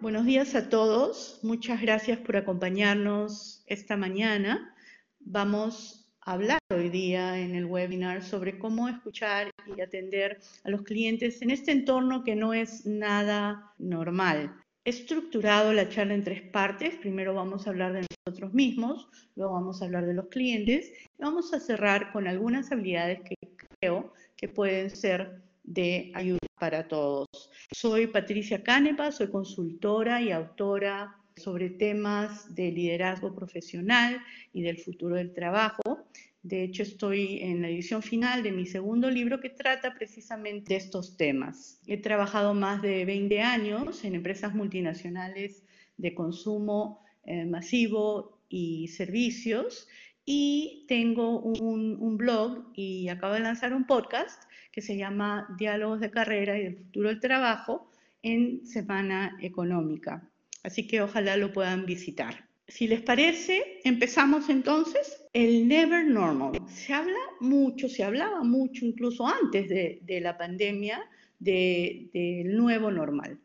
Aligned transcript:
Buenos 0.00 0.26
días 0.26 0.54
a 0.54 0.68
todos. 0.68 1.40
Muchas 1.42 1.82
gracias 1.82 2.18
por 2.18 2.36
acompañarnos 2.36 3.64
esta 3.66 3.96
mañana. 3.96 4.72
Vamos 5.18 6.08
a 6.20 6.34
hablar 6.34 6.60
hoy 6.72 6.88
día 6.88 7.36
en 7.40 7.56
el 7.56 7.64
webinar 7.64 8.22
sobre 8.22 8.60
cómo 8.60 8.88
escuchar 8.88 9.50
y 9.76 9.80
atender 9.80 10.38
a 10.62 10.70
los 10.70 10.82
clientes 10.82 11.42
en 11.42 11.50
este 11.50 11.72
entorno 11.72 12.22
que 12.22 12.36
no 12.36 12.54
es 12.54 12.86
nada 12.86 13.72
normal. 13.78 14.54
He 14.84 14.90
estructurado 14.90 15.72
la 15.72 15.88
charla 15.88 16.14
en 16.14 16.22
tres 16.22 16.42
partes. 16.42 16.94
Primero 16.94 17.34
vamos 17.34 17.66
a 17.66 17.70
hablar 17.70 17.92
de 17.92 18.06
nosotros 18.24 18.54
mismos, 18.54 19.08
luego 19.34 19.54
vamos 19.54 19.82
a 19.82 19.86
hablar 19.86 20.06
de 20.06 20.14
los 20.14 20.28
clientes 20.28 20.92
y 21.18 21.22
vamos 21.22 21.52
a 21.52 21.58
cerrar 21.58 22.12
con 22.12 22.28
algunas 22.28 22.70
habilidades 22.70 23.22
que 23.22 23.34
creo 23.80 24.12
que 24.36 24.48
pueden 24.48 24.90
ser 24.90 25.42
de 25.64 26.12
ayuda 26.14 26.38
para 26.56 26.86
todos. 26.86 27.27
Soy 27.70 28.06
Patricia 28.06 28.62
Canepa, 28.62 29.12
soy 29.12 29.28
consultora 29.28 30.22
y 30.22 30.32
autora 30.32 31.18
sobre 31.36 31.68
temas 31.68 32.54
de 32.54 32.72
liderazgo 32.72 33.34
profesional 33.34 34.22
y 34.54 34.62
del 34.62 34.78
futuro 34.78 35.16
del 35.16 35.34
trabajo. 35.34 36.06
De 36.42 36.64
hecho, 36.64 36.82
estoy 36.82 37.40
en 37.42 37.60
la 37.60 37.68
edición 37.68 38.02
final 38.02 38.42
de 38.42 38.52
mi 38.52 38.64
segundo 38.64 39.10
libro 39.10 39.38
que 39.40 39.50
trata 39.50 39.92
precisamente 39.94 40.72
de 40.72 40.76
estos 40.76 41.18
temas. 41.18 41.78
He 41.86 41.98
trabajado 41.98 42.54
más 42.54 42.80
de 42.80 43.04
20 43.04 43.42
años 43.42 44.02
en 44.02 44.14
empresas 44.14 44.54
multinacionales 44.54 45.62
de 45.98 46.14
consumo 46.14 47.04
eh, 47.26 47.44
masivo 47.44 48.40
y 48.48 48.88
servicios 48.88 49.88
y 50.30 50.84
tengo 50.88 51.40
un, 51.40 52.18
blog 52.18 52.70
y 52.74 53.08
acabo 53.08 53.32
de 53.32 53.40
lanzar 53.40 53.72
un 53.72 53.86
podcast 53.86 54.42
que 54.70 54.82
se 54.82 54.94
llama 54.94 55.48
Diálogos 55.58 56.00
de 56.00 56.10
Carrera 56.10 56.58
y 56.58 56.64
del 56.64 56.76
Futuro 56.76 57.08
del 57.08 57.18
Trabajo 57.18 57.90
en 58.20 58.66
Semana 58.66 59.38
Económica. 59.40 60.30
Así 60.64 60.86
que 60.86 61.00
ojalá 61.00 61.38
lo 61.38 61.50
puedan 61.50 61.86
visitar. 61.86 62.46
Si 62.66 62.86
les 62.86 63.00
parece, 63.00 63.80
empezamos 63.84 64.50
entonces 64.50 65.16
el 65.32 65.66
Never 65.66 66.04
Normal. 66.04 66.60
Se 66.66 66.92
habla 66.92 67.16
mucho, 67.40 67.88
se 67.88 68.04
hablaba 68.04 68.42
mucho 68.44 68.84
incluso 68.84 69.26
antes 69.26 69.70
de, 69.70 70.00
de 70.02 70.20
la 70.20 70.36
pandemia 70.36 71.00
del 71.38 72.10
de, 72.12 72.42
nuevo 72.44 72.90
normal. 72.90 73.38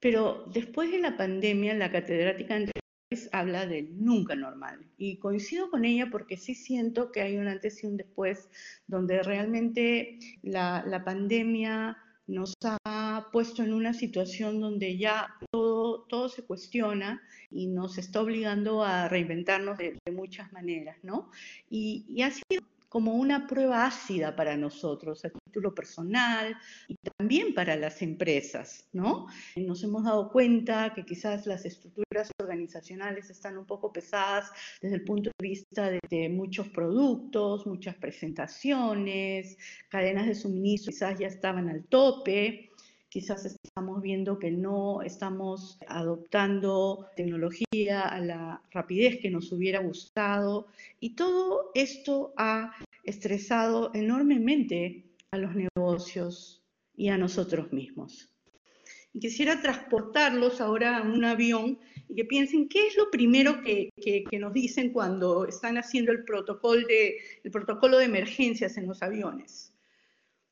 Pero 0.00 0.46
después 0.52 0.90
de 0.90 0.98
la 0.98 1.16
pandemia, 1.16 1.74
la 1.74 1.92
catedrática 1.92 2.56
habla 3.32 3.66
del 3.66 3.88
nunca 4.04 4.34
normal. 4.34 4.86
Y 4.98 5.16
coincido 5.16 5.70
con 5.70 5.84
ella 5.84 6.08
porque 6.10 6.36
sí 6.36 6.54
siento 6.54 7.12
que 7.12 7.20
hay 7.20 7.36
un 7.36 7.48
antes 7.48 7.82
y 7.82 7.86
un 7.86 7.96
después, 7.96 8.48
donde 8.86 9.22
realmente 9.22 10.18
la, 10.42 10.84
la 10.86 11.04
pandemia 11.04 11.98
nos 12.26 12.54
ha 12.84 13.28
puesto 13.32 13.62
en 13.62 13.72
una 13.72 13.92
situación 13.92 14.60
donde 14.60 14.96
ya 14.96 15.34
todo, 15.50 16.04
todo 16.08 16.28
se 16.28 16.42
cuestiona 16.44 17.20
y 17.50 17.66
nos 17.66 17.98
está 17.98 18.22
obligando 18.22 18.82
a 18.82 19.08
reinventarnos 19.08 19.76
de, 19.78 19.98
de 20.04 20.12
muchas 20.12 20.52
maneras, 20.52 20.96
¿no? 21.02 21.30
Y, 21.68 22.04
y 22.08 22.22
ha 22.22 22.30
sido 22.30 22.62
como 22.92 23.14
una 23.14 23.46
prueba 23.46 23.86
ácida 23.86 24.36
para 24.36 24.54
nosotros, 24.54 25.24
a 25.24 25.30
título 25.30 25.74
personal 25.74 26.54
y 26.88 26.94
también 26.96 27.54
para 27.54 27.74
las 27.74 28.02
empresas, 28.02 28.86
¿no? 28.92 29.28
Nos 29.56 29.82
hemos 29.82 30.04
dado 30.04 30.30
cuenta 30.30 30.92
que 30.92 31.02
quizás 31.06 31.46
las 31.46 31.64
estructuras 31.64 32.30
organizacionales 32.38 33.30
están 33.30 33.56
un 33.56 33.64
poco 33.64 33.94
pesadas 33.94 34.50
desde 34.82 34.96
el 34.96 35.04
punto 35.04 35.30
de 35.38 35.48
vista 35.48 35.90
de, 35.90 36.00
de 36.10 36.28
muchos 36.28 36.68
productos, 36.68 37.66
muchas 37.66 37.94
presentaciones, 37.94 39.56
cadenas 39.88 40.26
de 40.26 40.34
suministro 40.34 40.92
quizás 40.92 41.18
ya 41.18 41.28
estaban 41.28 41.70
al 41.70 41.84
tope, 41.84 42.71
quizás 43.12 43.44
estamos 43.44 44.00
viendo 44.00 44.38
que 44.38 44.50
no 44.50 45.02
estamos 45.02 45.78
adoptando 45.86 47.08
tecnología 47.14 48.08
a 48.08 48.18
la 48.20 48.62
rapidez 48.70 49.18
que 49.20 49.30
nos 49.30 49.52
hubiera 49.52 49.80
gustado 49.80 50.66
y 50.98 51.14
todo 51.14 51.72
esto 51.74 52.32
ha 52.38 52.72
estresado 53.04 53.90
enormemente 53.92 55.04
a 55.30 55.36
los 55.36 55.52
negocios 55.54 56.62
y 56.96 57.08
a 57.10 57.18
nosotros 57.18 57.70
mismos. 57.70 58.30
Y 59.12 59.20
quisiera 59.20 59.60
transportarlos 59.60 60.62
ahora 60.62 60.96
a 60.96 61.02
un 61.02 61.22
avión 61.26 61.78
y 62.08 62.14
que 62.14 62.24
piensen 62.24 62.66
qué 62.66 62.86
es 62.86 62.96
lo 62.96 63.10
primero 63.10 63.60
que, 63.62 63.90
que, 63.94 64.24
que 64.24 64.38
nos 64.38 64.54
dicen 64.54 64.90
cuando 64.90 65.44
están 65.44 65.76
haciendo 65.76 66.12
el 66.12 66.24
protocolo, 66.24 66.86
de, 66.86 67.18
el 67.44 67.50
protocolo 67.50 67.98
de 67.98 68.06
emergencias 68.06 68.78
en 68.78 68.86
los 68.86 69.02
aviones 69.02 69.71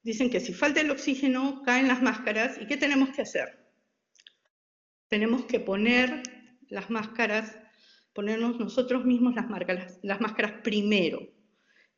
Dicen 0.03 0.31
que 0.31 0.41
si 0.41 0.55
falta 0.55 0.81
el 0.81 0.91
oxígeno, 0.91 1.63
caen 1.63 1.89
las 1.89 2.03
máscaras. 2.03 2.59
¿Y 2.61 2.67
qué 2.67 2.77
tenemos 2.77 3.11
que 3.11 3.23
hacer? 3.23 3.67
Tenemos 5.09 5.45
que 5.45 5.61
poner 5.61 6.23
las 6.69 6.89
máscaras, 6.89 7.59
ponernos 8.13 8.59
nosotros 8.59 9.05
mismos 9.05 9.35
las, 9.35 9.49
máscaras, 9.49 9.99
las 10.03 10.21
máscaras 10.21 10.53
primero, 10.63 11.21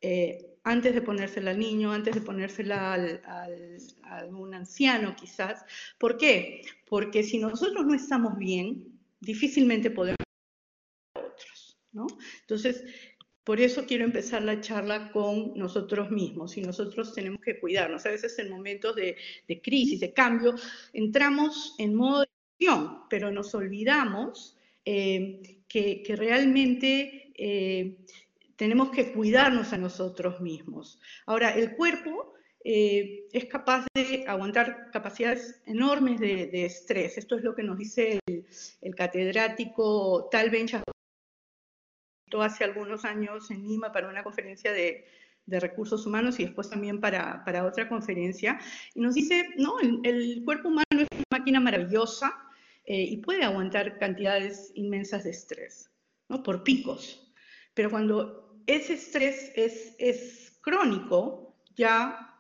eh, 0.01 0.57
antes 0.65 0.95
de 0.95 1.03
ponérsela 1.03 1.51
al 1.51 1.59
niño, 1.59 1.93
antes 1.93 2.15
de 2.15 2.21
ponérsela 2.21 2.93
al, 2.95 3.23
al, 3.25 3.79
a 4.05 4.25
un 4.27 4.55
anciano 4.55 5.15
quizás. 5.17 5.65
¿Por 5.99 6.17
qué? 6.17 6.63
Porque 6.89 7.23
si 7.23 7.39
nosotros 7.39 7.85
no 7.85 7.95
estamos 7.95 8.37
bien, 8.39 8.99
difícilmente 9.21 9.91
podemos 9.91 10.19
otros. 11.15 11.79
¿no? 11.93 12.07
Entonces, 12.41 12.85
por 13.45 13.61
eso 13.61 13.87
quiero 13.87 14.05
empezar 14.05 14.43
la 14.43 14.61
charla 14.61 15.11
con 15.11 15.55
nosotros 15.57 16.11
mismos 16.11 16.57
y 16.57 16.63
nosotros 16.63 17.13
tenemos 17.13 17.41
que 17.41 17.59
cuidarnos. 17.59 18.07
A 18.07 18.11
veces 18.11 18.39
en 18.39 18.51
momentos 18.51 18.95
de, 18.95 19.17
crisis, 19.63 20.01
de 20.01 20.13
cambio, 20.13 20.55
entramos 20.93 21.75
en 21.79 21.95
modo 21.95 22.21
de 22.21 22.29
acción, 22.55 23.01
pero 23.11 23.31
nos 23.33 23.55
olvidamos 23.55 24.57
eh, 24.85 25.61
que, 25.69 26.05
realmente 26.17 27.33
eh, 27.37 27.97
tenemos 28.55 28.91
que 28.91 29.13
cuidarnos 29.13 29.73
a 29.73 29.79
nosotros 29.79 30.41
mismos. 30.41 31.01
Ahora, 31.27 31.51
el 31.51 31.75
cuerpo 31.75 32.35
eh, 32.65 33.27
es 33.33 33.47
capaz 33.47 33.87
de 33.93 34.25
aguantar 34.29 34.91
capacidades 34.93 35.61
enormes 35.67 36.21
de, 36.21 36.65
estrés. 36.65 37.19
Esto 37.19 37.37
es 37.37 37.43
lo 37.43 37.57
que 37.57 37.65
nos 37.65 37.77
dice 37.77 38.21
el, 38.27 38.95
catedrático 38.95 40.29
Tal 40.31 40.51
Hace 42.41 42.65
algunos 42.65 43.05
años 43.05 43.51
en 43.51 43.67
Lima 43.67 43.93
para 43.93 44.09
una 44.09 44.23
conferencia 44.23 44.73
de, 44.73 45.05
de 45.47 45.61
recursos 45.61 46.07
humanos 46.07 46.39
y 46.39 46.45
después 46.45 46.71
también 46.71 47.01
para, 47.01 47.45
para, 47.45 47.67
otra 47.67 47.89
conferencia, 47.89 48.59
y 48.95 49.01
nos 49.01 49.15
dice, 49.15 49.49
no, 49.59 49.81
el, 49.81 50.01
el 50.05 50.43
cuerpo 50.45 50.69
humano 50.69 50.87
es 50.93 51.09
una 51.11 51.39
máquina 51.39 51.61
maravillosa 51.61 52.33
eh, 52.85 53.03
y 53.03 53.17
puede 53.19 53.45
aguantar 53.45 53.99
cantidades 53.99 54.73
inmensas 54.75 55.25
de 55.25 55.31
estrés, 55.31 55.91
¿no? 56.29 56.43
Por 56.43 56.63
picos. 56.63 57.33
Pero 57.75 57.91
cuando 57.91 58.61
ese 58.67 58.95
estrés 58.95 59.53
es, 59.55 59.95
es 59.99 60.59
crónico, 60.61 61.57
ya 61.75 62.32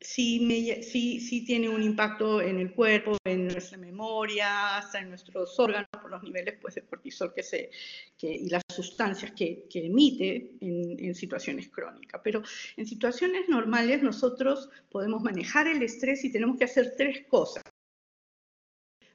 sí, 0.00 0.40
me, 0.40 0.82
sí, 0.82 1.20
sí, 1.20 1.44
tiene 1.44 1.68
un 1.68 1.82
impacto 1.82 2.40
en 2.40 2.58
el 2.58 2.72
cuerpo, 2.72 3.16
en 3.24 3.48
nuestra 3.48 3.78
memoria, 3.78 4.76
hasta 4.76 5.00
en 5.00 5.08
nuestros 5.08 5.58
órganos, 5.58 5.88
por 5.90 6.10
los 6.10 6.22
niveles 6.22 6.56
pues, 6.60 6.74
de 6.74 6.82
cortisol 6.82 7.32
que 7.34 7.42
se, 7.42 7.70
que, 8.16 8.30
y 8.30 8.48
las 8.48 8.62
sustancias 8.68 9.32
que, 9.32 9.66
que 9.70 9.86
emite 9.86 10.56
en, 10.60 11.04
en, 11.04 11.14
situaciones 11.14 11.68
crónicas. 11.68 12.20
Pero 12.22 12.42
en 12.76 12.86
situaciones 12.86 13.48
normales 13.48 14.02
nosotros 14.02 14.68
podemos 14.90 15.22
manejar 15.22 15.66
el 15.68 15.82
estrés 15.82 16.24
y 16.24 16.32
tenemos 16.32 16.56
que 16.58 16.64
hacer 16.64 16.94
tres 16.96 17.26
cosas. 17.28 17.64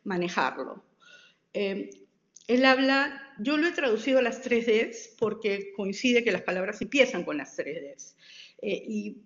Manejarlo. 0.04 0.84
Eh, 1.54 1.90
él 2.48 2.66
habla, 2.66 3.34
yo 3.40 3.58
lo 3.58 3.68
he 3.68 3.72
traducido 3.72 4.20
a 4.20 4.22
las 4.22 4.42
tres 4.42 4.66
Ds 4.66 5.16
porque 5.18 5.74
coincide 5.76 6.24
que 6.24 6.32
las 6.32 6.42
palabras 6.42 6.82
empiezan 6.82 7.24
con 7.24 7.38
las 7.38 7.56
tres 7.56 7.82
Ds. 7.82 8.16
Eh, 8.62 8.84
y 8.88 9.18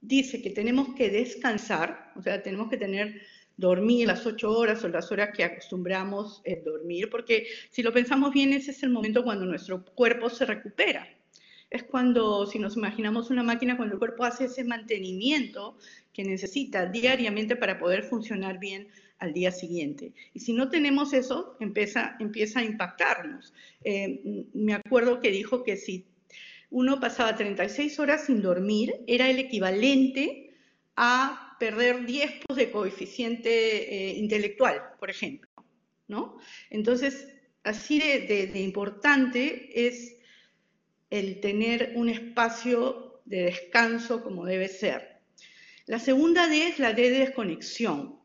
dice 0.00 0.40
que 0.42 0.50
tenemos 0.50 0.94
que 0.94 1.10
descansar, 1.10 2.12
o 2.16 2.22
sea, 2.22 2.42
tenemos 2.42 2.68
que 2.68 2.76
tener 2.76 3.20
dormir 3.56 4.06
las 4.06 4.24
ocho 4.24 4.50
horas 4.50 4.82
o 4.84 4.88
las 4.88 5.12
horas 5.12 5.30
que 5.36 5.44
acostumbramos 5.44 6.40
eh, 6.44 6.62
dormir, 6.64 7.10
porque 7.10 7.46
si 7.70 7.82
lo 7.82 7.92
pensamos 7.92 8.32
bien, 8.32 8.54
ese 8.54 8.70
es 8.70 8.82
el 8.82 8.90
momento 8.90 9.22
cuando 9.22 9.44
nuestro 9.44 9.84
cuerpo 9.84 10.30
se 10.30 10.46
recupera. 10.46 11.06
Es 11.68 11.84
cuando, 11.84 12.46
si 12.46 12.58
nos 12.58 12.76
imaginamos 12.76 13.30
una 13.30 13.42
máquina, 13.42 13.76
cuando 13.76 13.94
el 13.94 13.98
cuerpo 13.98 14.24
hace 14.24 14.46
ese 14.46 14.64
mantenimiento 14.64 15.76
que 16.12 16.24
necesita 16.24 16.86
diariamente 16.86 17.54
para 17.54 17.78
poder 17.78 18.02
funcionar 18.02 18.58
bien 18.58 18.88
al 19.18 19.34
día 19.34 19.52
siguiente. 19.52 20.14
Y 20.32 20.40
si 20.40 20.52
no 20.52 20.70
tenemos 20.70 21.12
eso, 21.12 21.56
empieza, 21.60 22.16
empieza 22.18 22.60
a 22.60 22.64
impactarnos. 22.64 23.52
Eh, 23.84 24.46
me 24.54 24.72
acuerdo 24.72 25.20
que 25.20 25.30
dijo 25.30 25.62
que 25.62 25.76
si 25.76 26.06
uno 26.70 27.00
pasaba 27.00 27.36
36 27.36 27.98
horas 27.98 28.26
sin 28.26 28.42
dormir, 28.42 28.94
era 29.06 29.28
el 29.28 29.38
equivalente 29.38 30.54
a 30.96 31.56
perder 31.58 32.06
10 32.06 32.32
puntos 32.32 32.56
de 32.56 32.70
coeficiente 32.70 33.50
eh, 34.10 34.18
intelectual, 34.18 34.80
por 34.98 35.10
ejemplo. 35.10 35.50
¿no? 36.08 36.38
Entonces, 36.70 37.28
así 37.62 37.98
de, 37.98 38.20
de, 38.20 38.46
de, 38.48 38.60
importante 38.60 39.86
es 39.86 40.16
el 41.10 41.40
tener 41.40 41.92
un 41.94 42.08
espacio 42.08 43.20
de 43.24 43.42
descanso 43.42 44.22
como 44.22 44.44
debe 44.44 44.68
ser. 44.68 45.20
La 45.86 45.98
segunda 45.98 46.48
D 46.48 46.68
es 46.68 46.78
la 46.78 46.92
D 46.92 47.10
de 47.10 47.18
desconexión. 47.20 48.19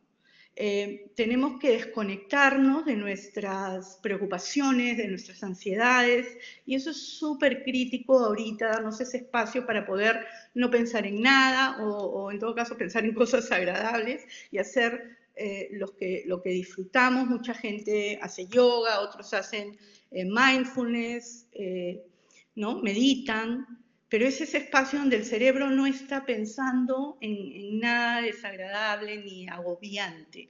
Eh, 0.57 1.12
tenemos 1.16 1.60
que 1.60 1.72
desconectarnos 1.72 2.86
de 2.86 2.96
nuestras 2.96 4.00
preocupaciones, 4.02 4.98
de 4.98 5.10
nuestras 5.10 5.44
ansiedades, 5.44 6.38
y 6.66 6.75
eso 6.75 6.92
es 6.92 6.98
súper 7.18 7.63
crítico 7.63 8.19
ahorita, 8.19 8.68
darnos 8.68 9.02
ese 9.02 9.18
espacio 9.18 9.66
para 9.66 9.86
poder 9.86 10.25
no 10.54 10.72
pensar 10.72 11.06
en 11.06 11.22
nada 11.22 11.84
o, 11.84 12.31
en 12.31 12.40
todo 12.40 12.56
caso 12.56 12.78
pensar 12.78 13.04
en 13.04 13.13
cosas 13.13 13.52
agradables 13.52 14.24
y 14.50 14.57
hacer 14.57 15.18
eh, 15.36 15.69
que, 16.00 16.24
lo 16.25 16.42
que 16.42 16.52
disfrutamos. 16.52 17.28
Mucha 17.28 17.54
gente 17.54 18.18
hace 18.22 18.48
yoga, 18.48 19.01
otros 19.01 19.34
hacen 19.34 19.78
eh, 20.12 20.24
mindfulness, 20.24 21.48
¿no? 22.56 22.81
meditan, 22.81 23.85
pero 24.10 24.28
es 24.28 24.40
ese 24.40 24.60
espacio 24.60 25.00
donde 25.00 25.18
el 25.18 25.25
cerebro 25.25 25.69
no 25.69 25.86
está 25.86 26.25
pensando 26.25 27.18
en, 27.22 27.80
nada 27.80 28.22
desagradable 28.22 29.18
ni 29.18 29.48
agobiante. 29.48 30.50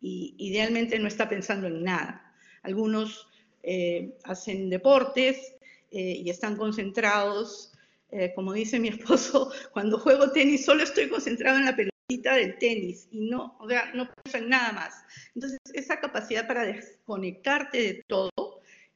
Y 0.00 0.34
idealmente 0.38 0.98
no 0.98 1.08
está 1.08 1.28
pensando 1.28 1.66
en 1.66 1.82
nada. 1.82 2.34
Algunos 2.62 3.28
eh, 3.62 4.18
hacen 4.24 4.70
deportes 4.70 5.54
eh, 5.90 6.22
y 6.24 6.30
están 6.30 6.56
concentrados. 6.56 7.72
Eh, 8.10 8.32
como 8.34 8.52
dice 8.52 8.78
mi 8.78 8.88
esposo, 8.88 9.50
cuando 9.72 9.98
juego 9.98 10.30
tenis 10.32 10.64
solo 10.64 10.82
estoy 10.82 11.08
concentrado 11.08 11.58
en 11.58 11.64
la 11.64 11.76
pelotita 11.76 12.34
del 12.34 12.58
tenis 12.58 13.08
y 13.10 13.20
no, 13.20 13.56
o 13.58 13.68
sea, 13.68 13.90
no 13.94 14.08
pienso 14.22 14.38
en 14.38 14.48
nada 14.48 14.72
más. 14.72 14.94
Entonces, 15.34 15.58
esa 15.72 15.98
capacidad 15.98 16.46
para 16.46 16.64
desconectarte 16.64 17.78
de 17.78 18.02
todo 18.06 18.30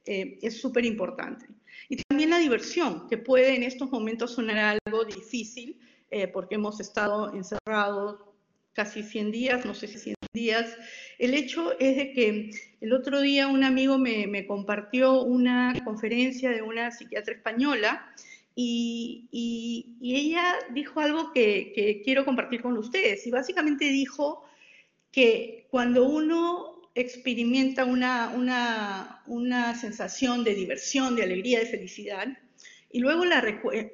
es 0.05 0.61
súper 0.61 0.85
importante. 0.85 1.45
También 2.17 2.31
la 2.31 2.39
diversión, 2.39 3.07
que 3.07 3.19
puede 3.19 3.53
en 3.53 3.61
estos 3.61 3.91
momentos 3.91 4.33
sonar 4.33 4.79
algo 4.83 5.05
difícil, 5.05 5.79
eh, 6.09 6.27
porque 6.27 6.55
hemos 6.55 6.79
estado 6.79 7.31
encerrados 7.35 8.19
casi 8.73 9.03
100 9.03 9.31
días, 9.31 9.65
no 9.65 9.75
sé 9.75 9.85
si 9.87 9.99
100 9.99 10.15
días. 10.33 10.75
El 11.19 11.35
hecho 11.35 11.77
es 11.79 11.95
de 11.95 12.13
que 12.13 12.49
el 12.81 12.93
otro 12.93 13.21
día 13.21 13.47
un 13.47 13.63
amigo 13.63 13.99
me, 13.99 14.47
compartió 14.47 15.21
una 15.21 15.75
conferencia 15.85 16.49
de 16.49 16.63
una 16.63 16.89
psiquiatra 16.89 17.35
española 17.35 18.11
y, 18.55 19.27
ella 20.01 20.55
dijo 20.71 20.99
algo 20.99 21.31
que, 21.33 21.71
que 21.75 22.01
quiero 22.03 22.25
compartir 22.25 22.63
con 22.63 22.75
ustedes. 22.79 23.27
Y 23.27 23.29
básicamente 23.29 23.85
dijo 23.85 24.43
que 25.11 25.67
cuando 25.69 26.09
uno 26.09 26.76
experimenta 26.99 27.85
una, 27.85 28.29
una, 28.29 29.21
una, 29.27 29.75
sensación 29.75 30.43
de 30.43 30.55
diversión, 30.55 31.15
de 31.15 31.23
alegría, 31.23 31.59
de 31.59 31.67
felicidad, 31.67 32.27
y 32.91 32.99
luego 32.99 33.25
la, 33.25 33.43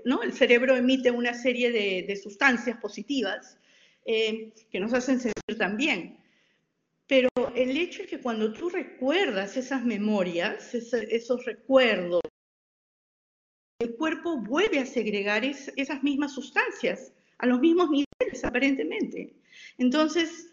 ¿no? 0.05 0.23
el 0.23 0.33
cerebro 0.33 0.75
emite 0.75 1.11
una 1.11 1.33
serie 1.33 1.71
de, 1.71 2.05
de 2.07 2.15
sustancias 2.15 2.77
positivas 2.77 3.57
eh, 4.05 4.53
que 4.69 4.79
nos 4.79 4.93
hacen 4.93 5.19
sentir 5.19 5.57
también. 5.57 6.17
Pero 7.07 7.29
el 7.55 7.77
hecho 7.77 8.01
es 8.03 8.09
que 8.09 8.19
cuando 8.19 8.53
tú 8.53 8.69
recuerdas 8.69 9.55
esas 9.55 9.83
memorias, 9.85 10.73
esos, 10.73 11.45
recuerdos, 11.45 12.21
el 13.79 13.95
cuerpo 13.95 14.37
vuelve 14.37 14.79
a 14.79 14.85
segregar 14.85 15.43
esas 15.43 16.03
mismas 16.03 16.33
sustancias 16.33 17.13
a 17.37 17.45
los 17.45 17.59
mismos 17.59 17.89
niveles, 17.89 18.43
aparentemente. 18.43 19.33
Entonces, 19.77 20.52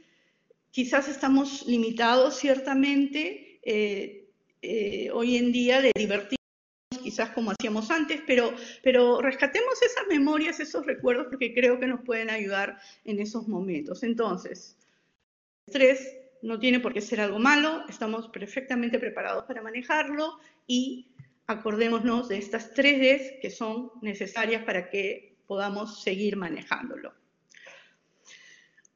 quizás 0.71 1.09
estamos 1.09 1.67
limitados 1.67 2.37
ciertamente 2.37 3.61
eh, 3.63 4.29
eh, 4.63 5.11
hoy 5.13 5.37
en 5.37 5.53
día 5.53 5.81
de 5.81 5.93
divertirnos, 5.95 6.37
quizás 7.03 7.31
como 7.31 7.51
hacíamos 7.51 7.91
antes, 7.91 8.23
pero, 8.27 8.53
pero 8.83 9.21
rescatemos 9.21 9.81
esas 9.83 10.07
memorias, 10.09 10.61
esos 10.61 10.87
recuerdos, 10.87 11.27
porque 11.31 11.55
creo 11.55 11.81
que 11.81 11.87
nos 11.87 12.03
pueden 12.03 12.31
ayudar 12.31 12.79
en 13.05 13.21
esos 13.21 13.49
momentos. 13.49 14.03
Entonces, 14.03 14.77
estrés 15.67 16.17
no 16.43 16.59
tiene 16.59 16.81
por 16.81 16.93
qué 16.93 17.01
ser 17.01 17.21
algo 17.21 17.39
malo, 17.39 17.85
estamos 17.89 18.29
perfectamente 18.29 18.99
preparados 18.99 19.45
para 19.45 19.63
manejarlo 19.63 20.39
y 20.67 21.13
acordémonos 21.47 22.29
de 22.29 22.39
estas 22.39 22.73
tres 22.75 23.01
Ds 23.01 23.41
que 23.43 23.51
son 23.51 23.91
necesarias 24.03 24.65
para 24.65 24.89
que 24.89 25.37
podamos 25.47 26.03
seguir 26.03 26.37
manejándolo. 26.37 27.20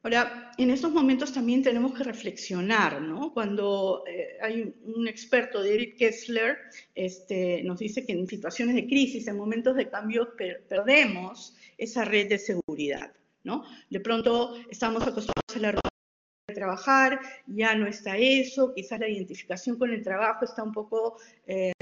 Ahora, 0.05 0.51
en 0.59 0.69
estos 0.69 0.91
momentos 0.91 1.33
también 1.33 1.63
tenemos 1.63 1.91
que 1.97 2.03
reflexionar, 2.03 3.01
¿no? 3.01 3.33
Cuando 3.33 4.03
eh, 4.05 4.37
hay 4.39 4.71
un 4.83 5.07
experto, 5.07 5.63
David 5.63 5.95
Kessler, 5.97 6.59
este, 6.93 7.63
nos 7.63 7.79
dice 7.79 8.05
que 8.05 8.11
en 8.11 8.27
situaciones 8.27 8.75
de 8.75 8.85
crisis, 8.85 9.27
en 9.27 9.35
momentos 9.35 9.75
de 9.75 9.89
cambio, 9.89 10.35
perdemos 10.69 11.55
esa 11.79 12.05
red 12.05 12.29
de 12.29 12.37
seguridad, 12.37 13.13
¿no? 13.43 13.63
De 13.89 13.99
pronto 13.99 14.55
estamos 14.69 15.01
acostumbrados 15.01 15.55
a 15.55 15.59
la 15.59 15.71
de 15.71 16.53
trabajar, 16.53 17.19
ya 17.47 17.73
no 17.73 17.87
está 17.87 18.15
eso, 18.15 18.75
quizás 18.75 18.99
la 18.99 19.09
identificación 19.09 19.79
con 19.79 19.91
el 19.91 20.03
trabajo 20.03 20.45
está 20.45 20.61
un 20.61 20.71
poco 20.71 21.17
eh, 21.47 21.73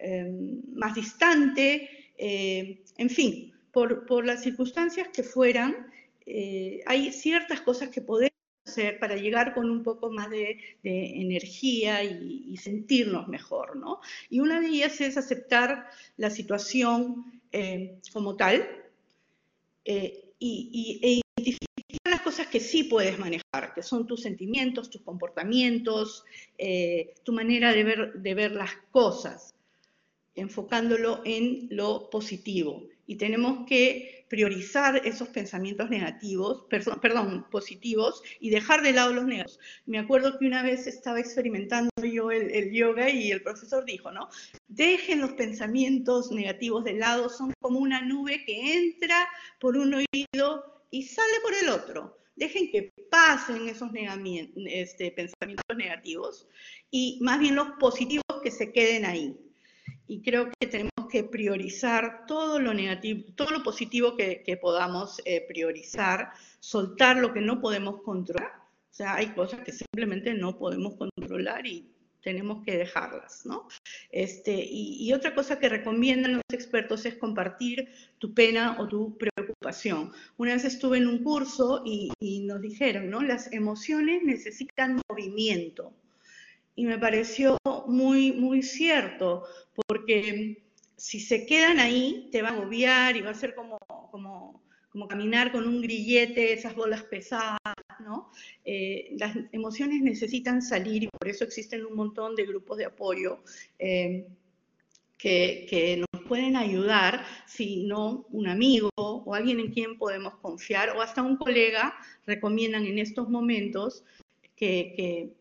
em, 0.00 0.60
más 0.74 0.96
distante, 0.96 1.88
eh, 2.18 2.82
en 2.98 3.10
fin, 3.10 3.54
por, 3.70 4.06
por 4.06 4.26
las 4.26 4.42
circunstancias 4.42 5.06
que 5.12 5.22
fueran, 5.22 5.86
eh, 6.32 6.82
hay 6.86 7.12
ciertas 7.12 7.60
cosas 7.60 7.88
que 7.88 8.00
podemos 8.00 8.30
hacer 8.64 9.00
para 9.00 9.16
llegar 9.16 9.52
con 9.52 9.68
un 9.68 9.82
poco 9.82 10.12
más 10.12 10.30
de, 10.30 10.58
energía 10.84 12.04
y, 12.04 12.56
sentirnos 12.56 13.26
mejor, 13.26 13.76
¿no? 13.76 14.00
Y 14.28 14.38
una 14.38 14.60
de 14.60 14.68
ellas 14.68 15.00
es 15.00 15.16
aceptar 15.16 15.88
la 16.16 16.30
situación 16.30 17.42
eh, 17.50 17.98
como 18.12 18.36
tal 18.36 18.64
eh, 19.84 20.34
y, 20.38 21.00
e 21.02 21.20
identificar 21.42 22.12
las 22.12 22.20
cosas 22.20 22.46
que 22.46 22.60
sí 22.60 22.84
puedes 22.84 23.18
manejar, 23.18 23.74
que 23.74 23.82
son 23.82 24.06
tus 24.06 24.22
sentimientos, 24.22 24.88
tus 24.88 25.02
comportamientos, 25.02 26.24
tu 27.24 27.32
manera 27.32 27.72
de 27.72 27.82
ver, 27.82 28.12
de 28.12 28.34
ver 28.34 28.52
las 28.52 28.70
cosas, 28.92 29.54
enfocándolo 30.36 31.22
en 31.24 31.66
lo 31.70 32.08
positivo. 32.08 32.86
Y 33.06 33.16
tenemos 33.16 33.66
que 33.66 34.19
priorizar 34.30 35.02
esos 35.04 35.28
pensamientos 35.28 35.90
negativos, 35.90 36.64
perdón, 36.68 37.46
positivos, 37.50 38.22
y 38.38 38.50
dejar 38.50 38.80
de 38.80 38.92
lado 38.92 39.12
los 39.12 39.24
negativos. 39.24 39.58
Me 39.86 39.98
acuerdo 39.98 40.38
que 40.38 40.46
una 40.46 40.62
vez 40.62 40.86
estaba 40.86 41.18
experimentando 41.18 41.90
yo 42.00 42.30
el, 42.30 42.70
yoga 42.72 43.10
y 43.10 43.32
el 43.32 43.42
profesor 43.42 43.84
dijo, 43.84 44.12
¿no? 44.12 44.28
Dejen 44.68 45.20
los 45.20 45.32
pensamientos 45.32 46.30
negativos 46.30 46.84
de 46.84 46.92
lado, 46.92 47.28
son 47.28 47.52
como 47.60 47.80
una 47.80 48.02
nube 48.02 48.44
que 48.46 48.74
entra 48.74 49.28
por 49.58 49.76
un 49.76 49.94
oído 49.94 50.84
y 50.92 51.02
sale 51.02 51.40
por 51.42 51.52
el 51.54 51.68
otro. 51.68 52.16
Dejen 52.36 52.70
que 52.70 52.92
pasen 53.10 53.68
esos 53.68 53.90
este, 54.66 55.10
pensamientos 55.10 55.76
negativos 55.76 56.46
y 56.90 57.18
más 57.20 57.40
bien 57.40 57.56
los 57.56 57.72
positivos 57.80 58.24
que 58.44 58.52
se 58.52 58.72
queden 58.72 59.04
ahí. 59.04 59.36
Y 60.06 60.22
creo 60.22 60.50
que 60.58 60.68
tenemos 60.68 60.89
que 61.10 61.24
priorizar 61.24 62.24
todo 62.26 62.58
lo 62.58 62.72
negativo, 62.72 63.24
todo 63.34 63.50
lo 63.50 63.62
positivo 63.62 64.16
que, 64.16 64.58
podamos 64.60 65.20
eh, 65.24 65.44
priorizar, 65.46 66.30
soltar 66.60 67.16
lo 67.16 67.32
que 67.32 67.40
no 67.40 67.60
podemos 67.60 68.02
controlar. 68.02 68.52
O 68.90 68.94
sea, 68.94 69.14
hay 69.16 69.28
cosas 69.34 69.60
que 69.60 69.72
simplemente 69.72 70.34
no 70.34 70.58
podemos 70.58 70.94
controlar 70.96 71.66
y 71.66 71.90
tenemos 72.22 72.62
que 72.64 72.76
dejarlas, 72.76 73.46
¿no? 73.46 73.68
Este, 74.10 74.52
y, 74.52 75.12
otra 75.12 75.34
cosa 75.34 75.58
que 75.58 75.68
recomiendan 75.68 76.34
los 76.34 76.42
expertos 76.52 77.06
es 77.06 77.14
compartir 77.16 77.88
tu 78.18 78.34
pena 78.34 78.76
o 78.78 78.88
tu 78.88 79.16
preocupación. 79.16 80.12
Una 80.36 80.54
vez 80.54 80.64
estuve 80.64 80.98
en 80.98 81.06
un 81.06 81.22
curso 81.22 81.82
y, 81.84 82.10
y 82.20 82.40
nos 82.40 82.60
dijeron, 82.60 83.10
¿no? 83.10 83.22
Las 83.22 83.52
emociones 83.52 84.22
necesitan 84.22 85.00
movimiento. 85.08 85.92
Y 86.76 86.84
me 86.84 86.98
pareció 86.98 87.58
muy, 87.86 88.32
muy 88.32 88.62
cierto, 88.62 89.44
porque 89.86 90.62
si 91.00 91.18
se 91.18 91.46
quedan 91.46 91.78
ahí, 91.78 92.28
te 92.30 92.42
va 92.42 92.50
a 92.50 92.52
agobiar 92.52 93.16
y 93.16 93.22
va 93.22 93.30
a 93.30 93.34
ser 93.34 93.54
como, 93.54 93.78
como, 94.10 94.62
como 94.90 95.08
caminar 95.08 95.50
con 95.50 95.66
un 95.66 95.80
grillete, 95.80 96.52
esas 96.52 96.74
bolas 96.74 97.04
pesadas, 97.04 97.58
¿no? 98.00 98.30
Eh, 98.66 99.16
las 99.18 99.34
emociones 99.52 100.02
necesitan 100.02 100.60
salir 100.60 101.04
y 101.04 101.08
por 101.08 101.26
eso 101.26 101.44
existen 101.44 101.86
un 101.86 101.96
montón 101.96 102.36
de 102.36 102.44
grupos 102.44 102.76
de 102.76 102.84
apoyo 102.84 103.42
eh, 103.78 104.26
que, 105.16 105.66
que, 105.70 105.96
nos 105.96 106.22
pueden 106.24 106.54
ayudar, 106.54 107.24
si 107.46 107.84
no 107.84 108.26
un 108.30 108.48
amigo 108.48 108.90
o 108.98 109.34
alguien 109.34 109.58
en 109.58 109.72
quien 109.72 109.96
podemos 109.96 110.34
confiar 110.36 110.90
o 110.90 111.00
hasta 111.00 111.22
un 111.22 111.38
colega 111.38 111.94
recomiendan 112.26 112.84
en 112.84 112.98
estos 112.98 113.30
momentos 113.30 114.04
que, 114.54 114.92
que 114.94 115.32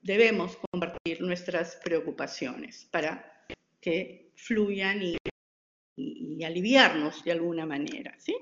debemos 0.00 0.56
compartir 0.70 1.20
nuestras 1.20 1.76
preocupaciones 1.84 2.88
para 2.90 3.44
que 3.82 4.23
fluyan 4.36 5.02
y, 5.02 5.16
aliviarnos 6.44 7.24
de 7.24 7.32
alguna 7.32 7.64
manera. 7.64 8.14
¿sí? 8.18 8.36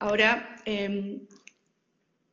Ahora, 0.00 0.56
em, 0.64 1.20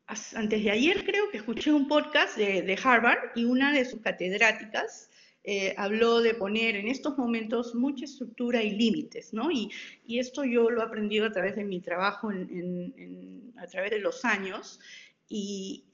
antes 0.08 0.64
de 0.64 0.72
ayer 0.72 1.06
creo 1.06 1.30
que 1.32 1.38
escuché 1.38 1.72
un 1.72 1.88
podcast 1.88 2.38
de, 2.38 2.80
Harvard 2.84 3.32
y 3.36 3.46
una 3.46 3.72
de 3.72 3.86
sus 3.86 4.02
catedráticas 4.02 5.10
eh, 5.44 5.74
habló 5.78 6.22
de 6.22 6.34
poner 6.34 6.76
en 6.76 6.88
estos 6.88 7.18
momentos 7.18 7.76
mucha 7.76 8.06
estructura 8.06 8.64
y 8.64 8.72
límites, 8.72 9.34
¿no? 9.34 9.52
Y, 9.52 9.72
esto 10.08 10.44
yo 10.44 10.70
lo 10.70 10.82
he 10.82 10.86
aprendido 10.86 11.26
a 11.26 11.32
través 11.32 11.56
de 11.56 11.64
mi 11.64 11.80
trabajo, 11.82 12.30
a 12.30 13.68
través 13.68 13.92
de 13.92 14.00
los 14.00 14.26
años, 14.26 14.80
Y, 15.28 15.86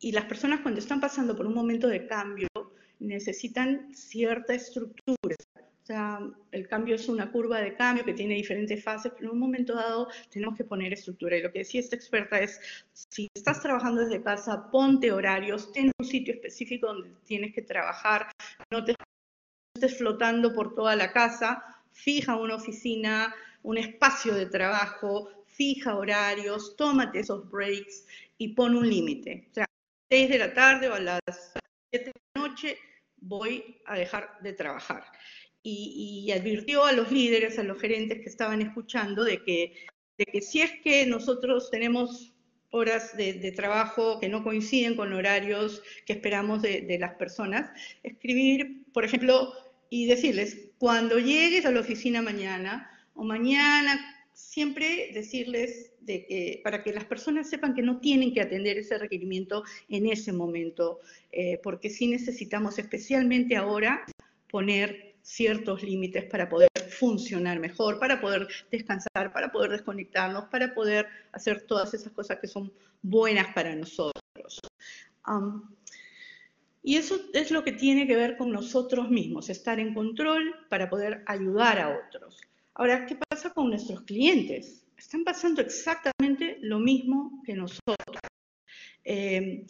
y 0.00 0.12
las 0.12 0.24
personas 0.24 0.60
cuando 0.60 0.80
están 0.80 1.00
pasando 1.00 1.36
por 1.36 1.46
un 1.46 1.54
momento 1.54 1.88
de 1.88 2.06
cambio 2.06 2.47
necesitan 3.00 3.94
cierta 3.94 4.54
estructura. 4.54 5.36
O 5.82 5.86
sea, 5.86 6.20
el 6.52 6.68
cambio 6.68 6.96
es 6.96 7.08
una 7.08 7.32
curva 7.32 7.60
de 7.60 7.74
cambio 7.74 8.04
que 8.04 8.12
tiene 8.12 8.34
diferentes 8.34 8.84
fases, 8.84 9.10
pero 9.16 9.28
en 9.28 9.32
un 9.32 9.38
momento 9.38 9.74
dado 9.74 10.08
tenemos 10.30 10.54
que 10.54 10.64
poner 10.64 10.92
estructura. 10.92 11.36
Y 11.36 11.42
lo 11.42 11.50
que 11.50 11.60
decía 11.60 11.80
esta 11.80 11.96
experta 11.96 12.38
es, 12.40 12.60
si 12.92 13.28
estás 13.34 13.62
trabajando 13.62 14.02
desde 14.02 14.22
casa, 14.22 14.70
ponte 14.70 15.10
horarios, 15.10 15.72
ten 15.72 15.90
un 15.98 16.06
sitio 16.06 16.34
específico 16.34 16.88
donde 16.88 17.10
tienes 17.24 17.54
que 17.54 17.62
trabajar, 17.62 18.30
no 18.70 18.84
te 18.84 18.94
estés 19.74 19.96
flotando 19.96 20.52
por 20.52 20.74
toda 20.74 20.94
la 20.94 21.10
casa, 21.10 21.64
fija 21.90 22.36
una 22.36 22.56
oficina, 22.56 23.34
un 23.62 23.78
espacio 23.78 24.34
de 24.34 24.44
trabajo, 24.44 25.30
fija 25.46 25.96
horarios, 25.96 26.76
tómate 26.76 27.20
esos 27.20 27.50
breaks 27.50 28.04
y 28.36 28.48
pon 28.48 28.76
un 28.76 28.88
límite. 28.88 29.46
O 29.50 29.54
sea, 29.54 29.66
6 30.10 30.28
de 30.28 30.38
la 30.38 30.52
tarde 30.52 30.88
o 30.88 30.94
a 30.94 31.00
las 31.00 31.22
7 31.90 32.06
de 32.06 32.12
la 32.34 32.48
noche 32.48 32.78
voy 33.16 33.80
a 33.86 33.96
dejar 33.96 34.38
de 34.42 34.52
trabajar. 34.52 35.04
Y, 35.62 36.30
advirtió 36.32 36.84
a 36.84 36.92
los 36.92 37.12
líderes, 37.12 37.58
a 37.58 37.62
los 37.62 37.78
gerentes 37.78 38.20
que 38.20 38.28
estaban 38.28 38.62
escuchando, 38.62 39.24
de 39.24 39.42
que, 39.42 39.74
de 40.16 40.24
que 40.24 40.40
si 40.40 40.62
es 40.62 40.70
que 40.82 41.04
nosotros 41.04 41.70
tenemos 41.70 42.32
horas 42.70 43.14
de, 43.16 43.52
trabajo 43.52 44.18
que 44.18 44.30
no 44.30 44.42
coinciden 44.42 44.96
con 44.96 45.12
horarios 45.12 45.82
que 46.06 46.14
esperamos 46.14 46.62
de, 46.62 46.82
de 46.82 46.98
las 46.98 47.14
personas, 47.14 47.70
escribir, 48.02 48.86
por 48.94 49.04
ejemplo, 49.04 49.52
y 49.90 50.06
decirles, 50.06 50.70
cuando 50.78 51.18
llegues 51.18 51.66
a 51.66 51.70
la 51.70 51.80
oficina 51.80 52.22
mañana 52.22 52.90
o 53.14 53.24
mañana 53.24 54.17
siempre 54.38 55.10
decirles 55.12 55.90
de 56.00 56.24
que, 56.24 56.60
para 56.62 56.84
que 56.84 56.92
las 56.92 57.04
personas 57.04 57.50
sepan 57.50 57.74
que 57.74 57.82
no 57.82 57.98
tienen 57.98 58.32
que 58.32 58.40
atender 58.40 58.78
ese 58.78 58.96
requerimiento 58.96 59.64
en 59.88 60.06
ese 60.06 60.32
momento, 60.32 61.00
eh, 61.32 61.60
porque 61.60 61.90
sí 61.90 62.06
necesitamos 62.06 62.78
especialmente 62.78 63.56
ahora 63.56 64.06
poner 64.48 65.16
ciertos 65.22 65.82
límites 65.82 66.24
para 66.26 66.48
poder 66.48 66.68
funcionar 66.88 67.58
mejor, 67.58 67.98
para 67.98 68.20
poder 68.20 68.46
descansar, 68.70 69.32
para 69.32 69.50
poder 69.50 69.72
desconectarnos, 69.72 70.44
para 70.44 70.72
poder 70.72 71.08
hacer 71.32 71.62
todas 71.62 71.92
esas 71.92 72.12
cosas 72.12 72.38
que 72.38 72.46
son 72.46 72.72
buenas 73.02 73.52
para 73.54 73.74
nosotros. 73.74 74.60
y 76.84 76.96
eso 76.96 77.20
es 77.34 77.50
lo 77.50 77.64
que 77.64 77.72
tiene 77.72 78.06
que 78.06 78.16
ver 78.16 78.36
con 78.36 78.52
nosotros 78.52 79.10
mismos, 79.10 79.50
estar 79.50 79.80
en 79.80 79.94
control 79.94 80.54
para 80.70 80.88
poder 80.88 81.24
ayudar 81.26 81.80
a 81.80 81.88
otros. 82.06 82.40
Ahora, 82.78 83.06
¿qué 83.06 83.16
pasa 83.16 83.50
con 83.52 83.70
nuestros 83.70 84.02
clientes? 84.02 84.86
Están 84.96 85.24
pasando 85.24 85.60
exactamente 85.60 86.58
lo 86.60 86.78
mismo 86.78 87.42
que 87.44 87.54
nosotros. 87.54 88.20
Eh, 89.04 89.66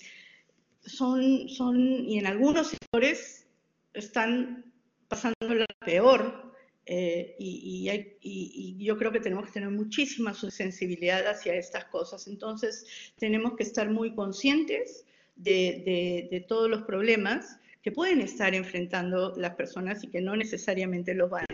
son, 0.83 1.49
son, 1.49 2.07
y 2.07 2.19
en 2.19 2.27
algunos 2.27 2.69
sectores 2.69 3.47
están 3.95 4.71
pasando 5.09 5.37
lo 5.41 5.65
peor, 5.87 6.53
eh, 6.85 7.35
y, 7.39 8.77
yo 8.79 8.99
creo 8.99 9.11
que 9.11 9.21
tenemos 9.21 9.47
que 9.47 9.53
tener 9.53 9.71
muchísima 9.71 10.35
sensibilidad 10.35 11.27
hacia 11.27 11.55
estas 11.55 11.87
cosas. 11.87 12.29
Entonces, 12.29 12.85
tenemos 13.19 13.57
que 13.57 13.63
estar 13.63 13.91
muy 13.91 14.15
conscientes 14.15 15.07
de, 15.35 16.29
de, 16.31 16.41
todos 16.41 16.69
los 16.69 16.83
problemas 16.83 17.59
que 17.83 17.91
pueden 17.91 18.21
estar 18.21 18.55
enfrentando 18.55 19.35
las 19.39 19.55
personas 19.55 20.05
y 20.05 20.09
que 20.09 20.21
no 20.21 20.37
necesariamente 20.37 21.15
los 21.15 21.31
van 21.31 21.47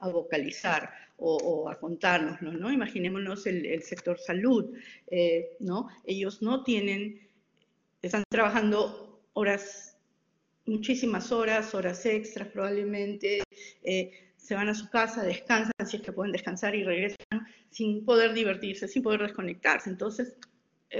a 0.00 0.08
vocalizar 0.08 0.90
o, 1.22 1.68
a 1.68 1.78
contárnoslo, 1.78 2.52
¿no? 2.52 2.72
Imaginémonos 2.72 3.46
el, 3.46 3.82
sector 3.82 4.18
salud, 4.18 4.74
eh, 5.10 5.56
¿no? 5.60 5.88
Ellos 6.04 6.40
no 6.40 6.64
tienen, 6.64 7.28
están 8.00 8.24
trabajando 8.30 9.20
horas, 9.34 9.98
muchísimas 10.64 11.30
horas, 11.30 11.74
horas 11.74 12.06
extras 12.06 12.48
probablemente, 12.48 13.42
eh, 13.82 14.32
se 14.36 14.54
van 14.54 14.70
a 14.70 14.74
su 14.74 14.88
casa, 14.88 15.22
descansan 15.22 15.72
si 15.86 15.98
es 15.98 16.02
que 16.02 16.12
pueden 16.12 16.32
descansar 16.32 16.74
y 16.74 16.84
regresan 16.84 17.46
sin 17.70 18.04
poder 18.04 18.32
divertirse, 18.32 18.88
sin 18.88 19.02
poder 19.02 19.20
desconectarse. 19.22 19.90
Entonces, 19.90 20.36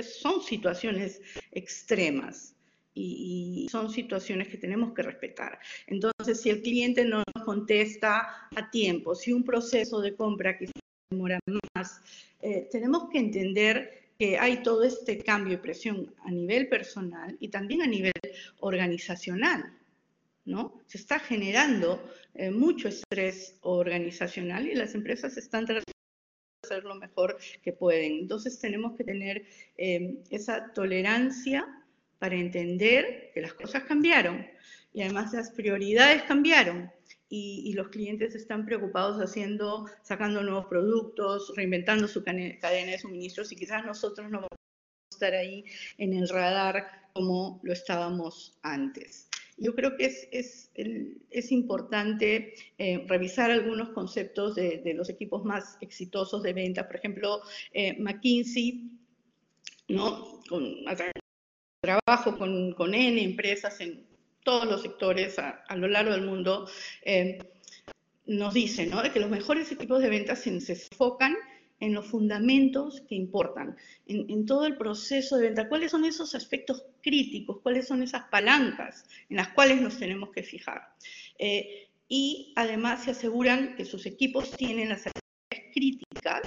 son 0.02 0.42
situaciones 0.42 1.20
extremas 1.50 2.54
y, 2.94 3.68
son 3.70 3.90
situaciones 3.90 4.48
que 4.48 4.56
tenemos 4.56 4.92
que 4.92 5.02
respetar. 5.02 5.58
Entonces, 5.86 6.40
si 6.40 6.50
el 6.50 6.62
cliente 6.62 7.04
no 7.04 7.22
contesta 7.44 8.48
a 8.54 8.70
tiempo, 8.70 9.14
si 9.14 9.32
un 9.32 9.44
proceso 9.44 10.00
de 10.00 10.14
compra 10.14 10.56
que 10.56 10.70
demora 11.10 11.38
más, 11.74 12.00
eh, 12.40 12.68
tenemos 12.70 13.08
que 13.10 13.18
entender 13.18 14.00
que 14.18 14.38
hay 14.38 14.62
todo 14.62 14.84
este 14.84 15.18
cambio 15.18 15.54
y 15.54 15.56
presión 15.56 16.14
a 16.24 16.30
nivel 16.30 16.68
personal 16.68 17.36
y 17.40 17.48
también 17.48 17.82
a 17.82 17.86
nivel 17.86 18.12
organizacional. 18.60 19.72
¿no? 20.44 20.80
Se 20.86 20.98
está 20.98 21.18
generando 21.18 22.02
eh, 22.34 22.50
mucho 22.50 22.88
estrés 22.88 23.56
organizacional 23.62 24.68
y 24.68 24.74
las 24.74 24.94
empresas 24.94 25.36
están 25.36 25.64
tratando 25.64 25.92
de 25.92 26.68
hacer 26.68 26.84
lo 26.84 26.94
mejor 26.96 27.38
que 27.62 27.72
pueden. 27.72 28.12
Entonces 28.20 28.58
tenemos 28.58 28.96
que 28.96 29.04
tener 29.04 29.46
eh, 29.76 30.18
esa 30.30 30.72
tolerancia 30.72 31.66
para 32.18 32.36
entender 32.36 33.30
que 33.32 33.40
las 33.40 33.54
cosas 33.54 33.84
cambiaron 33.84 34.46
y 34.92 35.02
además 35.02 35.32
las 35.32 35.50
prioridades 35.50 36.24
cambiaron 36.24 36.90
y, 37.32 37.72
los 37.74 37.88
clientes 37.88 38.34
están 38.34 38.66
preocupados 38.66 39.22
haciendo, 39.22 39.86
sacando 40.02 40.42
nuevos 40.42 40.66
productos, 40.66 41.52
reinventando 41.56 42.08
su 42.08 42.24
cadena 42.24 42.90
de 42.90 42.98
suministros 42.98 43.52
y 43.52 43.56
quizás 43.56 43.86
nosotros 43.86 44.28
no 44.30 44.38
vamos 44.38 44.50
a 44.50 45.14
estar 45.14 45.34
ahí 45.34 45.64
en 45.98 46.12
el 46.12 46.28
radar 46.28 47.08
como 47.12 47.60
lo 47.62 47.72
estábamos 47.72 48.58
antes. 48.62 49.28
Yo 49.56 49.74
creo 49.76 49.96
que 49.96 50.06
es, 50.06 50.28
es, 50.32 50.70
es 51.30 51.52
importante 51.52 52.54
eh, 52.78 53.04
revisar 53.06 53.50
algunos 53.50 53.90
conceptos 53.90 54.56
de, 54.56 54.78
de, 54.78 54.94
los 54.94 55.08
equipos 55.08 55.44
más 55.44 55.76
exitosos 55.82 56.42
de 56.42 56.52
venta. 56.54 56.86
Por 56.86 56.96
ejemplo, 56.96 57.42
eh, 57.72 57.96
McKinsey, 58.00 58.90
¿no? 59.88 60.40
Con, 60.48 60.76
trabajo 61.82 62.38
con, 62.38 62.72
con 62.72 62.94
N 62.94 63.22
empresas 63.22 63.80
en 63.80 64.09
todos 64.42 64.66
los 64.66 64.82
sectores 64.82 65.38
a, 65.38 65.64
lo 65.76 65.88
largo 65.88 66.12
del 66.12 66.22
mundo, 66.22 66.68
eh, 67.02 67.38
nos 68.26 68.54
dice 68.54 68.86
¿no? 68.86 69.02
que 69.12 69.20
los 69.20 69.30
mejores 69.30 69.70
equipos 69.72 70.00
de 70.00 70.08
ventas 70.08 70.40
se, 70.40 70.50
enfocan 70.50 71.36
en 71.80 71.94
los 71.94 72.06
fundamentos 72.06 73.00
que 73.08 73.14
importan, 73.14 73.76
en, 74.06 74.46
todo 74.46 74.66
el 74.66 74.76
proceso 74.76 75.36
de 75.36 75.44
venta. 75.44 75.68
¿Cuáles 75.68 75.90
son 75.90 76.04
esos 76.04 76.34
aspectos 76.34 76.84
críticos? 77.00 77.60
¿Cuáles 77.62 77.88
son 77.88 78.02
esas 78.02 78.24
palancas 78.24 79.04
en 79.30 79.36
las 79.36 79.48
cuales 79.48 79.80
nos 79.80 79.98
tenemos 79.98 80.30
que 80.30 80.42
fijar? 80.42 80.92
Eh, 81.38 81.88
y 82.08 82.52
además 82.56 83.04
se 83.04 83.12
aseguran 83.12 83.76
que 83.76 83.84
sus 83.84 84.04
equipos 84.04 84.50
tienen 84.50 84.90
las 84.90 85.06
habilidades 85.06 85.72
críticas 85.72 86.42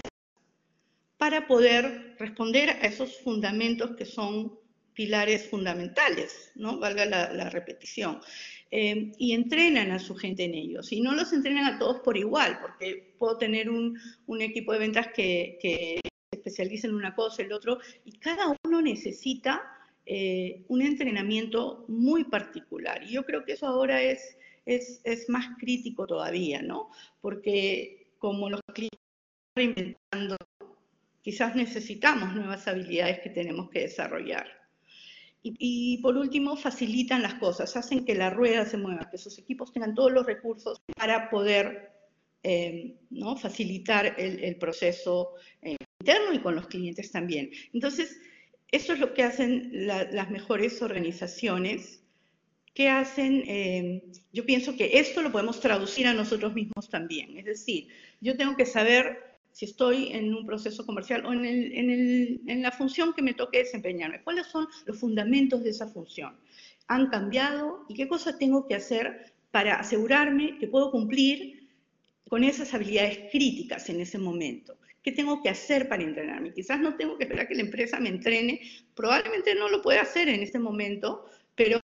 para 1.17 1.47
poder 1.47 2.15
responder 2.19 2.69
a 2.69 2.85
esos 2.85 3.17
fundamentos 3.21 3.95
que 3.95 4.05
son 4.05 4.59
pilares 4.93 5.49
fundamentales, 5.49 6.51
¿no? 6.55 6.79
Valga 6.79 7.05
la, 7.05 7.49
repetición. 7.49 8.19
Eh, 8.71 9.11
y 9.17 9.33
entrenan 9.33 9.91
a 9.91 9.99
su 9.99 10.15
gente 10.15 10.43
en 10.45 10.55
ellos. 10.55 10.91
Y 10.91 11.01
no 11.01 11.13
los 11.13 11.31
entrenan 11.33 11.65
a 11.65 11.79
todos 11.79 11.99
por 12.01 12.17
igual, 12.17 12.59
porque 12.61 13.15
puedo 13.19 13.37
tener 13.37 13.69
un, 13.69 13.99
equipo 14.39 14.73
de 14.73 14.79
ventas 14.79 15.07
que, 15.15 15.57
se 15.61 16.01
especializa 16.31 16.87
en 16.87 16.95
una 16.95 17.15
cosa, 17.15 17.43
el 17.43 17.53
otro, 17.53 17.79
y 18.05 18.17
cada 18.17 18.55
uno 18.65 18.81
necesita 18.81 19.61
eh, 20.05 20.65
un 20.67 20.81
entrenamiento 20.81 21.85
muy 21.87 22.23
particular. 22.25 23.03
Y 23.03 23.13
yo 23.13 23.23
creo 23.23 23.45
que 23.45 23.53
eso 23.53 23.67
ahora 23.67 24.01
es 24.01 24.35
más 25.27 25.57
crítico 25.59 26.07
todavía, 26.07 26.61
¿no? 26.61 26.89
Porque 27.21 28.03
como 28.23 28.49
los 28.49 28.61
clientes 28.73 29.01
están 29.49 29.75
reinventando, 29.75 30.37
quizás 31.21 31.57
necesitamos 31.57 32.33
nuevas 32.33 32.65
habilidades 32.69 33.19
que 33.19 33.29
tenemos 33.29 33.69
que 33.69 33.81
desarrollar. 33.81 34.62
Y, 35.45 35.97
por 35.97 36.15
último, 36.15 36.55
facilitan 36.55 37.21
las 37.21 37.33
cosas, 37.33 37.75
hacen 37.75 38.05
que 38.05 38.15
la 38.15 38.29
rueda 38.29 38.65
se 38.65 38.77
mueva, 38.77 39.09
que 39.09 39.17
sus 39.17 39.37
equipos 39.37 39.73
tengan 39.73 39.93
todos 39.93 40.11
los 40.11 40.25
recursos 40.25 40.81
para 40.95 41.29
poder 41.29 41.91
eh, 42.43 42.95
¿no? 43.09 43.35
facilitar 43.35 44.15
el, 44.17 44.55
proceso 44.55 45.33
eh, 45.61 45.75
interno 45.99 46.33
y 46.33 46.39
con 46.39 46.55
los 46.55 46.67
clientes 46.67 47.11
también. 47.11 47.51
Entonces, 47.73 48.17
eso 48.71 48.93
es 48.93 48.99
lo 48.99 49.13
que 49.13 49.23
hacen 49.23 49.69
las 49.85 50.31
mejores 50.31 50.81
organizaciones. 50.81 52.01
¿Qué 52.73 52.87
hacen? 52.87 53.43
Eh, 53.45 54.03
yo 54.31 54.45
pienso 54.45 54.77
que 54.77 54.97
esto 54.97 55.21
lo 55.21 55.31
podemos 55.31 55.59
traducir 55.59 56.07
a 56.07 56.13
nosotros 56.13 56.53
mismos 56.53 56.89
también. 56.89 57.37
Es 57.37 57.45
decir, 57.45 57.89
yo 58.21 58.37
tengo 58.37 58.55
que 58.55 58.65
saber 58.65 59.32
si 59.53 59.65
estoy 59.65 60.11
en 60.11 60.33
un 60.33 60.45
proceso 60.45 60.85
comercial 60.85 61.25
o 61.25 61.31
en, 61.31 62.61
la 62.61 62.71
función 62.71 63.13
que 63.13 63.21
me 63.21 63.33
toque 63.33 63.59
desempeñarme. 63.59 64.21
¿Cuáles 64.23 64.47
son 64.47 64.67
los 64.85 64.99
fundamentos 64.99 65.63
de 65.63 65.69
esa 65.69 65.87
función? 65.87 66.35
¿Han 66.87 67.07
cambiado? 67.09 67.85
¿Y 67.87 67.93
qué 67.93 68.07
cosas 68.07 68.37
tengo 68.39 68.67
que 68.67 68.75
hacer 68.75 69.31
para 69.51 69.75
asegurarme 69.75 70.57
que 70.57 70.67
puedo 70.67 70.91
cumplir 70.91 71.69
con 72.27 72.43
esas 72.43 72.73
habilidades 72.73 73.31
críticas 73.31 73.87
en 73.89 74.01
ese 74.01 74.17
momento? 74.17 74.75
¿Qué 75.03 75.11
tengo 75.11 75.43
que 75.43 75.49
hacer 75.49 75.87
para 75.87 76.01
entrenarme? 76.01 76.53
Quizás 76.53 76.79
no 76.79 76.95
tengo 76.95 77.17
que 77.17 77.25
esperar 77.25 77.47
que 77.47 77.55
la 77.55 77.61
empresa 77.61 77.99
me 77.99 78.09
entrene, 78.09 78.61
probablemente 78.95 79.53
no 79.53 79.69
lo 79.69 79.81
pueda 79.81 80.01
hacer 80.01 80.29
en 80.29 80.41
este 80.41 80.57
momento, 80.57 81.25
pero, 81.55 81.79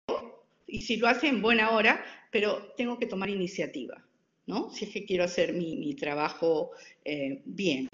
y 0.68 0.82
si 0.82 0.98
lo 0.98 1.08
hace 1.08 1.28
en 1.28 1.42
buena 1.42 1.72
hora, 1.72 2.06
pero 2.32 2.74
tengo 2.78 3.00
que 3.00 3.08
tomar 3.08 3.30
iniciativa, 3.30 4.06
¿no? 4.48 4.70
Si 4.70 4.86
es 4.86 4.92
que 4.92 5.06
quiero 5.06 5.24
hacer 5.24 5.54
mi, 5.54 5.96
trabajo 5.96 6.72
eh, 7.04 7.42
bien. 7.46 7.90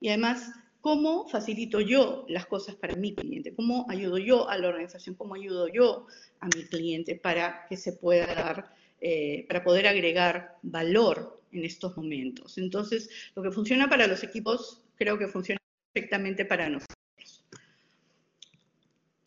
Y 0.00 0.08
además, 0.08 0.50
¿cómo 0.80 1.28
facilito 1.28 1.80
yo 1.80 2.24
las 2.28 2.46
cosas 2.46 2.74
para 2.74 2.96
mi 2.96 3.14
cliente? 3.14 3.54
¿Cómo 3.54 3.86
ayudo 3.88 4.18
yo 4.18 4.48
a 4.48 4.58
la 4.58 4.68
organización? 4.68 5.14
¿Cómo 5.14 5.34
ayudo 5.34 5.68
yo 5.68 6.06
a 6.40 6.46
mi 6.46 6.64
cliente 6.64 7.14
para 7.14 7.66
que 7.68 7.76
se 7.76 7.92
pueda 7.92 8.26
dar, 8.34 8.74
eh, 9.00 9.44
para 9.48 9.64
poder 9.64 9.86
agregar 9.86 10.56
valor 10.62 11.40
en 11.52 11.64
estos 11.64 11.96
momentos? 11.96 12.58
Entonces, 12.58 13.10
lo 13.34 13.42
que 13.42 13.50
funciona 13.50 13.88
para 13.88 14.06
los 14.06 14.22
equipos, 14.22 14.82
creo 14.96 15.18
que 15.18 15.28
funciona 15.28 15.58
perfectamente 15.92 16.44
para 16.44 16.68
nosotros. 16.68 17.44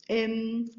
Em, 0.08 0.70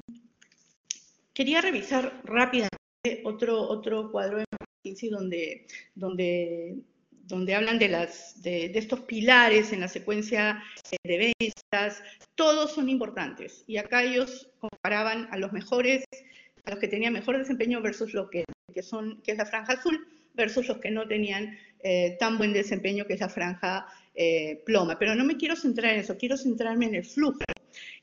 quería 1.33 1.59
revisar 1.61 2.21
rápidamente 2.23 3.23
otro, 3.23 3.61
otro 3.61 4.11
cuadro 4.11 4.37
de 4.37 4.45
Donde, 4.83 5.65
donde, 5.95 6.75
donde 7.11 7.55
hablan 7.55 7.79
de, 7.79 7.87
las, 7.87 8.41
de, 8.41 8.65
estos 8.75 9.01
pilares 9.01 9.71
en 9.71 9.79
la 9.79 9.87
secuencia 9.87 10.61
de 11.05 11.33
ventas. 11.39 12.03
Todos 12.35 12.73
son 12.73 12.89
importantes. 12.89 13.63
Y 13.65 13.77
acá 13.77 14.03
ellos 14.03 14.49
comparaban 14.59 15.29
a 15.31 15.37
los 15.37 15.53
mejores, 15.53 16.03
a 16.65 16.71
los 16.71 16.79
que 16.79 16.89
tenían 16.89 17.13
mejor 17.13 17.37
desempeño 17.37 17.81
versus 17.81 18.13
lo 18.13 18.29
que, 18.29 18.43
que, 18.73 18.83
son, 18.83 19.21
que 19.21 19.31
es 19.31 19.37
la 19.37 19.45
franja 19.45 19.73
azul, 19.73 20.05
versus 20.33 20.67
los 20.67 20.79
que 20.79 20.91
no 20.91 21.07
tenían 21.07 21.57
eh, 21.81 22.17
tan 22.19 22.37
buen 22.37 22.51
desempeño, 22.51 23.05
que 23.05 23.13
es 23.13 23.21
la 23.21 23.29
franja 23.29 23.87
eh, 24.13 24.63
ploma. 24.65 24.99
Pero 24.99 25.15
no 25.15 25.23
me 25.23 25.37
quiero 25.37 25.55
centrar 25.55 25.93
en 25.93 26.01
eso, 26.01 26.17
quiero 26.17 26.35
centrarme 26.35 26.87
en 26.87 26.95
el 26.95 27.05
flujo. 27.05 27.39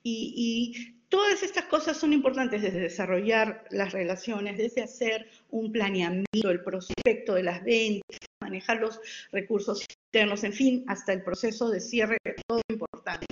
Y 0.02 0.94
Todas 1.10 1.42
estas 1.42 1.64
cosas 1.64 1.96
son 1.96 2.12
importantes 2.12 2.62
desde 2.62 2.78
desarrollar 2.78 3.64
las 3.70 3.92
relaciones, 3.92 4.56
desde 4.56 4.82
hacer 4.82 5.28
un 5.50 5.72
planeamiento, 5.72 6.50
el 6.50 6.62
prospecto 6.62 7.34
de 7.34 7.42
las 7.42 7.64
ventas, 7.64 8.16
manejar 8.40 8.78
los 8.78 9.00
recursos 9.32 9.84
internos, 10.06 10.44
en 10.44 10.52
fin, 10.52 10.84
hasta 10.86 11.12
el 11.12 11.24
proceso 11.24 11.68
de 11.68 11.80
cierre, 11.80 12.16
todo 12.46 12.60
importante. 12.70 13.26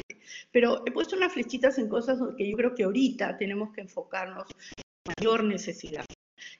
Pero 0.51 0.83
he 0.87 0.91
puesto 0.91 1.15
unas 1.15 1.33
flechitas 1.33 1.79
en 1.79 1.89
cosas 1.89 2.19
que 2.37 2.51
yo 2.51 2.57
creo 2.57 2.75
que 2.75 2.83
ahorita 2.83 3.39
tenemos 3.39 3.73
que 3.73 3.83
enfocarnos 3.83 4.49
en 4.77 5.15
mayor 5.17 5.45
necesidad, 5.45 6.05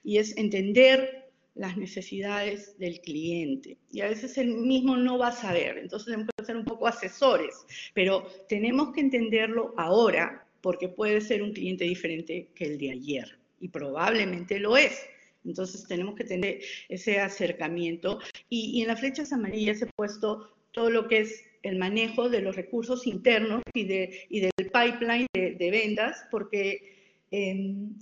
y 0.05 0.19
es 0.19 0.37
entender 0.37 1.33
las 1.53 1.75
necesidades 1.75 2.77
del 2.79 3.01
cliente. 3.01 3.77
Y 3.91 3.99
a 3.99 4.07
veces 4.07 4.37
el 4.37 4.55
mismo 4.55 4.95
no 4.95 5.17
va 5.17 5.27
a 5.27 5.31
saber, 5.33 5.79
entonces 5.79 6.05
tenemos 6.05 6.29
que 6.37 6.45
ser 6.45 6.55
un 6.55 6.63
poco 6.63 6.87
asesores, 6.87 7.65
pero 7.93 8.25
tenemos 8.47 8.93
que 8.93 9.01
entenderlo 9.01 9.73
ahora 9.75 10.45
porque 10.61 10.89
puede 10.89 11.21
ser 11.21 11.43
un 11.43 11.53
cliente 11.53 11.85
diferente 11.85 12.49
que 12.55 12.65
el 12.65 12.77
de 12.77 12.91
ayer 12.91 13.39
y 13.59 13.69
probablemente 13.69 14.59
lo 14.59 14.77
es. 14.77 15.05
Entonces 15.45 15.87
tenemos 15.87 16.15
que 16.15 16.23
tener 16.23 16.59
ese 16.89 17.19
acercamiento 17.19 18.19
y, 18.49 18.81
en 18.81 18.87
las 18.87 18.99
flechas 18.99 19.31
amarillas 19.31 19.81
he 19.81 19.87
puesto 19.87 20.51
todo 20.71 20.89
lo 20.89 21.07
que 21.07 21.19
es 21.19 21.43
el 21.63 21.77
manejo 21.77 22.29
de 22.29 22.41
los 22.41 22.55
recursos 22.55 23.07
internos 23.07 23.61
y, 23.73 23.85
de, 23.85 24.27
y 24.29 24.41
del 24.41 24.51
pipeline 24.57 25.27
de, 25.33 25.71
ventas, 25.71 26.25
porque, 26.31 27.23
em, 27.31 27.93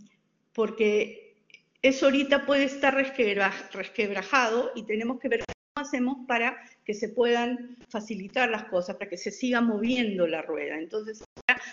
porque 0.54 1.36
eso 1.82 2.06
ahorita 2.06 2.46
puede 2.46 2.66
estar 2.66 2.94
resquebrajado 2.96 4.72
y 4.76 4.84
tenemos 4.84 5.20
que 5.20 5.30
ver 5.30 5.44
cómo 5.46 5.88
hacemos 5.88 6.18
para 6.28 6.58
que 6.84 6.94
se 6.94 7.10
puedan 7.10 7.78
facilitar 7.90 8.50
las 8.50 8.66
cosas, 8.66 8.98
para 8.98 9.10
que 9.10 9.18
se 9.18 9.32
siga 9.32 9.62
moviendo 9.62 10.28
la 10.28 10.42
rueda. 10.42 10.78
Entonces, 10.78 11.24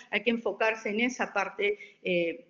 hay 0.09 0.23
que 0.23 0.29
enfocarse 0.29 0.89
en 0.89 1.01
esa 1.01 1.33
parte 1.33 1.77
eh, 2.01 2.45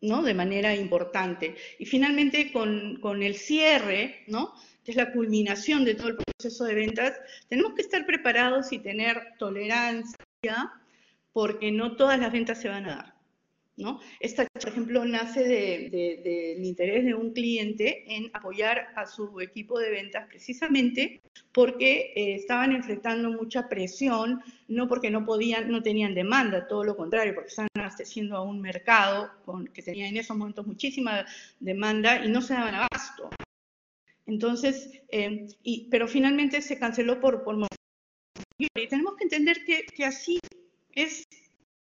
¿no? 0.00 0.22
de 0.22 0.34
manera 0.34 0.74
importante. 0.74 1.54
Y 1.78 1.86
finalmente, 1.86 2.52
con, 2.52 3.22
el 3.22 3.36
cierre, 3.36 4.24
¿no? 4.26 4.54
que 4.84 4.92
es 4.92 4.96
la 4.96 5.12
culminación 5.12 5.84
de 5.84 5.94
todo 5.94 6.08
el 6.08 6.16
proceso 6.16 6.64
de 6.64 6.74
ventas, 6.74 7.20
tenemos 7.48 7.74
que 7.74 7.82
estar 7.82 8.04
preparados 8.06 8.72
y 8.72 8.78
tener 8.78 9.34
tolerancia 9.38 10.16
porque 11.32 11.70
no 11.70 11.96
todas 11.96 12.18
las 12.18 12.32
ventas 12.32 12.60
se 12.60 12.68
van 12.68 12.86
a 12.86 12.96
dar. 12.96 13.19
Esta, 14.20 14.46
por 14.52 14.68
ejemplo, 14.68 15.04
nace 15.04 15.44
del 15.44 16.64
interés 16.64 17.04
de 17.04 17.14
un 17.14 17.32
cliente 17.32 18.04
en 18.14 18.30
apoyar 18.32 18.88
a 18.96 19.06
su 19.06 19.40
equipo 19.40 19.78
de 19.78 19.90
ventas 19.90 20.26
precisamente 20.28 21.20
porque 21.52 22.12
eh, 22.14 22.34
estaban 22.34 22.72
enfrentando 22.72 23.30
mucha 23.30 23.68
presión, 23.68 24.42
no 24.68 24.88
porque 24.88 25.10
no 25.10 25.24
podían, 25.24 25.70
no 25.70 25.82
tenían 25.82 26.14
demanda, 26.14 26.66
todo 26.66 26.84
lo 26.84 26.96
contrario, 26.96 27.34
porque 27.34 27.48
estaban 27.48 27.68
abasteciendo 27.74 28.36
a 28.36 28.42
un 28.42 28.60
mercado 28.60 29.30
con, 29.44 29.66
que 29.68 29.82
tenía 29.82 30.08
en 30.08 30.16
esos 30.16 30.36
momentos 30.36 30.66
muchísima 30.66 31.24
demanda 31.58 32.24
y 32.24 32.28
no 32.28 32.42
se 32.42 32.54
daban 32.54 32.74
abasto. 32.74 33.30
Entonces, 34.26 34.90
eh, 35.10 35.46
pero 35.90 36.06
finalmente 36.06 36.62
se 36.62 36.78
canceló 36.78 37.20
por, 37.20 37.42
por 37.42 37.56
y 38.58 38.68
tenemos 38.88 39.16
que 39.16 39.24
entender 39.24 39.64
que, 39.64 39.84
que 39.84 40.04
así 40.04 40.38
es 40.94 41.24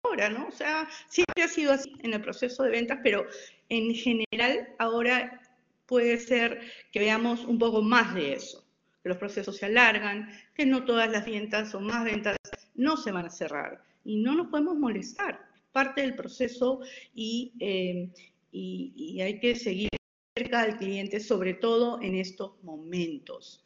ahora, 0.03 0.29
¿no? 0.29 0.47
O 0.47 0.51
sea, 0.51 0.87
siempre 1.07 1.43
ha 1.43 1.47
sido 1.47 1.73
así 1.73 1.91
en 1.99 2.13
el 2.13 2.21
proceso 2.21 2.63
de 2.63 2.71
ventas, 2.71 2.99
pero 3.03 3.25
en 3.69 3.93
general 3.93 4.69
ahora 4.79 5.41
puede 5.85 6.19
ser 6.19 6.61
que 6.91 6.99
veamos 6.99 7.45
un 7.45 7.57
poco 7.57 7.81
más 7.81 8.13
de 8.13 8.33
eso, 8.33 8.63
que 9.03 9.09
los 9.09 9.17
procesos 9.17 9.57
se 9.57 9.65
alargan, 9.65 10.29
que 10.53 10.65
no 10.65 10.85
todas 10.85 11.09
las 11.11 11.25
ventas 11.25 11.73
o 11.73 11.81
más 11.81 12.03
ventas 12.03 12.37
no 12.75 12.95
se 12.97 13.11
van 13.11 13.25
a 13.25 13.29
cerrar 13.29 13.83
y 14.05 14.17
no 14.17 14.35
nos 14.35 14.47
podemos 14.47 14.77
molestar, 14.77 15.39
es 15.55 15.61
parte 15.71 16.01
del 16.01 16.15
proceso 16.15 16.81
y, 17.13 17.53
eh, 17.59 18.09
y, 18.51 19.19
hay 19.21 19.39
que 19.39 19.55
seguir 19.55 19.89
cerca 20.35 20.65
del 20.65 20.77
cliente, 20.77 21.19
sobre 21.19 21.55
todo 21.55 22.01
en 22.01 22.15
estos 22.15 22.63
momentos. 22.63 23.65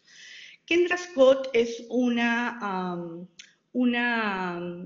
Kendra 0.66 0.98
Scott 0.98 1.50
es 1.54 1.86
una, 1.90 2.98
una 3.74 4.83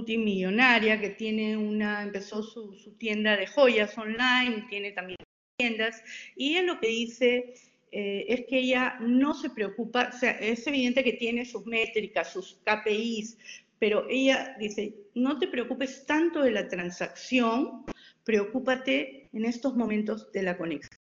multimillonaria 0.00 1.00
que 1.00 1.10
tiene 1.10 1.56
una, 1.56 2.02
empezó 2.02 2.42
su, 2.42 2.94
tienda 2.98 3.36
de 3.36 3.46
joyas 3.46 3.96
online, 3.98 4.66
tiene 4.68 4.92
también 4.92 5.18
tiendas, 5.58 6.02
y 6.36 6.52
ella 6.52 6.62
lo 6.62 6.80
que 6.80 6.88
dice 6.88 7.54
eh, 7.92 8.24
es 8.28 8.46
que 8.46 8.58
ella 8.58 8.96
no 9.00 9.34
se 9.34 9.50
preocupa, 9.50 10.10
o 10.14 10.18
sea, 10.18 10.32
es 10.32 10.66
evidente 10.66 11.04
que 11.04 11.14
tiene 11.14 11.44
sus 11.44 11.66
métricas, 11.66 12.32
sus 12.32 12.58
KPIs, 12.64 13.36
pero 13.78 14.06
ella 14.08 14.56
dice, 14.58 14.94
no 15.14 15.38
te 15.38 15.48
preocupes 15.48 16.06
tanto 16.06 16.42
de 16.42 16.50
la 16.50 16.68
transacción, 16.68 17.84
preocúpate 18.24 19.28
en 19.32 19.44
estos 19.44 19.74
momentos 19.76 20.30
de 20.32 20.42
la 20.42 20.56
conexión. 20.56 21.00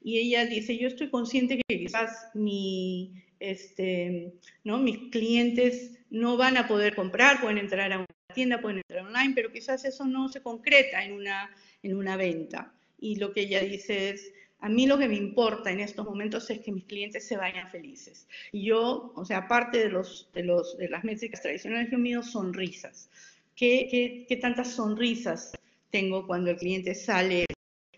Y 0.00 0.18
ella 0.18 0.46
dice, 0.46 0.76
yo 0.76 0.88
estoy 0.88 1.10
consciente 1.10 1.60
que 1.68 1.78
quizás 1.78 2.30
mi, 2.34 3.12
este, 3.42 4.32
¿no? 4.64 4.78
mis 4.78 5.10
clientes 5.10 5.98
no 6.10 6.36
van 6.36 6.56
a 6.56 6.68
poder 6.68 6.94
comprar, 6.94 7.40
pueden 7.40 7.58
entrar 7.58 7.92
a 7.92 7.98
una 7.98 8.06
tienda, 8.34 8.60
pueden 8.60 8.78
entrar 8.78 9.06
online, 9.06 9.34
pero 9.34 9.52
quizás 9.52 9.84
eso 9.84 10.04
no 10.04 10.28
se 10.28 10.42
concreta 10.42 11.04
en 11.04 11.12
una, 11.12 11.50
en 11.82 11.96
una 11.96 12.16
venta. 12.16 12.72
Y 13.00 13.16
lo 13.16 13.32
que 13.32 13.42
ella 13.42 13.60
dice 13.60 14.10
es, 14.10 14.32
a 14.60 14.68
mí 14.68 14.86
lo 14.86 14.96
que 14.96 15.08
me 15.08 15.16
importa 15.16 15.72
en 15.72 15.80
estos 15.80 16.06
momentos 16.06 16.48
es 16.50 16.60
que 16.60 16.70
mis 16.70 16.84
clientes 16.84 17.26
se 17.26 17.36
vayan 17.36 17.68
felices. 17.68 18.28
Y 18.52 18.66
yo, 18.66 19.12
o 19.16 19.24
sea, 19.24 19.38
aparte 19.38 19.78
de, 19.78 19.88
los, 19.88 20.30
de, 20.32 20.44
los, 20.44 20.78
de 20.78 20.88
las 20.88 21.02
métricas 21.02 21.42
tradicionales, 21.42 21.90
yo 21.90 21.98
mido 21.98 22.22
sonrisas. 22.22 23.10
¿Qué, 23.56 23.88
qué, 23.90 24.24
qué 24.28 24.36
tantas 24.36 24.72
sonrisas 24.72 25.52
tengo 25.90 26.26
cuando 26.26 26.50
el 26.50 26.56
cliente 26.56 26.94
sale 26.94 27.46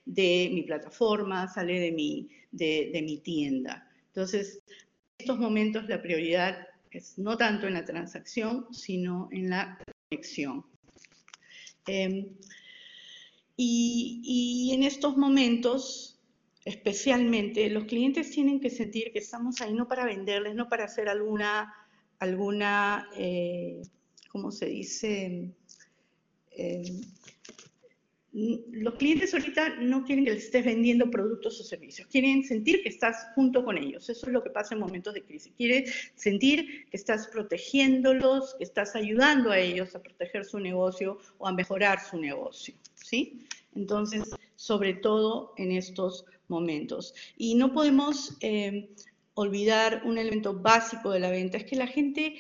de 0.07 0.51
mi 0.53 0.63
plataforma, 0.63 1.53
sale 1.53 1.79
de 1.81 1.93
mi, 1.93 2.31
de, 2.51 2.91
de 2.95 3.03
mi 3.03 3.19
tienda? 3.19 3.87
Entonces, 4.07 4.63
en 4.69 4.84
estos 5.19 5.39
momentos 5.39 5.89
la 5.89 6.03
prioridad 6.03 6.67
no 7.17 7.37
tanto 7.37 7.67
en 7.67 7.75
la 7.75 7.85
transacción, 7.85 8.67
sino 8.73 9.29
en 9.33 9.51
la 9.51 9.79
conexión. 10.09 10.65
Em, 11.87 12.37
y, 13.57 14.71
en 14.73 14.83
estos 14.83 15.17
momentos, 15.17 16.21
especialmente, 16.65 17.69
los 17.71 17.85
clientes 17.85 18.31
tienen 18.31 18.61
que 18.61 18.71
sentir 18.71 19.13
que 19.13 19.19
estamos 19.19 19.61
ahí 19.61 19.75
no 19.75 19.87
para 19.89 20.05
venderles, 20.05 20.55
no 20.55 20.69
para 20.69 20.85
hacer 20.85 21.09
alguna, 21.09 21.73
alguna 22.19 23.09
eh, 23.17 23.83
¿cómo 24.31 24.51
se 24.51 24.67
dice? 24.67 25.51
Em, 26.53 27.01
los 28.35 28.95
clientes 28.97 29.33
ahorita 29.33 29.77
no 29.77 30.05
quieren 30.05 30.25
que 30.25 30.33
les 30.33 30.47
estés 30.47 30.65
vendiendo 30.65 31.09
productos 31.09 31.61
o 31.61 31.65
servicios, 31.65 32.09
quieren 32.09 32.43
sentir 32.43 32.83
que 32.83 32.89
estás 32.89 33.29
junto 33.37 33.65
con 33.65 33.79
ellos. 33.79 34.09
Eso 34.11 34.27
es 34.27 34.33
lo 34.33 34.43
que 34.43 34.51
pasa 34.51 34.75
en 34.75 34.81
momentos 34.81 35.15
de 35.15 35.23
crisis. 35.23 35.53
Quieren 35.57 35.85
sentir 36.17 36.87
que 36.91 36.97
estás 36.97 37.29
protegiéndolos, 37.29 38.57
que 38.59 38.65
estás 38.65 38.97
ayudando 38.97 39.53
a 39.53 39.59
ellos 39.61 39.95
a 39.95 40.03
proteger 40.03 40.45
su 40.45 40.59
negocio 40.59 41.19
o 41.39 41.47
a 41.47 41.53
mejorar 41.53 42.01
su 42.01 42.19
negocio. 42.19 42.75
¿sí? 42.95 43.47
Entonces, 43.77 44.25
sobre 44.57 44.95
todo 44.95 45.55
en 45.57 45.71
estos 45.71 46.27
momentos. 46.49 47.15
Y 47.39 47.55
no 47.55 47.73
podemos, 47.73 48.37
eh, 48.41 48.91
olvidar 49.35 50.03
un 50.05 50.19
elemento 50.19 50.55
básico 50.55 51.11
de 51.11 51.21
la 51.21 51.31
venta, 51.31 51.59
es 51.59 51.65
que 51.65 51.77
la 51.77 51.87
gente 51.87 52.37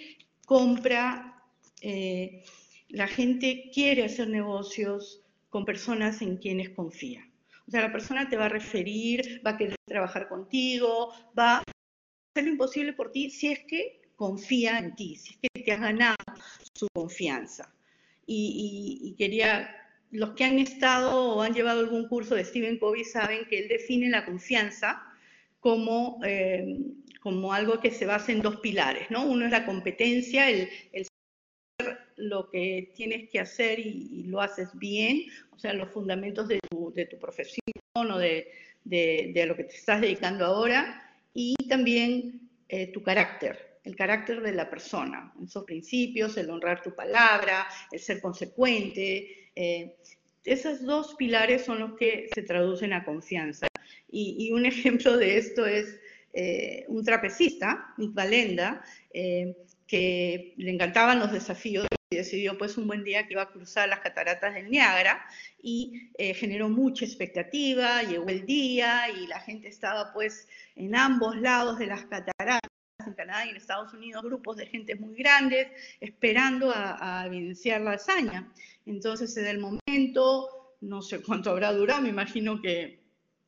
compra, 0.47 1.43
eh, 1.81 2.45
la 2.89 3.09
gente 3.09 3.71
quiere 3.73 4.05
hacer 4.05 4.29
negocios 4.29 5.24
con 5.55 5.65
personas 5.65 6.21
en 6.21 6.39
quienes 6.39 6.71
confía. 6.71 7.25
O 7.69 7.71
sea, 7.71 7.83
la 7.83 7.93
persona 7.93 8.29
te 8.29 8.37
va 8.37 8.47
a 8.47 8.49
referir, 8.49 9.41
va 9.47 9.53
a 9.53 9.57
querer 9.57 9.77
trabajar 9.87 10.29
contigo, 10.29 11.15
va 11.39 11.59
a 11.59 11.63
hacer 11.63 12.47
lo 12.47 12.51
imposible 12.51 12.93
por 12.93 13.13
ti 13.13 13.31
si 13.31 13.53
es 13.53 13.61
que 13.61 14.01
confía 14.17 14.81
en 14.81 14.97
ti, 14.97 15.15
si 15.15 15.35
es 15.35 15.39
que 15.41 15.63
te 15.63 15.71
has 15.71 15.81
ganado 15.81 16.17
su 16.73 16.89
confianza. 16.93 17.73
Y, 18.27 19.15
quería, 19.17 19.71
los 20.11 20.31
que 20.31 20.43
han 20.43 20.59
estado 20.59 21.37
o 21.37 21.43
han 21.43 21.55
llevado 21.55 21.79
algún 21.79 22.09
curso 22.09 22.35
de 22.35 22.45
Stephen 22.45 22.81
Covey 22.81 23.05
saben 23.05 23.45
que 23.49 23.61
él 23.61 23.69
define 23.69 24.09
la 24.09 24.25
confianza 24.25 25.05
como, 25.61 26.19
eh, 26.25 26.81
como 27.21 27.53
algo 27.53 27.79
que 27.79 27.93
se 27.93 28.07
basa 28.07 28.33
en 28.33 28.43
dos 28.43 28.57
pilares, 28.57 29.09
¿no? 29.09 29.25
Uno 29.25 29.45
es 29.45 29.53
la 29.53 29.67
competencia, 29.67 30.51
el, 30.51 30.69
el 30.93 31.07
lo 32.17 32.51
que 32.51 32.93
tienes 32.95 33.29
que 33.31 33.41
hacer 33.41 33.79
y, 33.79 34.25
lo 34.25 34.41
haces 34.41 34.69
bien, 34.75 35.27
o 35.51 35.59
sea, 35.59 35.73
los 35.73 35.91
fundamentos 35.91 36.49
de 36.49 36.61
tu, 36.71 36.93
de 36.95 37.07
tu 37.07 37.19
profesión 37.19 37.61
o 37.95 38.19
de, 38.19 38.51
de, 38.85 39.33
de, 39.35 39.47
lo 39.47 39.57
que 39.57 39.65
te 39.65 39.77
estás 39.77 40.01
dedicando 40.01 40.45
ahora, 40.45 41.01
y 41.33 41.55
también 41.69 42.49
eh, 42.69 42.89
tu 42.93 43.03
carácter, 43.03 43.79
el 43.85 43.97
carácter 43.97 44.41
de 44.41 44.53
la 44.53 44.71
persona, 44.71 45.33
esos 45.45 45.65
principios, 45.65 46.37
el 46.37 46.51
honrar 46.51 46.83
tu 46.83 46.95
palabra, 46.95 47.67
el 47.93 48.01
ser 48.01 48.21
consecuente. 48.21 49.51
Eh, 49.55 49.97
esos 50.45 50.83
dos 50.85 51.15
pilares 51.15 51.65
son 51.65 51.81
los 51.81 51.97
que 51.97 52.29
se 52.35 52.43
traducen 52.43 52.93
a 52.93 53.05
confianza. 53.05 53.67
Y, 54.11 54.51
un 54.53 54.67
ejemplo 54.67 55.17
de 55.17 55.37
esto 55.37 55.67
es 55.67 56.01
eh, 56.33 56.85
un 56.89 57.05
trapecista, 57.05 57.95
Nick 57.99 58.15
Valenda, 58.15 58.83
eh, 59.13 59.57
que 59.87 60.55
le 60.57 60.71
encantaban 60.71 61.19
los 61.19 61.33
desafíos 61.33 61.87
y 62.11 62.17
decidió 62.17 62.57
pues 62.59 62.77
un 62.77 62.87
buen 62.87 63.05
día 63.05 63.27
que 63.27 63.33
iba 63.33 63.43
a 63.43 63.51
cruzar 63.51 63.89
las 63.89 64.01
cataratas 64.01 64.55
del 64.55 64.71
Niágara 64.71 65.25
y 65.61 66.11
generó 66.35 66.69
mucha 66.69 67.05
expectativa, 67.05 68.03
llegó 68.03 68.29
el 68.29 68.47
día 68.47 69.09
y 69.11 69.27
la 69.27 69.41
gente 69.41 69.69
estaba 69.69 70.13
pues 70.13 70.49
en 70.77 70.95
ambos 70.95 71.37
lados 71.37 71.79
de 71.79 71.87
las 71.87 72.05
cataratas 72.05 72.61
en 73.07 73.15
Canadá 73.15 73.47
y 73.47 73.51
en 73.51 73.57
Estados 73.57 73.93
Unidos 73.93 74.23
grupos 74.23 74.57
de 74.57 74.67
gente 74.67 74.95
muy 74.95 75.15
grandes 75.17 75.69
esperando 76.01 76.73
a, 76.75 77.25
evidenciar 77.27 77.81
la 77.81 77.93
hazaña. 77.93 78.53
Entonces 78.87 79.35
da 79.35 79.51
el 79.51 79.59
momento, 79.59 80.77
no 80.81 81.03
sé 81.03 81.23
cuánto 81.23 81.51
habrá 81.51 81.73
durado, 81.73 82.03
me 82.03 82.09
imagino 82.11 82.61
que 82.61 83.04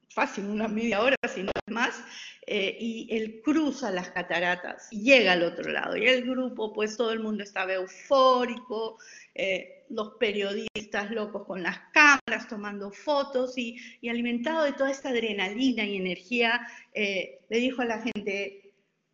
fácil, 0.08 0.46
una 0.46 0.68
media 0.68 1.02
hora, 1.02 1.16
si 1.28 1.42
no 1.42 1.52
más, 1.70 2.02
eh, 2.46 2.76
y 2.78 3.08
él 3.10 3.40
cruza 3.44 3.90
las 3.90 4.10
cataratas 4.10 4.88
y 4.90 5.02
llega 5.02 5.32
al 5.32 5.42
otro 5.42 5.70
lado. 5.70 5.96
Y 5.96 6.06
el 6.06 6.22
grupo, 6.22 6.72
pues 6.72 6.96
todo 6.96 7.12
el 7.12 7.20
mundo 7.20 7.42
estaba 7.42 7.74
eufórico, 7.74 8.98
eh, 9.34 9.84
los 9.90 10.14
periodistas 10.18 11.10
locos 11.10 11.44
con 11.46 11.62
las 11.62 11.78
cámaras 11.92 12.48
tomando 12.48 12.90
fotos 12.90 13.56
y, 13.56 13.78
alimentado 14.08 14.64
de 14.64 14.72
toda 14.72 14.90
esta 14.90 15.10
adrenalina 15.10 15.84
y 15.84 15.96
energía, 15.96 16.66
eh, 16.94 17.40
le 17.48 17.58
dijo 17.58 17.82
a 17.82 17.86
la 17.86 18.00
gente, 18.00 18.72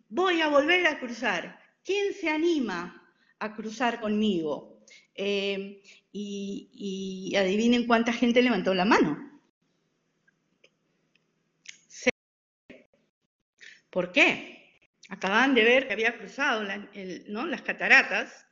voy 0.09 0.41
a 0.41 0.49
volver 0.49 0.87
a 0.87 0.99
cruzar. 0.99 1.59
¿Quién 1.85 2.15
se 2.15 2.29
anima 2.29 3.03
a 3.39 3.55
cruzar 3.55 4.01
conmigo? 4.01 4.85
Eh, 5.15 5.83
y, 6.13 7.35
adivinen 7.37 7.87
cuánta 7.87 8.13
gente 8.13 8.43
levantó 8.43 8.75
la 8.75 8.85
mano. 8.85 9.32
¿Por 13.93 14.11
qué? 14.11 14.89
Acababan 15.11 15.55
de 15.55 15.65
ver 15.65 15.87
que 15.87 15.93
había 15.93 16.17
cruzado 16.17 16.63
las 16.65 17.63
cataratas. 17.63 18.47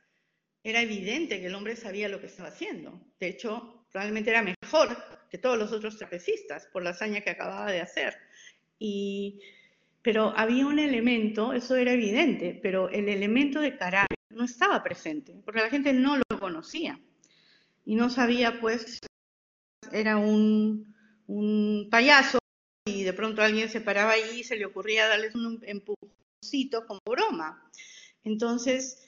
Era 0.63 0.81
evidente 0.81 1.39
que 1.39 1.47
el 1.47 1.55
hombre 1.55 1.75
sabía 1.75 2.07
lo 2.07 2.21
que 2.21 2.27
estaba 2.27 2.49
haciendo. 2.49 3.01
De 3.19 3.29
hecho, 3.29 3.87
probablemente 3.91 4.29
era 4.29 4.43
mejor 4.43 4.95
que 5.31 5.39
todos 5.39 5.57
los 5.57 5.71
otros 5.71 5.97
trapecistas 5.97 6.67
por 6.67 6.83
la 6.83 6.91
hazaña 6.91 7.21
que 7.21 7.31
acababa 7.31 7.71
de 7.71 7.81
hacer. 7.81 8.15
Y 8.77 9.41
pero 10.03 10.31
había 10.37 10.67
un 10.67 10.77
elemento, 10.77 11.53
eso 11.53 11.75
era 11.75 11.93
evidente, 11.93 12.59
pero 12.61 12.89
el 12.89 13.09
elemento 13.09 13.59
de 13.59 13.77
carácter 13.77 14.17
no 14.29 14.45
estaba 14.45 14.83
presente, 14.83 15.33
porque 15.43 15.61
la 15.61 15.69
gente 15.69 15.91
no 15.91 16.17
lo 16.17 16.39
conocía 16.39 16.99
y 17.85 17.95
no 17.95 18.09
sabía, 18.09 18.59
pues, 18.59 18.99
era 19.91 20.17
un 20.17 20.85
payaso 21.89 22.40
y 22.85 23.03
de 23.03 23.13
pronto 23.13 23.41
alguien 23.41 23.69
se 23.69 23.81
paraba 23.81 24.13
ahí 24.13 24.39
y 24.39 24.43
se 24.43 24.55
le 24.55 24.65
ocurría 24.65 25.07
darles 25.07 25.35
un 25.35 25.59
empujoncito 25.63 26.87
como 26.87 26.99
broma. 27.05 27.69
Entonces, 28.23 29.07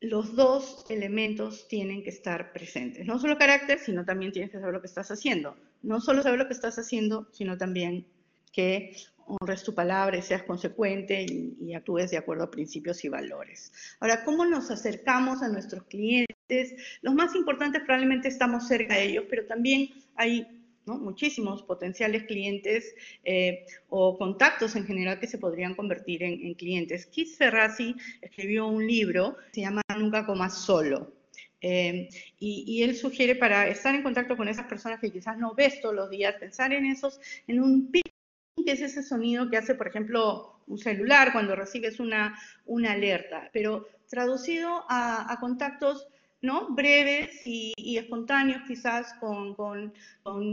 los 0.00 0.36
dos 0.36 0.84
elementos 0.90 1.66
tienen 1.68 2.02
que 2.02 2.10
estar 2.10 2.52
presentes. 2.52 3.06
No 3.06 3.18
solo 3.18 3.38
carácter, 3.38 3.78
sino 3.78 4.04
también 4.04 4.32
tienes 4.32 4.50
que 4.50 4.58
saber 4.58 4.74
lo 4.74 4.80
que 4.80 4.86
estás 4.86 5.10
haciendo. 5.10 5.56
No 5.82 6.00
solo 6.00 6.22
saber 6.22 6.38
lo 6.38 6.46
que 6.46 6.52
estás 6.52 6.78
haciendo, 6.78 7.28
sino 7.32 7.56
también 7.56 8.06
que 8.52 8.96
honres 9.26 9.62
tu 9.62 9.74
palabra 9.74 10.18
y 10.18 10.22
seas 10.22 10.42
consecuente 10.42 11.24
y, 11.24 11.72
actúes 11.74 12.10
de 12.10 12.18
acuerdo 12.18 12.44
a 12.44 12.50
principios 12.50 13.02
y 13.04 13.08
valores. 13.08 13.72
Ahora, 14.00 14.22
¿cómo 14.22 14.44
nos 14.44 14.70
acercamos 14.70 15.42
a 15.42 15.48
nuestros 15.48 15.84
clientes? 15.84 16.74
Los 17.00 17.14
más 17.14 17.34
importantes 17.34 17.82
probablemente 17.82 18.28
estamos 18.28 18.68
cerca 18.68 18.94
de 18.94 19.04
ellos, 19.04 19.24
pero 19.30 19.46
también 19.46 19.88
hay 20.14 20.63
muchísimos 20.86 21.62
potenciales 21.62 22.24
clientes 22.24 22.94
eh, 23.24 23.66
o 23.88 24.16
contactos 24.18 24.76
en 24.76 24.86
general 24.86 25.18
que 25.18 25.26
se 25.26 25.38
podrían 25.38 25.74
convertir 25.74 26.22
en, 26.22 26.54
clientes. 26.54 27.06
Keith 27.06 27.36
Ferrazzi 27.36 27.94
escribió 28.20 28.66
un 28.66 28.86
libro, 28.86 29.36
se 29.52 29.62
llama 29.62 29.82
Nunca 29.98 30.26
comas 30.26 30.58
solo. 30.58 31.12
Eh, 31.60 32.08
y, 32.38 32.82
él 32.82 32.94
sugiere 32.94 33.34
para 33.34 33.66
estar 33.68 33.94
en 33.94 34.02
contacto 34.02 34.36
con 34.36 34.48
esas 34.48 34.66
personas 34.66 35.00
que 35.00 35.10
quizás 35.10 35.38
no 35.38 35.54
ves 35.54 35.80
todos 35.80 35.94
los 35.94 36.10
días, 36.10 36.34
pensar 36.38 36.74
en 36.74 36.84
esos, 36.84 37.18
en 37.46 37.60
un 37.60 37.90
que 38.64 38.72
es 38.72 38.80
ese 38.80 39.02
sonido 39.02 39.50
que 39.50 39.56
hace, 39.56 39.74
por 39.74 39.88
ejemplo, 39.88 40.60
un 40.66 40.78
celular 40.78 41.32
cuando 41.32 41.54
recibes 41.54 42.00
una, 42.00 42.38
una 42.64 42.92
alerta, 42.92 43.50
pero 43.52 43.86
traducido 44.08 44.84
a, 44.88 45.36
contactos 45.40 46.06
¿no? 46.44 46.68
breves 46.68 47.40
y, 47.46 47.72
espontáneos 47.96 48.62
quizás 48.66 49.14
con, 49.14 49.54
con, 49.54 49.92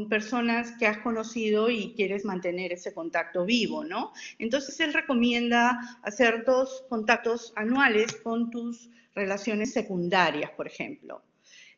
personas 0.09 0.71
que 0.79 0.87
has 0.87 0.99
conocido 0.99 1.69
y 1.69 1.93
quieres 1.95 2.23
mantener 2.23 2.71
ese 2.71 2.93
contacto 2.93 3.45
vivo, 3.45 3.83
¿no? 3.83 4.13
Entonces 4.39 4.79
él 4.79 4.93
recomienda 4.93 5.99
hacer 6.03 6.45
dos 6.45 6.85
contactos 6.87 7.51
anuales 7.55 8.15
con 8.23 8.49
tus 8.49 8.89
relaciones 9.13 9.73
secundarias, 9.73 10.51
por 10.51 10.67
ejemplo. 10.67 11.21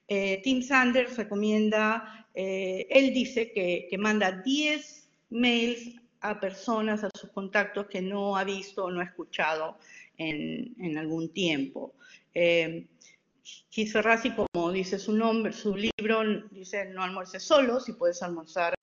Eh, 0.07 0.41
Tim 0.43 0.61
Sanders 0.61 1.17
recomienda, 1.17 2.27
eh, 2.35 2.85
él 2.89 3.13
dice 3.13 3.51
que, 3.51 3.87
que 3.89 3.97
manda 3.97 4.31
10 4.31 5.09
mails 5.31 5.95
a 6.21 6.39
personas, 6.39 7.03
a 7.03 7.09
sus 7.19 7.31
contactos 7.31 7.87
que 7.87 8.01
no 8.01 8.37
ha 8.37 8.43
visto 8.43 8.85
o 8.85 8.91
no 8.91 9.01
ha 9.01 9.05
escuchado 9.05 9.77
en, 10.17 10.97
algún 10.97 11.29
tiempo. 11.29 11.93
Eh, 12.33 12.85
Ferrazzi, 13.91 14.31
como 14.31 14.71
dice 14.71 14.99
su 14.99 15.13
nombre, 15.13 15.51
su 15.51 15.75
libro, 15.75 16.23
dice 16.51 16.85
no 16.85 17.03
almuerces 17.03 17.43
solo, 17.43 17.79
si 17.79 17.93
puedes 17.93 18.21
almorzar 18.23 18.73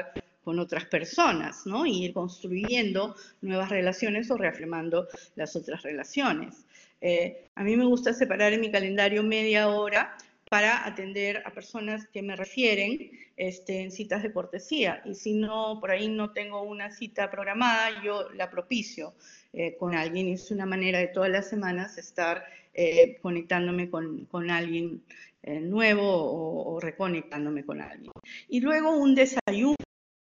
con 0.45 0.59
otras 0.59 0.87
personas, 0.87 1.67
¿no? 1.67 1.87
Y 1.87 2.05
ir 2.05 2.13
construyendo 2.13 3.15
nuevas 3.41 3.69
relaciones 3.69 4.31
o 4.31 4.37
reafirmando 4.37 5.07
las 5.37 5.55
otras 5.57 5.83
relaciones. 5.83 6.67
Eh, 7.01 7.47
a 7.55 7.63
mí 7.63 7.77
me 7.77 7.85
gusta 7.85 8.13
separar 8.13 8.53
en 8.53 8.61
mi 8.61 8.71
calendario 8.71 9.23
media 9.23 9.69
hora 9.69 10.17
para 10.51 10.85
atender 10.85 11.43
a 11.47 11.53
personas 11.53 12.09
que 12.09 12.23
me 12.23 12.35
refieren 12.35 13.13
este, 13.37 13.83
en 13.83 13.93
citas 13.93 14.23
de 14.23 14.33
cortesía. 14.33 15.01
Y 15.05 15.15
si 15.15 15.35
no, 15.35 15.79
por 15.81 15.93
ahí 15.93 16.09
no 16.09 16.33
tengo 16.33 16.63
una 16.63 16.91
cita 16.91 17.31
programada, 17.31 18.03
yo 18.03 18.29
la 18.31 18.51
propicio 18.51 19.15
eh, 19.53 19.77
con 19.79 19.95
alguien. 19.95 20.29
Es 20.29 20.51
una 20.51 20.67
manera 20.67 20.99
de 20.99 21.07
todas 21.07 21.31
las 21.31 21.49
semanas 21.49 21.99
estar 21.99 22.45
eh, 22.75 23.19
conectándome 23.21 23.91
con, 23.91 24.51
alguien 24.51 25.03
eh, 25.43 25.61
nuevo 25.61 26.03
o, 26.05 26.81
reconectándome 26.81 27.65
con 27.65 27.81
alguien. 27.81 28.13
Y 28.49 28.61
luego 28.61 28.97
un 28.97 29.15
desayuno, 29.15 29.77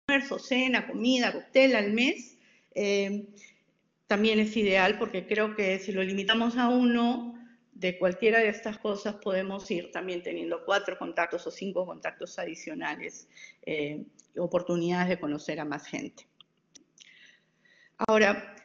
almuerzo, 0.07 0.39
cena, 0.39 0.87
comida, 0.87 1.33
cóctel 1.33 1.75
al 1.75 1.93
mes. 1.93 2.37
también 4.07 4.39
es 4.39 4.55
ideal 4.57 4.97
porque 4.99 5.25
creo 5.25 5.55
que 5.55 5.79
si 5.79 5.91
lo 5.91 6.03
limitamos 6.03 6.57
a 6.57 6.69
uno, 6.69 7.31
de 7.81 7.97
cualquiera 7.97 8.39
de 8.39 8.49
estas 8.49 8.77
cosas 8.77 9.15
podemos 9.15 9.69
ir 9.71 9.91
también 9.91 10.21
teniendo 10.21 10.63
cuatro 10.65 10.99
contactos 10.99 11.47
o 11.47 11.51
cinco 11.51 11.83
contactos 11.83 12.37
adicionales, 12.37 13.27
eh, 13.63 14.05
oportunidades 14.37 15.09
de 15.09 15.19
conocer 15.19 15.59
a 15.59 15.65
más 15.65 15.87
gente. 15.87 16.27
Ahora, 17.97 18.55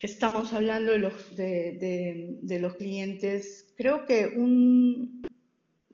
estamos 0.00 0.52
hablando 0.52 0.92
de 0.92 0.98
los, 0.98 1.36
de, 1.36 2.58
los 2.60 2.76
clientes, 2.76 3.72
creo 3.76 4.06
que 4.06 4.26
un, 4.26 5.26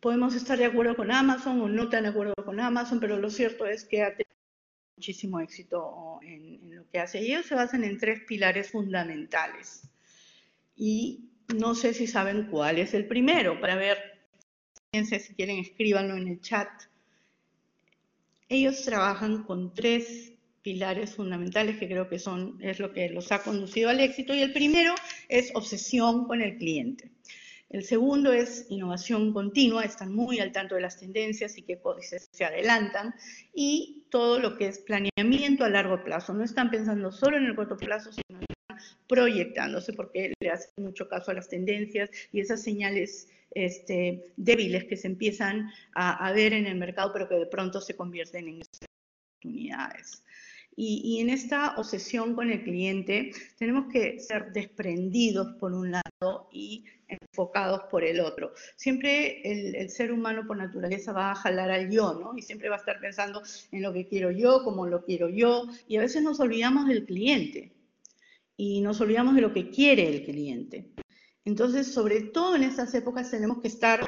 podemos 0.01 0.35
estar 0.35 0.59
de 0.59 0.67
acuerdo 0.67 0.97
con 0.97 1.11
Amazon 1.11 1.61
o 1.61 1.69
no 1.69 1.88
tan 1.88 2.05
de 2.05 2.11
acuerdo 2.11 2.35
con 2.45 2.61
Amazon, 2.61 3.01
pero 3.01 3.19
lo 3.19 3.31
cierto 3.31 3.67
es 3.67 3.85
que 3.85 4.03
ha 4.03 4.14
muchísimo 4.97 5.40
éxito 5.40 6.19
en, 6.23 6.61
en, 6.62 6.77
lo 6.77 6.88
que 6.90 7.01
hace. 7.01 7.19
Ellos 7.19 7.47
se 7.47 7.55
basan 7.55 7.85
en 7.85 7.99
tres 7.99 8.21
pilares 8.27 8.71
fundamentales. 8.71 9.88
Y 10.77 11.31
no 11.57 11.75
sé 11.75 11.95
si 11.95 12.07
saben 12.07 12.49
cuál 12.51 12.79
es 12.79 12.95
el 12.95 13.07
primero, 13.07 13.61
para 13.61 13.77
ver, 13.77 13.99
si 14.93 15.35
quieren 15.35 15.59
escríbanlo 15.59 16.17
en 16.17 16.29
el 16.29 16.40
chat. 16.40 16.69
Ellos 18.49 18.85
trabajan 18.85 19.43
con 19.45 19.75
tres 19.75 20.34
pilares 20.64 21.14
fundamentales 21.14 21.79
que 21.79 21.87
creo 21.87 22.09
que 22.09 22.18
son, 22.18 22.57
es 22.61 22.81
lo 22.81 22.90
que 22.92 23.11
los 23.11 23.31
ha 23.31 23.42
conducido 23.42 23.90
al 23.90 24.00
éxito. 24.00 24.35
Y 24.35 24.40
el 24.40 24.53
primero 24.53 24.94
es 25.29 25.53
obsesión 25.55 26.27
con 26.27 26.40
el 26.40 26.57
cliente. 26.57 27.11
El 27.68 27.85
segundo 27.85 28.33
es 28.33 28.66
innovación 28.70 29.33
continua, 29.33 29.85
están 29.85 30.14
muy 30.14 30.40
al 30.40 30.53
tanto 30.53 30.74
de 30.74 30.81
las 30.81 30.98
tendencias 30.98 31.59
y 31.59 31.62
qué 31.62 31.79
códices 31.79 32.29
se 32.33 32.44
adelantan. 32.44 33.14
Y 33.53 34.05
todo 34.09 34.38
lo 34.38 34.57
que 34.57 34.68
es 34.68 34.79
planeamiento 34.79 35.64
a 35.64 35.68
largo 35.68 36.03
plazo. 36.03 36.33
No 36.33 36.42
están 36.42 36.70
pensando 36.70 37.12
solo 37.12 37.37
en 37.37 37.44
el 37.44 37.55
corto 37.55 37.77
plazo, 37.77 38.11
sino 38.11 38.40
proyectándose 39.07 39.92
porque 39.92 40.33
le 40.40 40.50
hacen 40.50 40.70
mucho 40.79 41.09
caso 41.09 41.31
a 41.31 41.35
las 41.35 41.48
tendencias 41.48 42.11
y 42.33 42.40
esas 42.40 42.62
señales 42.62 43.29
este, 43.50 44.33
débiles 44.37 44.85
que 44.85 44.96
se 44.96 45.09
empiezan 45.09 45.70
a, 45.94 46.27
a 46.27 46.33
ver 46.33 46.55
en 46.55 46.66
el 46.66 46.77
mercado, 46.77 47.12
pero 47.12 47.29
que 47.29 47.35
de 47.35 47.46
pronto 47.46 47.83
se 47.83 47.94
convierten 47.94 48.48
en 48.48 48.62
oportunidades. 49.44 50.22
Y, 50.77 51.21
en 51.21 51.31
esta 51.31 51.77
obsesión 51.77 52.35
con 52.35 52.51
el 52.51 52.65
cliente 52.65 53.33
tenemos 53.59 53.93
que 53.93 54.19
ser 54.19 54.53
desprendidos 54.53 55.55
por 55.61 55.73
un 55.73 55.93
lado 55.93 56.49
y 56.53 56.85
enfocados 57.07 57.83
por 57.91 58.03
el 58.05 58.21
otro. 58.21 58.53
Siempre 58.77 59.41
el, 59.81 59.89
ser 59.91 60.11
humano 60.11 60.47
por 60.47 60.57
naturaleza 60.57 61.13
va 61.13 61.31
a 61.31 61.37
jalar 61.37 61.71
al 61.71 61.91
yo, 61.91 62.15
¿no? 62.15 62.37
Y 62.37 62.43
siempre 62.43 62.69
va 62.69 62.77
a 62.77 62.79
estar 62.79 62.99
pensando 63.01 63.43
en 63.71 63.83
lo 63.83 63.93
que 63.93 64.07
quiero 64.07 64.31
yo, 64.33 64.65
cómo 64.65 64.87
lo 64.87 65.05
quiero 65.05 65.29
yo, 65.29 65.67
y 65.87 65.97
a 65.97 66.01
veces 66.01 66.23
nos 66.23 66.41
olvidamos 66.41 66.89
del 66.89 67.05
cliente 67.05 67.73
y 68.57 68.81
nos 68.81 69.01
olvidamos 69.01 69.35
de 69.35 69.43
lo 69.43 69.53
que 69.53 69.71
quiere 69.71 70.09
el 70.09 70.25
cliente. 70.25 70.93
Entonces, 71.45 71.93
sobre 71.93 72.23
todo 72.23 72.57
en 72.57 72.63
estas 72.65 72.95
épocas 72.95 73.31
tenemos 73.31 73.61
que 73.61 73.69
estar 73.69 74.01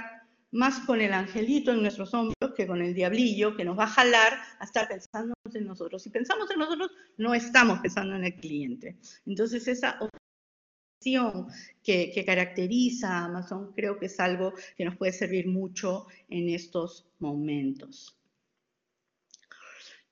más 0.50 0.80
con 0.80 1.00
el 1.00 1.12
angelito 1.12 1.72
en 1.72 1.82
nuestros 1.82 2.14
hombros 2.14 2.54
que 2.56 2.66
con 2.66 2.80
el 2.80 2.94
diablillo 2.94 3.56
que 3.56 3.64
nos 3.64 3.78
va 3.78 3.84
a 3.84 3.88
jalar 3.88 4.38
a 4.58 4.64
estar 4.64 4.88
pensando 4.88 5.35
en 5.54 5.66
nosotros. 5.66 6.02
Si 6.02 6.10
pensamos 6.10 6.50
en 6.50 6.58
nosotros, 6.58 6.90
no 7.16 7.34
estamos 7.34 7.80
pensando 7.80 8.16
en 8.16 8.24
el 8.24 8.34
cliente. 8.34 8.96
Entonces, 9.26 9.68
esa 9.68 9.98
opción 10.00 11.46
que, 11.82 12.24
caracteriza 12.26 13.08
a 13.08 13.24
Amazon 13.26 13.72
creo 13.74 13.98
que 13.98 14.06
es 14.06 14.18
algo 14.18 14.52
que 14.76 14.84
nos 14.84 14.96
puede 14.96 15.12
servir 15.12 15.46
mucho 15.46 16.06
en 16.28 16.48
estos 16.48 17.06
momentos. 17.18 18.18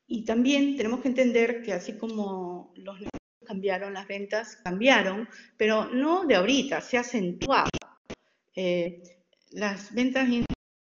Y 0.06 0.24
también 0.24 0.76
tenemos 0.76 1.00
que 1.00 1.08
entender 1.08 1.62
que 1.62 1.72
así 1.72 1.96
como 1.96 2.72
los 2.76 2.96
negocios 2.96 3.20
cambiaron, 3.44 3.94
las 3.94 4.06
ventas 4.06 4.56
cambiaron, 4.62 5.28
pero 5.56 5.86
no 5.86 6.26
de 6.26 6.36
ahorita, 6.36 6.80
se 6.80 6.96
ha 6.98 7.00
acentuado. 7.00 7.70
Eh, 8.54 9.02
las 9.50 9.92
ventas, 9.94 10.28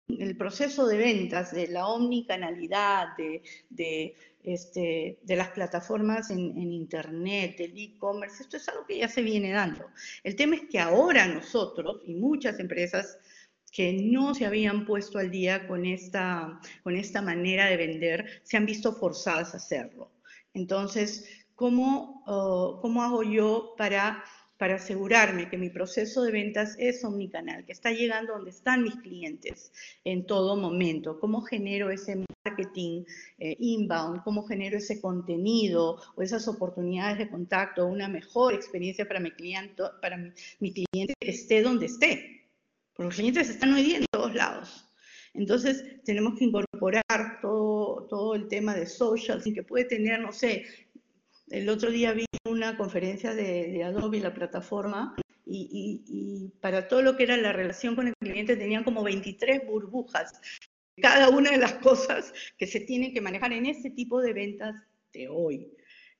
el 0.09 0.37
proceso 0.37 0.87
de 0.87 0.97
ventas, 0.97 1.53
de 1.53 1.69
la 1.69 1.87
omnicanalidad, 1.87 3.09
de, 3.17 4.15
este, 4.45 5.19
de 5.23 5.37
las 5.37 5.49
plataformas 5.51 6.31
en, 6.31 6.39
en 6.39 6.73
Internet, 6.73 7.57
el 7.61 7.77
e-commerce, 7.77 8.43
esto 8.43 8.57
es 8.57 8.69
algo 8.69 8.87
que 8.87 8.99
ya 8.99 9.09
se 9.09 9.23
viene 9.23 9.53
dando. 9.53 9.87
El 10.25 10.37
tema 10.37 10.57
es 10.57 10.63
que 10.71 10.79
ahora 10.79 11.27
nosotros 11.27 12.03
y 12.07 12.15
muchas 12.15 12.59
empresas 12.59 13.19
que 13.71 13.93
no 13.93 14.35
se 14.35 14.47
habían 14.47 14.85
puesto 14.85 15.19
al 15.19 15.31
día 15.31 15.67
con 15.69 15.87
esta, 15.87 16.61
con 16.83 16.97
esta 16.97 17.23
manera 17.23 17.67
de 17.67 17.77
vender, 17.77 18.41
se 18.43 18.57
han 18.57 18.67
visto 18.67 18.93
forzadas 18.93 19.55
a 19.55 19.59
hacerlo. 19.59 20.11
Entonces, 20.55 21.29
¿cómo, 21.55 22.25
oh, 22.27 22.81
¿cómo 22.83 23.03
hago 23.03 23.23
yo 23.23 23.75
para 23.79 24.25
para 24.61 24.75
asegurarme 24.75 25.49
que 25.49 25.57
mi 25.57 25.71
proceso 25.71 26.23
de 26.23 26.33
ventas 26.33 26.77
es 26.79 27.03
omnicanal, 27.03 27.65
que 27.65 27.73
está 27.73 27.93
llegando 27.93 28.35
donde 28.35 28.51
están 28.51 28.83
mis 28.83 28.95
clientes 28.97 29.73
en 30.05 30.27
todo 30.27 30.55
momento, 30.55 31.19
cómo 31.19 31.41
genero 31.41 31.89
ese 31.89 32.23
marketing 32.45 33.05
eh, 33.39 33.57
inbound, 33.59 34.23
cómo 34.23 34.47
genero 34.47 34.77
ese 34.77 35.01
contenido 35.01 35.97
o 36.15 36.21
esas 36.21 36.47
oportunidades 36.47 37.17
de 37.17 37.31
contacto, 37.31 37.87
una 37.87 38.07
mejor 38.07 38.53
experiencia 38.53 39.09
para 39.09 39.19
mi 39.19 39.31
cliente, 39.31 39.83
para 40.03 40.19
mi, 40.19 40.73
cliente 40.75 41.15
esté 41.21 41.63
donde 41.63 41.87
esté, 41.87 42.45
porque 42.93 43.07
los 43.07 43.15
clientes 43.15 43.49
están 43.49 43.73
hoy 43.73 43.83
día 43.83 43.97
en 43.97 44.05
todos 44.13 44.35
lados. 44.35 44.85
Entonces, 45.33 46.05
tenemos 46.05 46.39
que 46.39 46.45
incorporar 46.45 47.41
todo, 47.41 48.07
todo 48.11 48.35
el 48.35 48.47
tema 48.47 48.75
de 48.75 48.85
social, 48.85 49.43
que 49.43 49.63
puede 49.63 49.87
tener, 49.87 50.21
no 50.21 50.33
sé, 50.33 50.67
el 51.49 51.67
otro 51.71 51.91
día 51.91 52.13
vi 52.13 52.27
una 52.51 52.77
conferencia 52.77 53.35
de, 53.35 53.83
Adobe, 53.85 54.21
la 54.21 54.35
plataforma, 54.35 55.15
y, 55.47 56.53
para 56.61 56.87
todo 56.87 57.03
lo 57.03 57.17
que 57.17 57.25
era 57.25 57.37
la 57.37 57.53
relación 57.53 57.97
con 57.97 58.07
el 58.07 58.15
cliente 58.21 58.57
tenían 58.57 58.85
como 58.85 59.03
23 59.03 59.67
burbujas. 59.67 60.41
Cada 61.01 61.29
una 61.31 61.51
de 61.51 61.59
las 61.59 61.75
cosas 61.75 62.33
que 62.57 62.67
se 62.67 62.81
tienen 62.81 63.13
que 63.13 63.21
manejar 63.21 63.53
en 63.53 63.67
este 63.67 63.91
tipo 63.91 64.21
de 64.21 64.33
ventas 64.33 64.75
de 65.13 65.29
hoy. 65.29 65.73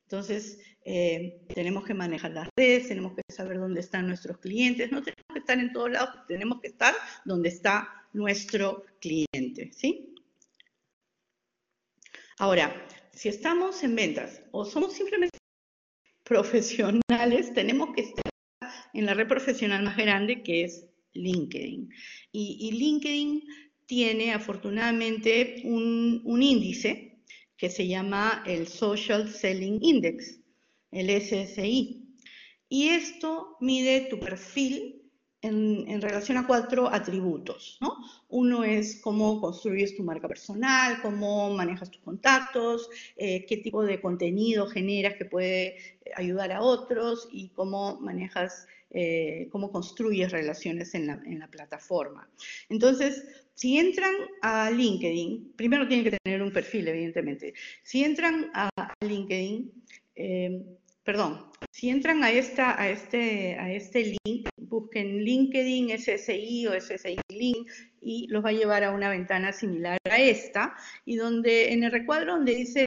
Entonces, 0.03 0.59
eh, 0.85 1.43
tenemos 1.55 1.85
que 1.85 1.95
manejar 1.95 2.33
las 2.33 2.49
redes, 2.57 2.89
tenemos 2.89 3.15
que 3.15 3.23
saber 3.33 3.59
dónde 3.59 3.81
están 3.81 4.07
nuestros 4.09 4.39
clientes, 4.39 4.91
no 4.91 5.03
tenemos 5.03 5.27
que 5.33 5.39
estar 5.39 5.59
en 5.59 5.73
todos 5.73 5.91
lados, 5.91 6.27
tenemos 6.27 6.61
que 6.61 6.69
estar 6.69 6.95
donde 7.25 7.51
está 7.51 8.07
nuestro 8.13 8.85
cliente, 9.01 9.71
¿sí? 9.73 10.15
Ahora, 12.39 12.75
si 13.13 13.29
estamos 13.29 13.83
en 13.85 13.95
ventas 13.95 14.43
o 14.51 14.65
somos 14.65 14.95
simplemente 14.95 15.40
profesionales, 16.31 17.53
tenemos 17.55 17.93
que 17.93 18.03
estar 18.03 18.33
en 18.95 19.05
la 19.05 19.15
red 19.15 19.27
profesional 19.27 19.83
más 19.83 19.97
grande 19.97 20.45
que 20.45 20.63
es 20.63 20.87
LinkedIn. 21.13 21.91
Y, 22.31 22.71
LinkedIn 22.71 23.43
tiene 23.87 24.33
afortunadamente 24.33 25.61
un, 25.65 26.23
índice 26.41 27.19
que 27.57 27.69
se 27.69 27.89
llama 27.89 28.45
el 28.47 28.69
Social 28.69 29.29
Selling 29.29 29.81
Index, 29.83 30.39
el 30.93 31.11
SSI. 31.11 32.01
Y 32.69 32.89
esto 32.91 33.57
mide 33.61 34.07
tu 34.09 34.21
perfil 34.21 35.00
en, 35.43 36.01
relación 36.01 36.39
a 36.39 36.47
cuatro 36.47 36.93
atributos, 36.93 37.79
¿no? 37.81 37.97
Uno 38.29 38.65
es 38.65 39.01
cómo 39.01 39.41
construyes 39.41 39.97
tu 39.97 40.03
marca 40.03 40.29
personal, 40.29 41.01
cómo 41.03 41.53
manejas 41.55 41.91
tus 41.91 42.03
contactos, 42.03 42.89
eh, 43.17 43.47
qué 43.47 43.57
tipo 43.59 43.83
de 43.85 44.01
contenido 44.01 44.67
generas 44.67 45.15
que 45.15 45.25
puede 45.25 45.99
ayudar 46.15 46.53
a 46.53 46.63
otros 46.63 47.29
y 47.33 47.49
cómo 47.51 47.99
manejas, 48.01 48.67
eh, 48.91 49.49
cómo 49.51 49.71
construyes 49.73 50.31
relaciones 50.31 50.95
en 50.95 51.07
la, 51.07 51.21
en 51.25 51.39
la, 51.39 51.49
plataforma. 51.49 52.29
Entonces, 52.69 53.25
si 53.55 53.79
entran 53.79 54.15
a 54.43 54.71
LinkedIn, 54.71 55.55
primero 55.57 55.89
tienen 55.89 56.05
que 56.05 56.19
tener 56.23 56.43
un 56.43 56.53
perfil, 56.53 56.89
evidentemente. 56.89 57.55
Si 57.83 58.05
entran 58.05 58.51
a 58.55 58.69
LinkedIn, 59.01 59.73
eh, 60.17 60.63
perdón, 61.03 61.51
si 61.71 61.89
entran 61.89 62.23
a, 62.23 62.31
esta, 62.31 62.81
a, 62.81 62.89
este, 62.89 63.55
a 63.59 63.73
este 63.73 64.05
link, 64.05 64.20
busquen 64.71 65.25
LinkedIn 65.25 65.99
SSI 65.99 66.67
o 66.69 66.81
SSI 66.81 67.19
Link 67.29 67.69
y 68.01 68.27
los 68.29 68.43
va 68.45 68.49
a 68.49 68.53
llevar 68.53 68.85
a 68.85 68.93
una 68.93 69.11
ventana 69.11 69.53
similar 69.53 69.99
a 70.11 70.19
esta 70.19 70.75
y 71.05 71.17
donde 71.17 71.73
en 71.73 71.85
el 71.85 71.93
recuadro 71.93 72.35
donde 72.35 72.55
dice 72.55 72.87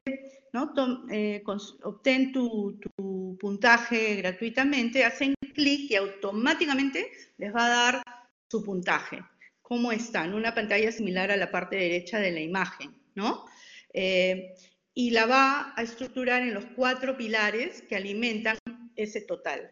¿no? 0.53 0.71
Eh, 1.11 1.43
obtén 1.83 2.31
tu, 2.31 2.79
tu, 2.79 3.37
puntaje 3.39 4.15
gratuitamente, 4.17 5.03
hacen 5.03 5.33
clic 5.53 5.91
y 5.91 5.95
automáticamente 5.95 7.11
les 7.37 7.53
va 7.53 7.65
a 7.65 7.69
dar 7.69 8.03
su 8.49 8.63
puntaje. 8.63 9.23
¿Cómo 9.61 9.91
está? 9.91 10.23
En 10.25 10.35
una 10.35 10.53
pantalla 10.53 10.91
similar 10.91 11.31
a 11.31 11.37
la 11.37 11.51
parte 11.51 11.75
derecha 11.75 12.19
de 12.19 12.31
la 12.31 12.39
imagen, 12.39 12.95
¿no? 13.15 13.45
Eh, 13.93 14.53
y 14.93 15.09
la 15.09 15.25
va 15.25 15.73
a 15.75 15.81
estructurar 15.81 16.43
en 16.43 16.53
los 16.53 16.65
cuatro 16.75 17.17
pilares 17.17 17.81
que 17.81 17.95
alimentan 17.95 18.57
ese 18.95 19.21
total. 19.21 19.71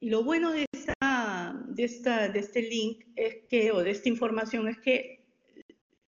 Y 0.00 0.08
lo 0.08 0.24
bueno 0.24 0.52
de, 0.52 0.64
esta, 0.72 0.94
de, 1.74 1.84
esta, 1.84 2.28
de 2.28 2.38
este 2.38 2.62
link 2.62 3.04
es 3.16 3.36
que, 3.48 3.72
o 3.72 3.82
de 3.82 3.90
esta 3.90 4.08
información 4.08 4.68
es 4.68 4.78
que 4.78 5.24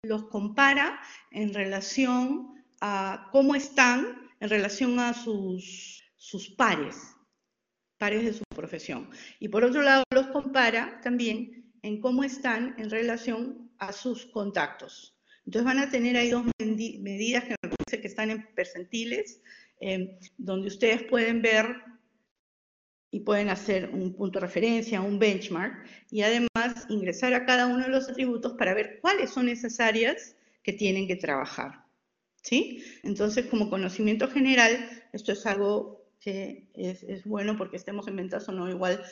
los 0.03 0.25
compara 0.29 1.01
en 1.31 1.53
relación 1.53 2.65
a 2.81 3.29
cómo 3.33 3.55
están 3.55 4.31
en 4.41 4.51
relación 4.51 4.99
a 5.01 5.15
sus, 5.15 6.05
sus 6.17 6.51
pares, 6.51 7.17
pares 7.99 8.25
de 8.25 8.33
su 8.35 8.45
profesión. 8.55 9.09
Y 9.41 9.49
por 9.49 9.65
otro 9.65 9.83
lado, 9.83 10.05
los 10.13 10.29
compara 10.29 11.01
también 11.03 11.73
en 11.83 12.01
cómo 12.01 12.25
están 12.25 12.75
en 12.79 12.91
relación 12.91 13.71
a 13.79 13.93
sus 13.93 14.27
contactos. 14.27 15.17
Entonces 15.45 15.65
van 15.65 15.79
a 15.79 15.91
tener 15.91 16.17
ahí 16.17 16.31
dos 16.31 16.45
medidas 16.59 17.45
que 17.45 17.55
me 17.63 17.71
parece 17.71 18.01
que 18.01 18.09
están 18.09 18.31
en 18.31 18.47
percentiles, 18.55 19.41
eh, 19.81 20.19
donde 20.37 20.69
ustedes 20.69 21.05
pueden 21.05 21.41
ver 21.41 21.77
y 23.17 23.21
pueden 23.21 23.49
hacer 23.49 23.89
un 23.95 24.13
punto 24.13 24.39
de 24.39 24.45
referencia, 24.45 25.01
un 25.01 25.19
benchmark, 25.19 25.87
y 26.11 26.21
además 26.21 26.85
ingresar 26.91 27.33
a 27.33 27.47
cada 27.47 27.67
uno 27.67 27.85
de 27.85 27.89
los 27.89 28.11
atributos 28.11 28.53
para 28.59 28.75
ver 28.75 28.99
cuáles 29.01 29.31
son 29.31 29.49
esas 29.49 29.81
áreas 29.81 30.37
que 30.63 30.75
tienen 30.75 31.07
que 31.09 31.17
trabajar. 31.17 31.87
¿Sí? 32.43 32.85
Entonces, 33.05 33.47
como 33.47 33.71
conocimiento 33.71 34.29
general, 34.29 34.87
esto 35.15 35.33
es 35.33 35.47
algo 35.47 36.05
que 36.21 36.69
es, 36.75 37.25
bueno 37.25 37.57
porque 37.57 37.79
estemos 37.79 38.07
en 38.07 38.17
ventas 38.17 38.47
o 38.51 38.53
no, 38.53 38.69
igual 38.69 39.03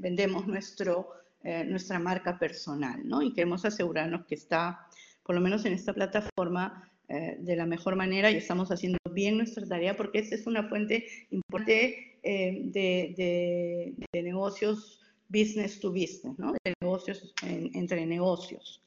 vendemos 0.00 0.48
nuestro, 0.48 1.12
eh, 1.44 1.62
nuestra 1.64 2.00
marca 2.00 2.40
personal, 2.40 3.00
¿no? 3.04 3.22
Y 3.22 3.32
queremos 3.32 3.64
asegurarnos 3.64 4.26
que 4.26 4.34
está, 4.34 4.88
por 5.22 5.36
lo 5.36 5.40
menos 5.40 5.64
en 5.66 5.74
esta 5.74 5.92
plataforma, 5.92 6.90
eh, 7.08 7.36
de 7.38 7.56
la 7.56 7.66
mejor 7.66 7.94
manera 7.94 8.30
y 8.30 8.36
estamos 8.36 8.72
haciendo 8.72 8.98
bien 9.12 9.36
nuestra 9.36 9.66
tarea 9.66 9.96
porque 9.96 10.18
esta 10.18 10.34
es 10.34 10.46
una 10.46 10.68
fuente 10.68 11.06
importante 11.30 12.11
eh, 12.22 12.60
de, 12.64 14.22
negocios 14.22 15.00
business 15.28 15.80
to 15.80 15.90
business, 15.90 16.38
¿no? 16.38 16.52
de 16.52 16.74
negocios 16.80 17.34
entre 17.42 18.06
negocios. 18.06 18.82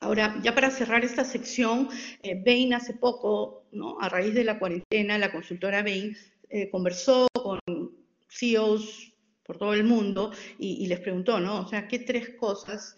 Ahora, 0.00 0.40
ya 0.42 0.54
para 0.54 0.70
cerrar 0.70 1.04
esta 1.04 1.24
sección, 1.24 1.88
eh, 2.22 2.40
Bain 2.44 2.74
hace 2.74 2.94
poco, 2.94 3.66
¿no? 3.72 4.00
a 4.00 4.08
raíz 4.08 4.34
de 4.34 4.44
la 4.44 4.58
cuarentena, 4.58 5.18
la 5.18 5.32
consultora 5.32 5.82
Bain 5.82 6.16
conversó 6.70 7.26
con 7.34 7.58
CEOs 8.28 9.12
por 9.42 9.58
todo 9.58 9.74
el 9.74 9.84
mundo 9.84 10.32
y, 10.58 10.86
les 10.86 11.00
preguntó, 11.00 11.40
¿no? 11.40 11.60
O 11.60 11.68
sea, 11.68 11.88
¿qué 11.88 11.98
tres 11.98 12.30
cosas 12.38 12.96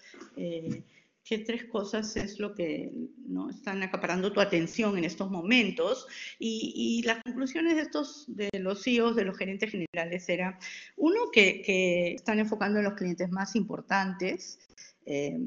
qué 1.29 1.39
tres 1.39 1.67
cosas 1.67 2.17
es 2.17 2.39
lo 2.39 2.55
que 2.55 2.91
¿no? 3.27 3.51
están 3.51 3.83
acaparando 3.83 4.33
tu 4.33 4.41
atención 4.41 4.97
en 4.97 5.05
estos 5.05 5.31
momentos. 5.31 6.07
Y, 6.39 7.03
las 7.05 7.23
conclusiones 7.23 7.77
de 7.77 7.83
estos, 7.83 8.25
de 8.29 8.49
los 8.59 8.83
CEOs, 8.83 9.15
de 9.15 9.27
los 9.27 9.37
gerentes 9.37 9.71
generales, 9.71 10.27
era, 10.29 10.59
uno, 10.97 11.31
que, 11.31 12.15
están 12.15 12.39
enfocando 12.39 12.79
en 12.79 12.87
los 12.87 12.95
clientes 12.95 13.31
más 13.31 13.57
importantes, 13.57 14.59
eh, 15.05 15.39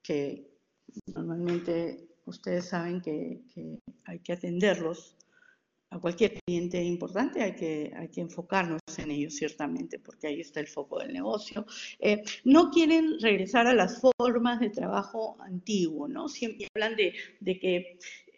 que 0.00 0.48
normalmente 1.06 2.06
ustedes 2.26 2.66
saben 2.66 3.00
que, 3.00 3.40
que 3.52 3.80
hay 4.04 4.20
que 4.20 4.32
atenderlos 4.32 5.16
a 5.90 5.98
cualquier 5.98 6.40
cliente 6.44 6.82
importante 6.82 7.42
hay 7.42 7.54
que, 7.54 7.92
hay 7.96 8.08
que 8.08 8.20
enfocarnos 8.20 8.80
en 8.96 9.10
ellos, 9.10 9.34
ciertamente, 9.34 9.98
porque 9.98 10.28
ahí 10.28 10.40
está 10.40 10.60
el 10.60 10.68
foco 10.68 11.00
del 11.00 11.12
negocio. 11.12 11.66
Eh, 11.98 12.22
no 12.44 12.70
quieren 12.70 13.18
regresar 13.20 13.66
a 13.66 13.74
las 13.74 14.00
formas 14.00 14.60
de 14.60 14.70
trabajo 14.70 15.36
antiguo, 15.40 16.06
¿no? 16.06 16.28
Siempre 16.28 16.68
hablan 16.74 16.96
de, 16.96 17.14
de 17.40 17.58
que 17.58 17.76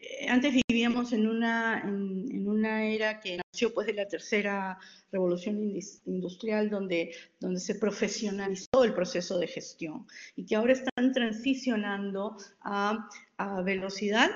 eh, 0.03 0.29
antes 0.29 0.55
vivíamos 0.69 1.13
en 1.13 1.29
una, 1.29 1.81
en, 1.81 2.49
una 2.49 2.87
era 2.87 3.21
que 3.21 3.37
nació 3.37 3.75
pues 3.75 3.87
de 3.87 3.95
la 3.95 4.09
tercera 4.09 4.79
revolución 5.11 5.77
industrial 6.07 6.71
donde, 6.71 7.15
donde 7.39 7.61
se 7.61 7.75
profesionalizó 7.75 8.83
el 8.83 8.95
proceso 8.95 9.39
de 9.39 9.47
gestión 9.47 10.07
y 10.37 10.47
que 10.47 10.57
ahora 10.57 10.73
están 10.73 11.13
transicionando 11.13 12.37
a, 12.63 13.09
a 13.37 13.63
velocidad 13.63 14.31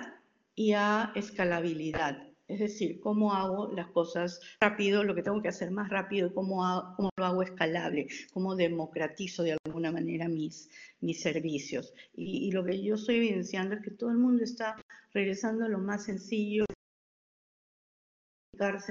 y 0.54 0.72
a 0.72 1.12
escalabilidad. 1.14 2.25
Es 2.48 2.60
decir, 2.60 3.00
cómo 3.00 3.32
hago 3.32 3.72
las 3.72 3.88
cosas 3.88 4.40
rápido, 4.60 5.02
lo 5.02 5.16
que 5.16 5.22
tengo 5.22 5.42
que 5.42 5.48
hacer 5.48 5.72
más 5.72 5.90
rápido, 5.90 6.32
cómo, 6.32 6.62
cómo 6.96 7.10
lo 7.16 7.24
hago 7.24 7.42
escalable, 7.42 8.06
cómo 8.32 8.54
democratizo 8.54 9.42
de 9.42 9.56
alguna 9.64 9.90
manera 9.90 10.28
mis, 10.28 10.70
mis 11.00 11.20
servicios. 11.20 11.92
Y, 12.14 12.52
lo 12.52 12.64
que 12.64 12.82
yo 12.82 12.94
estoy 12.94 13.16
evidenciando 13.16 13.74
es 13.74 13.82
que 13.82 13.90
todo 13.90 14.10
el 14.10 14.18
mundo 14.18 14.44
está 14.44 14.76
regresando 15.12 15.64
a 15.64 15.68
lo 15.68 15.78
más 15.78 16.04
sencillo, 16.04 16.64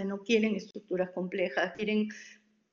no 0.06 0.20
quieren 0.20 0.56
estructuras 0.56 1.12
complejas, 1.12 1.74
quieren, 1.76 2.10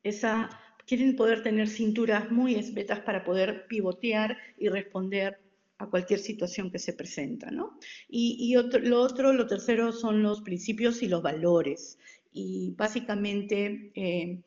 esa, 0.03 0.51
quieren 0.87 1.17
poder 1.17 1.43
tener 1.43 1.69
cinturas 1.69 2.31
muy 2.31 2.57
esbetas 2.57 3.01
para 3.01 3.25
poder 3.25 3.67
pivotear 3.69 4.37
y 4.59 4.69
responder 4.69 5.41
a 5.83 5.91
cualquier 5.91 6.21
situación 6.21 6.71
que 6.71 6.79
se 6.79 6.93
presenta, 6.93 7.51
¿no? 7.51 7.79
Y, 8.09 8.55
lo 8.55 9.01
otro, 9.01 9.33
lo 9.33 9.47
tercero 9.47 9.93
son 9.93 10.23
los 10.23 10.43
principios 10.43 11.03
y 11.03 11.09
los 11.09 11.23
valores. 11.23 11.99
Y 12.33 12.73
básicamente 12.77 13.91
eh, 13.95 14.43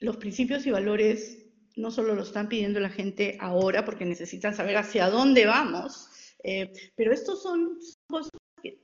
los 0.00 0.16
principios 0.18 0.66
y 0.66 0.70
valores 0.70 1.44
no 1.74 1.90
solo 1.90 2.14
lo 2.14 2.22
están 2.22 2.48
pidiendo 2.48 2.80
la 2.80 2.90
gente 2.90 3.36
ahora 3.40 3.84
porque 3.84 4.04
necesitan 4.04 4.54
saber 4.54 4.76
hacia 4.76 5.10
dónde 5.10 5.46
vamos, 5.46 6.08
eh, 6.44 6.72
pero 6.94 7.12
estos 7.12 7.42
son 7.42 7.78
cosas 8.06 8.30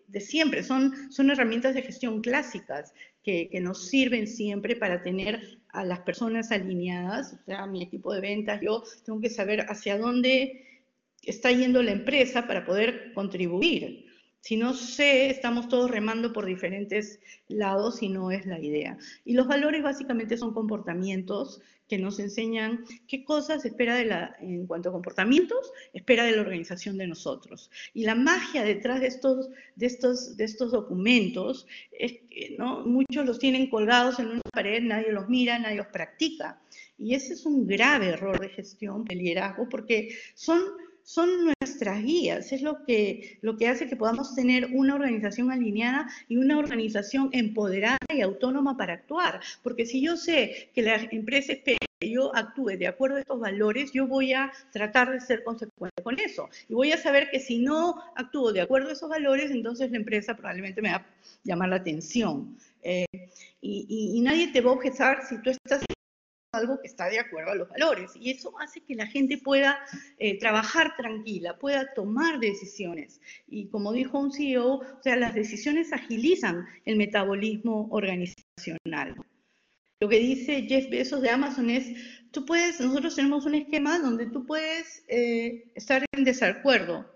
de 0.08 0.20
siempre, 0.20 0.62
son, 0.62 1.10
son 1.10 1.30
herramientas 1.30 1.74
de 1.74 1.82
gestión 1.82 2.20
clásicas 2.20 2.92
que, 3.22 3.48
que, 3.48 3.60
nos 3.60 3.88
sirven 3.88 4.26
siempre 4.26 4.76
para 4.76 5.02
tener 5.02 5.58
a 5.70 5.84
las 5.84 6.00
personas 6.00 6.52
alineadas, 6.52 7.32
o 7.32 7.44
sea, 7.46 7.66
mi 7.66 7.82
equipo 7.82 8.12
de 8.12 8.20
ventas, 8.20 8.60
yo 8.60 8.82
tengo 9.06 9.20
que 9.20 9.30
saber 9.30 9.60
hacia 9.70 9.96
dónde 9.96 10.71
está 11.22 11.50
yendo 11.50 11.82
la 11.82 11.92
empresa 11.92 12.46
para 12.46 12.64
poder 12.64 13.12
contribuir. 13.14 14.06
Si 14.40 14.56
no 14.56 14.74
sé, 14.74 15.30
estamos 15.30 15.68
todos 15.68 15.88
remando 15.88 16.32
por 16.32 16.46
diferentes 16.46 17.20
lados 17.46 18.02
y 18.02 18.08
no 18.08 18.32
es 18.32 18.44
la 18.44 18.58
idea. 18.58 18.98
Y 19.24 19.34
los 19.34 19.46
valores 19.46 19.84
básicamente 19.84 20.36
son 20.36 20.52
comportamientos 20.52 21.60
que 21.88 21.98
nos 21.98 22.18
enseñan 22.18 22.84
qué 23.06 23.22
cosas 23.22 23.64
espera 23.64 23.94
de 23.94 24.06
la, 24.06 24.34
en 24.40 24.66
cuanto 24.66 24.88
a 24.88 24.92
comportamientos, 24.92 25.72
espera 25.92 26.24
de 26.24 26.32
la 26.32 26.40
organización 26.40 26.96
de 26.96 27.06
nosotros. 27.06 27.70
Y 27.94 28.04
la 28.04 28.14
magia 28.14 28.64
detrás 28.64 29.00
de 29.00 29.08
estos, 29.08 29.50
de 29.76 29.86
estos, 29.86 30.36
de 30.36 30.44
estos 30.44 30.72
documentos 30.72 31.66
es 31.92 32.14
¿no? 32.58 32.84
muchos 32.86 33.26
los 33.26 33.38
tienen 33.38 33.68
colgados 33.68 34.18
en 34.18 34.28
una 34.28 34.40
pared, 34.52 34.82
nadie 34.82 35.12
los 35.12 35.28
mira, 35.28 35.58
nadie 35.58 35.76
los 35.76 35.88
practica. 35.88 36.60
Y 36.98 37.14
ese 37.14 37.34
es 37.34 37.46
un 37.46 37.66
grave 37.66 38.08
error 38.08 38.40
de 38.40 38.48
gestión, 38.48 39.04
de 39.04 39.14
liderazgo, 39.14 39.68
porque 39.68 40.16
son 40.34 40.62
son 41.04 41.28
nuestras 41.60 42.02
guías, 42.02 42.52
es 42.52 42.62
lo 42.62 42.84
que, 42.84 43.38
lo 43.42 43.56
que 43.56 43.68
hace 43.68 43.88
que 43.88 43.96
podamos 43.96 44.34
tener 44.34 44.70
una 44.72 44.94
organización 44.94 45.50
alineada 45.50 46.08
y 46.28 46.36
una 46.36 46.58
organización 46.58 47.28
empoderada 47.32 47.98
y 48.14 48.20
autónoma 48.20 48.76
para 48.76 48.94
actuar. 48.94 49.40
Porque 49.62 49.86
si 49.86 50.00
yo 50.00 50.16
sé 50.16 50.70
que 50.74 50.82
la 50.82 50.96
empresa 51.10 51.54
que 51.64 51.76
yo 52.00 52.34
actúe 52.34 52.76
de 52.78 52.86
acuerdo 52.86 53.16
a 53.16 53.20
estos 53.20 53.40
valores, 53.40 53.92
yo 53.92 54.06
voy 54.06 54.32
a 54.32 54.52
tratar 54.72 55.10
de 55.12 55.20
ser 55.20 55.44
consecuente 55.44 56.02
con 56.02 56.18
eso. 56.18 56.48
Y 56.68 56.74
voy 56.74 56.92
a 56.92 56.96
saber 56.96 57.30
que 57.30 57.40
si 57.40 57.58
no 57.58 58.02
actúo 58.16 58.52
de 58.52 58.60
acuerdo 58.60 58.88
a 58.88 58.92
esos 58.92 59.08
valores, 59.08 59.50
entonces 59.50 59.90
la 59.90 59.98
empresa 59.98 60.34
probablemente 60.34 60.82
me 60.82 60.90
va 60.90 60.96
a 60.96 61.06
llamar 61.44 61.68
la 61.68 61.76
atención. 61.76 62.56
Eh, 62.82 63.06
y, 63.60 64.16
y, 64.16 64.20
nadie 64.20 64.48
te 64.48 64.60
va 64.60 64.70
a 64.70 64.74
objetar 64.74 65.24
si 65.28 65.40
tú 65.40 65.50
estás 65.50 65.84
algo 66.52 66.78
que 66.80 66.86
está 66.86 67.08
de 67.08 67.18
acuerdo 67.18 67.52
a 67.52 67.54
los 67.54 67.68
valores. 67.70 68.12
Y 68.14 68.30
eso 68.30 68.52
hace 68.60 68.80
que 68.80 68.94
la 68.94 69.06
gente 69.06 69.38
pueda 69.38 69.78
eh, 70.18 70.38
trabajar 70.38 70.94
tranquila, 70.96 71.58
pueda 71.58 71.92
tomar 71.94 72.38
decisiones. 72.40 73.20
Y 73.48 73.68
como 73.68 73.92
dijo 73.92 74.18
un 74.18 74.32
CEO, 74.32 74.74
o 74.74 75.02
sea, 75.02 75.16
las 75.16 75.34
decisiones 75.34 75.92
agilizan 75.92 76.66
el 76.84 76.96
metabolismo 76.96 77.88
organizacional. 77.90 79.16
Lo 80.00 80.08
que 80.08 80.18
dice 80.18 80.62
Jeff 80.62 80.90
Bezos 80.90 81.22
de 81.22 81.30
Amazon 81.30 81.70
es, 81.70 81.86
tú 82.32 82.44
puedes, 82.44 82.80
nosotros 82.80 83.14
tenemos 83.16 83.46
un 83.46 83.54
esquema 83.54 83.98
donde 83.98 84.26
tú 84.26 84.44
puedes 84.44 85.04
eh, 85.08 85.70
estar 85.74 86.04
en 86.12 86.24
desacuerdo, 86.24 87.10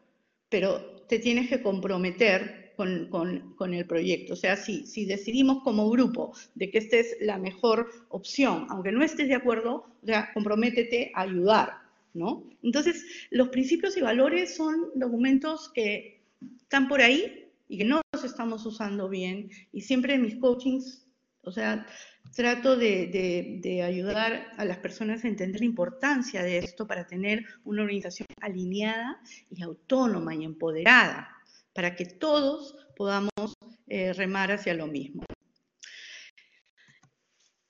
pero 0.48 1.02
te 1.08 1.18
tienes 1.18 1.48
que 1.48 1.62
comprometer 1.62 2.65
con, 2.76 3.74
el 3.74 3.86
proyecto. 3.86 4.34
O 4.34 4.36
sea, 4.36 4.56
si, 4.56 4.86
si 4.86 5.06
decidimos 5.06 5.62
como 5.62 5.90
grupo 5.90 6.34
de 6.54 6.70
que 6.70 6.78
esta 6.78 6.96
es 6.96 7.16
la 7.20 7.38
mejor 7.38 7.90
opción, 8.08 8.66
aunque 8.68 8.92
no 8.92 9.02
estés 9.02 9.28
de 9.28 9.34
acuerdo, 9.34 9.86
o 10.02 10.12
comprométete 10.34 11.10
a 11.14 11.22
ayudar, 11.22 11.78
¿no? 12.14 12.44
Entonces, 12.62 13.04
los 13.30 13.48
principios 13.48 13.96
y 13.96 14.02
valores 14.02 14.56
son 14.56 14.90
documentos 14.94 15.70
que 15.74 16.20
están 16.60 16.88
por 16.88 17.00
ahí 17.00 17.48
y 17.68 17.78
que 17.78 17.84
no 17.84 18.00
los 18.12 18.24
estamos 18.24 18.64
usando 18.66 19.08
bien. 19.08 19.50
Y 19.72 19.80
siempre 19.80 20.14
en 20.14 20.22
mis 20.22 20.36
coachings, 20.36 21.06
o 21.42 21.50
sea, 21.50 21.86
trato 22.34 22.76
de, 22.76 23.60
de, 23.62 23.82
ayudar 23.82 24.48
a 24.56 24.64
las 24.64 24.78
personas 24.78 25.24
a 25.24 25.28
entender 25.28 25.60
la 25.60 25.66
importancia 25.66 26.42
de 26.42 26.58
esto 26.58 26.86
para 26.86 27.06
tener 27.06 27.44
una 27.64 27.82
organización 27.82 28.26
alineada 28.40 29.20
y 29.50 29.62
autónoma 29.62 30.34
y 30.34 30.44
empoderada 30.44 31.35
para 31.76 31.94
que 31.94 32.06
todos 32.06 32.74
podamos 32.96 33.54
eh, 33.86 34.14
remar 34.14 34.50
hacia 34.50 34.72
lo 34.72 34.86
mismo. 34.86 35.22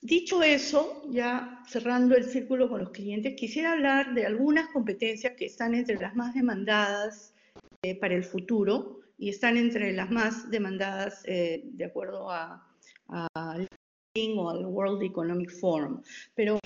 Dicho 0.00 0.44
eso, 0.44 1.02
ya 1.10 1.64
cerrando 1.68 2.16
el 2.16 2.24
círculo 2.24 2.68
con 2.68 2.80
los 2.82 2.90
clientes, 2.90 3.34
quisiera 3.36 3.72
hablar 3.72 4.14
de 4.14 4.24
algunas 4.24 4.68
competencias 4.68 5.34
que 5.36 5.46
están 5.46 5.74
entre 5.74 5.96
las 5.96 6.14
más 6.14 6.32
demandadas 6.32 7.34
eh, 7.82 7.98
para 7.98 8.14
el 8.14 8.22
futuro 8.22 9.00
y 9.18 9.30
están 9.30 9.56
entre 9.56 9.92
las 9.92 10.08
más 10.10 10.48
demandadas 10.48 11.22
eh, 11.24 11.62
de 11.64 11.84
acuerdo 11.84 12.30
al 12.30 13.68
o 14.36 14.50
al 14.50 14.66
World 14.66 15.02
Economic 15.02 15.50
Forum. 15.50 16.00
Pero 16.34 16.60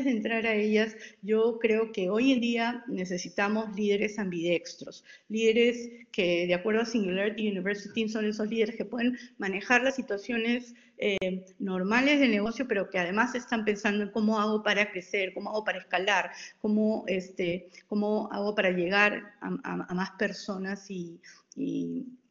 de 0.00 0.10
entrar 0.10 0.46
a 0.46 0.54
ellas, 0.54 0.96
yo 1.20 1.58
creo 1.58 1.92
que 1.92 2.08
hoy 2.08 2.32
en 2.32 2.40
día 2.40 2.82
necesitamos 2.88 3.76
líderes 3.76 4.18
ambidextros, 4.18 5.04
líderes 5.28 5.90
que, 6.10 6.46
de 6.46 6.54
acuerdo 6.54 6.80
a 6.80 6.86
Singularity 6.86 7.50
University, 7.50 8.08
son 8.08 8.24
esos 8.24 8.48
líderes 8.48 8.74
que 8.76 8.86
pueden 8.86 9.18
manejar 9.36 9.82
las 9.82 9.96
situaciones 9.96 10.74
eh, 10.96 11.44
normales 11.58 12.20
de 12.20 12.28
negocio, 12.28 12.66
pero 12.66 12.88
que 12.88 12.98
además 12.98 13.34
están 13.34 13.66
pensando 13.66 14.02
en 14.02 14.10
cómo 14.10 14.40
hago 14.40 14.62
para 14.62 14.90
crecer, 14.90 15.34
cómo 15.34 15.50
hago 15.50 15.62
para 15.62 15.80
escalar, 15.80 16.30
cómo, 16.62 17.04
este, 17.06 17.68
cómo 17.86 18.30
hago 18.32 18.54
para 18.54 18.70
llegar 18.70 19.34
a, 19.42 19.50
más 19.94 20.12
personas 20.12 20.90
y, 20.90 21.20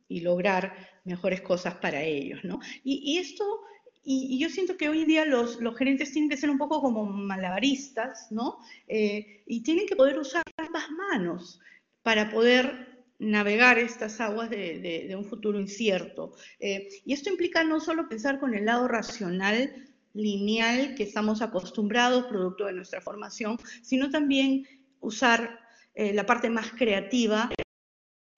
lograr 0.09 0.75
mejores 1.05 1.41
cosas 1.41 1.75
para 1.75 2.01
ellos. 2.01 2.43
¿no? 2.43 2.59
y 2.83 3.17
esto 3.19 3.61
y, 4.03 4.39
yo 4.39 4.49
siento 4.49 4.77
que 4.77 4.89
hoy 4.89 5.01
en 5.01 5.07
día 5.07 5.25
los, 5.25 5.59
gerentes 5.77 6.11
tienen 6.11 6.29
que 6.29 6.37
ser 6.37 6.49
un 6.49 6.57
poco 6.57 6.81
como 6.81 7.05
malabaristas, 7.05 8.31
¿no? 8.31 8.57
Eh, 8.87 9.43
y 9.45 9.61
tienen 9.61 9.85
que 9.85 9.95
poder 9.95 10.17
usar 10.17 10.43
ambas 10.57 10.89
manos 10.89 11.59
para 12.01 12.31
poder 12.31 13.03
navegar 13.19 13.77
estas 13.77 14.19
aguas 14.19 14.49
de, 14.49 15.13
un 15.15 15.25
futuro 15.25 15.59
incierto. 15.59 16.33
Eh, 16.59 16.89
y 17.05 17.13
esto 17.13 17.29
implica 17.29 17.63
no 17.63 17.79
solo 17.79 18.09
pensar 18.09 18.39
con 18.39 18.55
el 18.55 18.65
lado 18.65 18.87
racional, 18.87 19.71
lineal, 20.13 20.95
que 20.95 21.03
estamos 21.03 21.41
acostumbrados, 21.41 22.25
producto 22.25 22.65
de 22.65 22.73
nuestra 22.73 23.01
formación, 23.01 23.57
sino 23.83 24.09
también 24.09 24.67
usar 24.99 25.59
eh, 25.93 26.13
la 26.13 26.25
parte 26.25 26.49
más 26.49 26.71
creativa 26.71 27.49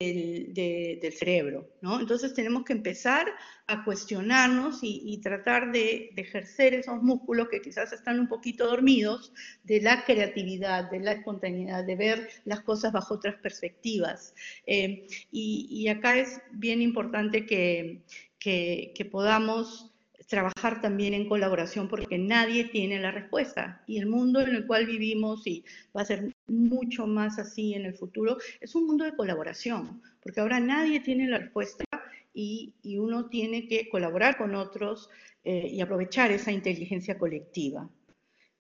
del, 0.04 1.14
cerebro, 1.14 1.70
¿no? 1.82 2.00
Entonces 2.00 2.34
tenemos 2.34 2.64
que 2.64 2.74
empezar 2.74 3.28
a 3.68 3.84
cuestionarnos 3.84 4.80
y, 4.82 5.20
tratar 5.22 5.72
de, 5.72 6.12
ejercer 6.16 6.74
esos 6.74 7.02
músculos 7.02 7.48
que 7.50 7.62
quizás 7.62 7.94
están 7.94 8.20
un 8.20 8.28
poquito 8.28 8.68
dormidos, 8.68 9.32
de 9.64 9.82
la 9.82 10.04
creatividad, 10.04 10.90
de 10.92 11.00
la 11.00 11.14
espontaneidad, 11.14 11.86
de 11.86 11.96
ver 11.96 12.30
las 12.46 12.62
cosas 12.62 12.92
bajo 12.92 13.16
otras 13.16 13.36
perspectivas. 13.36 14.34
Eh, 14.66 15.08
y, 15.32 15.88
acá 15.88 16.18
es 16.18 16.42
bien 16.52 16.82
importante 16.82 17.46
que, 17.46 18.04
que 18.40 19.10
podamos 19.12 19.93
trabajar 20.28 20.82
también 20.82 21.14
en 21.14 21.28
colaboración 21.28 21.88
porque 21.88 22.18
nadie 22.18 22.66
tiene 22.66 23.00
la 23.00 23.12
respuesta. 23.12 23.84
Y 23.88 23.98
el 23.98 24.08
mundo 24.08 24.42
en 24.42 24.56
el 24.56 24.68
cual 24.68 24.86
vivimos, 24.86 25.46
y 25.48 25.64
va 25.96 26.02
a 26.02 26.06
ser 26.06 26.34
mucho 26.48 27.08
más 27.08 27.40
así 27.40 27.74
en 27.74 27.86
el 27.86 27.94
futuro, 27.94 28.38
es 28.60 28.76
un 28.76 28.86
mundo 28.86 29.06
de 29.06 29.16
colaboración, 29.16 30.02
porque 30.22 30.42
ahora 30.42 30.60
nadie 30.60 31.00
tiene 31.00 31.28
la 31.28 31.40
respuesta 31.40 31.86
y, 32.34 32.74
uno 32.98 33.30
tiene 33.30 33.68
que 33.68 33.90
colaborar 33.90 34.38
con 34.38 34.56
otros 34.56 35.10
eh, 35.44 35.68
y 35.72 35.82
aprovechar 35.82 36.32
esa 36.32 36.52
inteligencia 36.52 37.18
colectiva. 37.18 37.90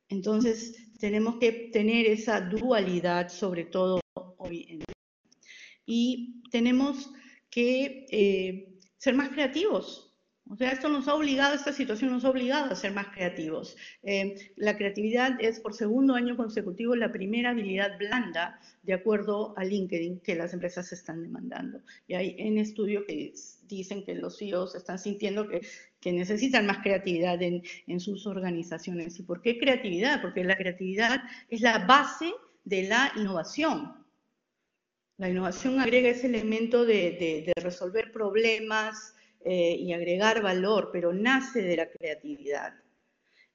Entonces, 0.10 0.92
tenemos 1.00 1.38
que 1.40 1.70
tener 1.72 2.06
esa 2.06 2.42
dualidad, 2.42 3.30
sobre 3.30 3.66
todo 3.66 4.00
hoy 4.38 4.66
en 4.70 4.80
día. 4.80 4.96
Y 5.86 6.42
tenemos 6.52 7.12
que 7.50 8.06
eh, 8.10 8.80
ser 8.98 9.16
más 9.16 9.30
creativos, 9.30 10.13
o 10.50 10.58
sea, 10.58 10.72
esto 10.72 10.90
nos 10.90 11.08
ha 11.08 11.16
obligado, 11.16 11.56
esta 11.56 11.72
situación 11.72 12.12
nos 12.12 12.26
ha 12.26 12.30
obligado 12.30 12.72
a 12.72 12.76
ser 12.76 12.92
más 12.92 13.08
creativos. 13.08 13.78
Eh, 14.04 14.52
la 14.58 14.78
creatividad 14.78 15.38
es 15.40 15.62
por 15.62 15.74
segundo 15.74 16.16
año 16.16 16.36
consecutivo 16.36 16.96
la 16.96 17.14
primera 17.14 17.52
habilidad 17.52 17.98
blanda, 17.98 18.60
de 18.84 18.94
acuerdo 18.94 19.58
a 19.58 19.64
LinkedIn, 19.64 20.20
que 20.20 20.36
las 20.36 20.54
empresas 20.54 20.92
están 20.92 21.24
demandando. 21.24 21.80
Y 22.08 22.16
hay 22.16 22.36
en 22.38 22.58
estudios 22.58 23.06
que 23.08 23.34
dicen 23.68 24.04
que 24.04 24.16
los 24.16 24.38
CEOs 24.38 24.76
están 24.76 25.00
sintiendo 25.00 25.48
que, 25.48 25.62
que 26.02 26.12
necesitan 26.12 26.68
más 26.68 26.80
creatividad 26.80 27.42
en, 27.42 27.64
en 27.88 28.00
sus 28.02 28.28
organizaciones. 28.28 29.18
¿Y 29.20 29.24
por 29.24 29.42
qué 29.42 29.58
creatividad? 29.58 30.22
Porque 30.22 30.44
la 30.44 30.58
creatividad 30.58 31.24
es 31.50 31.62
la 31.62 31.80
base 31.80 32.32
de 32.66 32.84
la 32.84 33.14
innovación. 33.16 33.94
La 35.18 35.30
innovación 35.30 35.80
agrega 35.80 36.10
ese 36.10 36.28
elemento 36.28 36.86
de, 36.86 37.12
de, 37.12 37.54
de 37.56 37.62
resolver 37.62 38.12
problemas, 38.12 39.13
eh, 39.46 39.76
y 39.78 39.94
agregar 39.94 40.42
valor, 40.42 40.90
pero 40.92 41.14
nace 41.14 41.62
de 41.62 41.78
la 41.78 41.90
creatividad. 41.90 42.74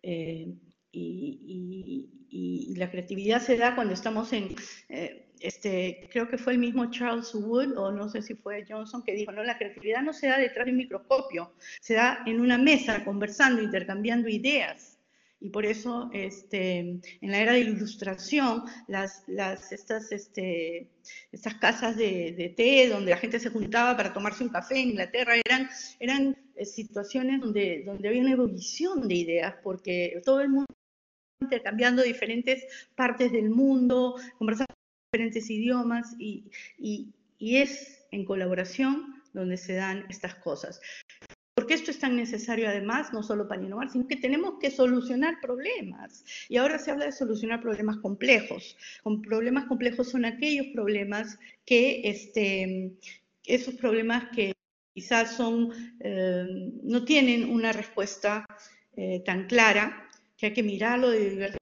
Eh, 0.02 0.54
y, 0.92 2.74
la 2.76 2.90
creatividad 2.90 3.40
se 3.40 3.56
da 3.56 3.74
cuando 3.74 3.94
estamos 3.94 4.32
en, 4.32 4.54
eh, 4.88 5.32
este, 5.40 6.08
creo 6.12 6.28
que 6.28 6.38
fue 6.38 6.52
el 6.52 6.58
mismo 6.58 6.90
Charles 6.90 7.34
Wood, 7.34 7.76
o 7.76 7.90
no 7.90 8.08
sé 8.08 8.22
si 8.22 8.34
fue 8.34 8.64
Johnson, 8.68 9.02
que 9.02 9.14
dijo, 9.14 9.32
no, 9.32 9.42
la 9.42 9.58
creatividad 9.58 10.02
no 10.02 10.12
se 10.12 10.28
da 10.28 10.38
detrás 10.38 10.66
de 10.66 10.72
un 10.72 10.78
microscopio, 10.78 11.52
se 11.80 11.94
da 11.94 12.22
en 12.26 12.40
una 12.40 12.58
mesa, 12.58 13.04
conversando, 13.04 13.62
intercambiando 13.62 14.28
ideas. 14.28 14.97
Y 15.40 15.50
por 15.50 15.64
eso, 15.64 16.10
este, 16.12 16.78
en 16.78 17.00
la 17.30 17.38
era 17.38 17.52
de 17.52 17.62
la 17.64 17.70
ilustración, 17.70 18.64
las, 18.88 19.22
las, 19.28 19.70
estas, 19.70 20.10
este, 20.10 20.90
estas 21.30 21.54
casas 21.54 21.96
de, 21.96 22.54
té 22.56 22.88
donde 22.88 23.12
la 23.12 23.18
gente 23.18 23.38
se 23.38 23.50
juntaba 23.50 23.96
para 23.96 24.12
tomarse 24.12 24.42
un 24.42 24.50
café 24.50 24.80
en 24.80 24.90
Inglaterra 24.90 25.34
eran, 25.44 25.68
eran 26.00 26.36
eh, 26.56 26.64
situaciones 26.64 27.40
donde, 27.40 27.84
donde 27.86 28.08
había 28.08 28.22
una 28.22 28.32
ebullición 28.32 29.06
de 29.06 29.14
ideas, 29.14 29.54
porque 29.62 30.20
todo 30.24 30.40
el 30.40 30.48
mundo 30.48 30.66
intercambiando 31.40 32.02
diferentes 32.02 32.64
partes 32.96 33.30
del 33.30 33.50
mundo, 33.50 34.16
conversando 34.38 34.74
diferentes 35.12 35.48
idiomas, 35.48 36.16
y, 36.18 36.50
y, 36.78 37.14
y 37.38 37.56
es 37.58 38.04
en 38.10 38.24
colaboración 38.24 39.22
donde 39.32 39.56
se 39.56 39.74
dan 39.74 40.04
estas 40.08 40.34
cosas. 40.36 40.80
Porque 41.58 41.74
esto 41.74 41.90
es 41.90 41.98
tan 41.98 42.14
necesario 42.14 42.68
además, 42.68 43.12
no 43.12 43.20
solo 43.20 43.48
para 43.48 43.60
innovar, 43.60 43.90
sino 43.90 44.06
que 44.06 44.14
tenemos 44.14 44.60
que 44.60 44.70
solucionar 44.70 45.40
problemas. 45.42 46.24
Y 46.48 46.56
ahora 46.56 46.78
se 46.78 46.92
habla 46.92 47.06
de 47.06 47.10
solucionar 47.10 47.60
problemas 47.60 47.96
complejos. 47.96 48.76
Con 49.02 49.22
problemas 49.22 49.64
complejos 49.64 50.08
son 50.08 50.24
aquellos 50.24 50.68
problemas 50.72 51.36
que, 51.66 52.02
este, 52.04 52.92
esos 53.44 53.74
problemas 53.74 54.28
que 54.36 54.52
quizás 54.94 55.34
son, 55.34 55.72
eh, 55.98 56.46
no 56.84 57.04
tienen 57.04 57.50
una 57.50 57.72
respuesta 57.72 58.46
eh, 58.94 59.24
tan 59.26 59.48
clara, 59.48 60.08
que 60.36 60.46
hay 60.46 60.52
que 60.52 60.62
mirarlo 60.62 61.10
de 61.10 61.30
diversas 61.30 61.58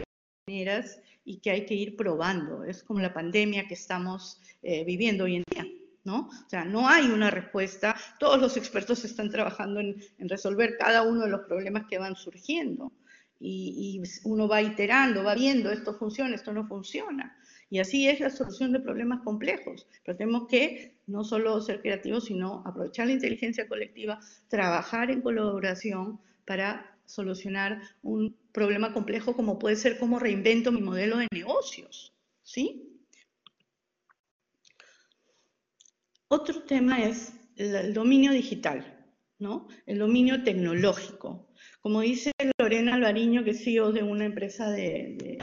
maneras 0.46 1.00
y 1.24 1.38
que 1.38 1.52
hay 1.52 1.64
que 1.64 1.72
ir 1.72 1.96
probando. 1.96 2.64
Es 2.64 2.82
como 2.82 3.00
la 3.00 3.14
pandemia 3.14 3.66
que 3.66 3.72
estamos 3.72 4.42
eh, 4.62 4.84
viviendo 4.84 5.24
hoy 5.24 5.36
en 5.36 5.44
día. 5.50 5.66
¿No? 6.06 6.28
O 6.28 6.48
sea, 6.48 6.64
no 6.64 6.88
hay 6.88 7.06
una 7.06 7.30
respuesta, 7.30 7.96
todos 8.18 8.40
los 8.40 8.56
expertos 8.56 9.04
están 9.04 9.28
trabajando 9.28 9.80
en, 9.80 9.96
resolver 10.20 10.76
cada 10.78 11.02
uno 11.02 11.22
de 11.22 11.30
los 11.30 11.40
problemas 11.42 11.86
que 11.90 11.98
van 11.98 12.14
surgiendo 12.14 12.92
y, 13.40 14.00
uno 14.24 14.48
va 14.48 14.62
iterando, 14.62 15.24
va 15.24 15.34
viendo, 15.34 15.70
esto 15.70 15.92
funciona, 15.94 16.34
esto 16.34 16.52
no 16.52 16.66
funciona. 16.66 17.36
Y 17.68 17.80
así 17.80 18.08
es 18.08 18.20
la 18.20 18.30
solución 18.30 18.72
de 18.72 18.78
problemas 18.78 19.22
complejos. 19.22 19.88
Pero 20.04 20.16
tenemos 20.16 20.46
que 20.46 20.94
no 21.08 21.24
solo 21.24 21.60
ser 21.60 21.82
creativos, 21.82 22.26
sino 22.26 22.62
aprovechar 22.64 23.08
la 23.08 23.12
inteligencia 23.12 23.66
colectiva, 23.66 24.20
trabajar 24.48 25.10
en 25.10 25.20
colaboración 25.20 26.20
para 26.46 26.96
solucionar 27.06 27.82
un 28.02 28.36
problema 28.52 28.92
complejo 28.92 29.34
como 29.34 29.58
puede 29.58 29.74
ser 29.74 29.98
cómo 29.98 30.20
reinvento 30.20 30.70
mi 30.70 30.80
modelo 30.80 31.18
de 31.18 31.26
negocios. 31.32 32.12
¿Sí? 32.44 32.95
Otro 36.28 36.62
tema 36.62 37.04
es 37.04 37.32
el 37.56 37.94
dominio 37.94 38.32
digital, 38.32 39.06
¿no? 39.38 39.68
El 39.86 39.98
dominio 39.98 40.42
tecnológico. 40.42 41.52
Como 41.80 42.00
dice 42.00 42.32
Lorena 42.58 42.94
Alvariño, 42.94 43.44
que 43.44 43.50
es 43.50 43.62
CEO 43.62 43.92
de 43.92 44.02
una 44.02 44.24
empresa 44.24 44.70
de, 44.70 45.38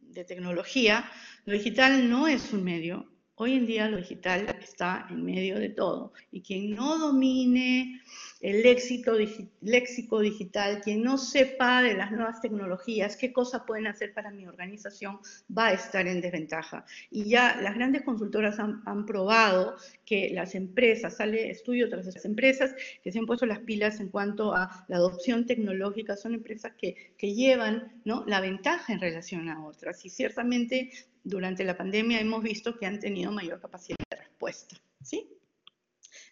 de 0.00 0.24
tecnología, 0.24 1.10
lo 1.44 1.54
digital 1.54 2.08
no 2.08 2.28
es 2.28 2.52
un 2.52 2.62
medio. 2.62 3.10
Hoy 3.34 3.54
en 3.54 3.66
día 3.66 3.88
lo 3.88 3.96
digital 3.96 4.46
está 4.60 5.06
en 5.10 5.24
medio 5.24 5.58
de 5.58 5.70
todo. 5.70 6.12
Y 6.30 6.42
quien 6.42 6.70
no 6.74 6.98
domine 6.98 8.00
el 8.40 8.62
léxico, 8.62 9.12
léxico 9.60 10.20
digital, 10.20 10.80
quien 10.82 11.02
no 11.02 11.18
sepa 11.18 11.82
de 11.82 11.94
las 11.94 12.12
nuevas 12.12 12.40
tecnologías, 12.40 13.16
qué 13.16 13.32
cosas 13.32 13.62
pueden 13.66 13.86
hacer 13.86 14.14
para 14.14 14.30
mi 14.30 14.46
organización, 14.46 15.18
va 15.56 15.68
a 15.68 15.72
estar 15.72 16.06
en 16.06 16.20
desventaja. 16.20 16.84
Y 17.10 17.28
ya 17.28 17.60
las 17.60 17.74
grandes 17.74 18.02
consultoras 18.02 18.58
han, 18.58 19.06
probado 19.06 19.76
que 20.04 20.30
las 20.30 20.54
empresas, 20.54 21.16
sale 21.16 21.50
estudio 21.50 21.88
tras 21.88 22.06
las 22.06 22.24
empresas 22.24 22.74
que 23.02 23.10
se 23.10 23.18
han 23.18 23.26
puesto 23.26 23.46
las 23.46 23.60
pilas 23.60 24.00
en 24.00 24.08
cuanto 24.08 24.54
a 24.54 24.84
la 24.88 24.96
adopción 24.96 25.46
tecnológica, 25.46 26.16
son 26.16 26.34
empresas 26.34 26.72
que, 26.76 27.14
que 27.16 27.34
llevan 27.34 28.00
¿no? 28.04 28.24
la 28.26 28.40
ventaja 28.40 28.92
en 28.92 29.00
relación 29.00 29.48
a 29.48 29.64
otras. 29.66 30.04
Y 30.04 30.10
ciertamente 30.10 30.90
durante 31.24 31.64
la 31.64 31.76
pandemia 31.76 32.20
hemos 32.20 32.42
visto 32.42 32.76
que 32.78 32.86
han 32.86 32.98
tenido 32.98 33.32
mayor 33.32 33.60
capacidad 33.60 33.96
de 34.10 34.16
respuesta. 34.16 34.76
¿sí? 35.02 35.28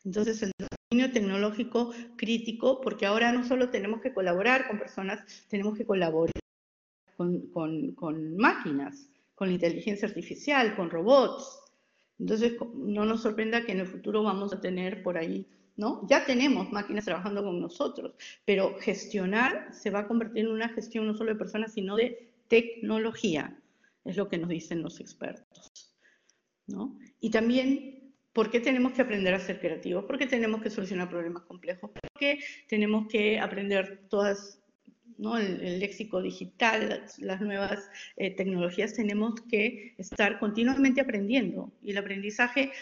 Entonces, 0.05 0.43
el 0.43 0.53
tecnológico 0.89 1.93
crítico, 2.17 2.81
porque 2.81 3.07
ahora 3.07 3.33
no 3.33 3.45
solo 3.45 3.71
tenemos 3.71 4.01
que 4.01 4.15
colaborar 4.15 4.69
con 4.69 4.79
personas, 4.79 5.21
tenemos 5.49 5.77
que 5.77 5.85
colaborar 5.85 6.33
con, 7.17 8.37
máquinas, 8.37 9.09
con 9.35 9.49
la 9.49 9.55
inteligencia 9.55 10.07
artificial, 10.07 10.77
con 10.77 10.91
robots. 10.91 11.61
Entonces, 12.19 12.55
no 12.75 13.05
nos 13.05 13.23
sorprenda 13.23 13.65
que 13.65 13.73
en 13.73 13.81
el 13.81 13.87
futuro 13.87 14.23
vamos 14.23 14.53
a 14.53 14.61
tener 14.61 15.03
por 15.03 15.19
ahí, 15.19 15.47
¿no? 15.77 16.07
Ya 16.09 16.25
tenemos 16.25 16.71
máquinas 16.71 17.05
trabajando 17.05 17.43
con 17.43 17.61
nosotros, 17.61 18.15
pero 18.45 18.77
gestionar 18.79 19.75
se 19.75 19.91
va 19.91 20.01
a 20.01 20.09
convertir 20.09 20.45
en 20.45 20.53
una 20.53 20.69
gestión 20.69 21.07
no 21.07 21.15
solo 21.15 21.33
de 21.33 21.39
personas, 21.39 21.73
sino 21.73 21.97
de 21.97 22.31
tecnología, 22.49 23.59
es 24.05 24.17
lo 24.17 24.29
que 24.29 24.39
nos 24.39 24.51
dicen 24.51 24.83
los 24.83 25.01
expertos. 25.01 25.93
¿no? 26.69 26.99
Y 27.21 27.31
también, 27.31 27.96
¿por 28.37 28.51
qué 28.51 28.61
tenemos 28.61 28.93
que 28.93 29.01
aprender 29.01 29.33
a 29.33 29.41
ser 29.41 29.59
creativos? 29.59 30.05
¿Por 30.05 30.19
qué 30.19 30.27
tenemos 30.27 30.61
que 30.61 30.69
solucionar 30.69 31.09
problemas 31.09 31.45
complejos? 31.45 31.91
¿Por 31.91 32.03
qué 32.19 32.39
tenemos 32.69 33.09
que 33.09 33.41
aprender 33.41 34.03
todas 34.11 34.61
¿no? 35.17 35.39
el, 35.39 35.81
léxico 35.81 36.21
digital, 36.21 37.03
las, 37.17 37.41
nuevas 37.41 37.89
eh, 38.19 38.37
tecnologías, 38.37 38.93
tenemos 38.93 39.41
que 39.49 39.95
estar 39.97 40.39
continuamente 40.39 41.01
aprendiendo. 41.01 41.73
Y 41.83 41.93
el 41.93 41.97
aprendizaje, 41.97 42.73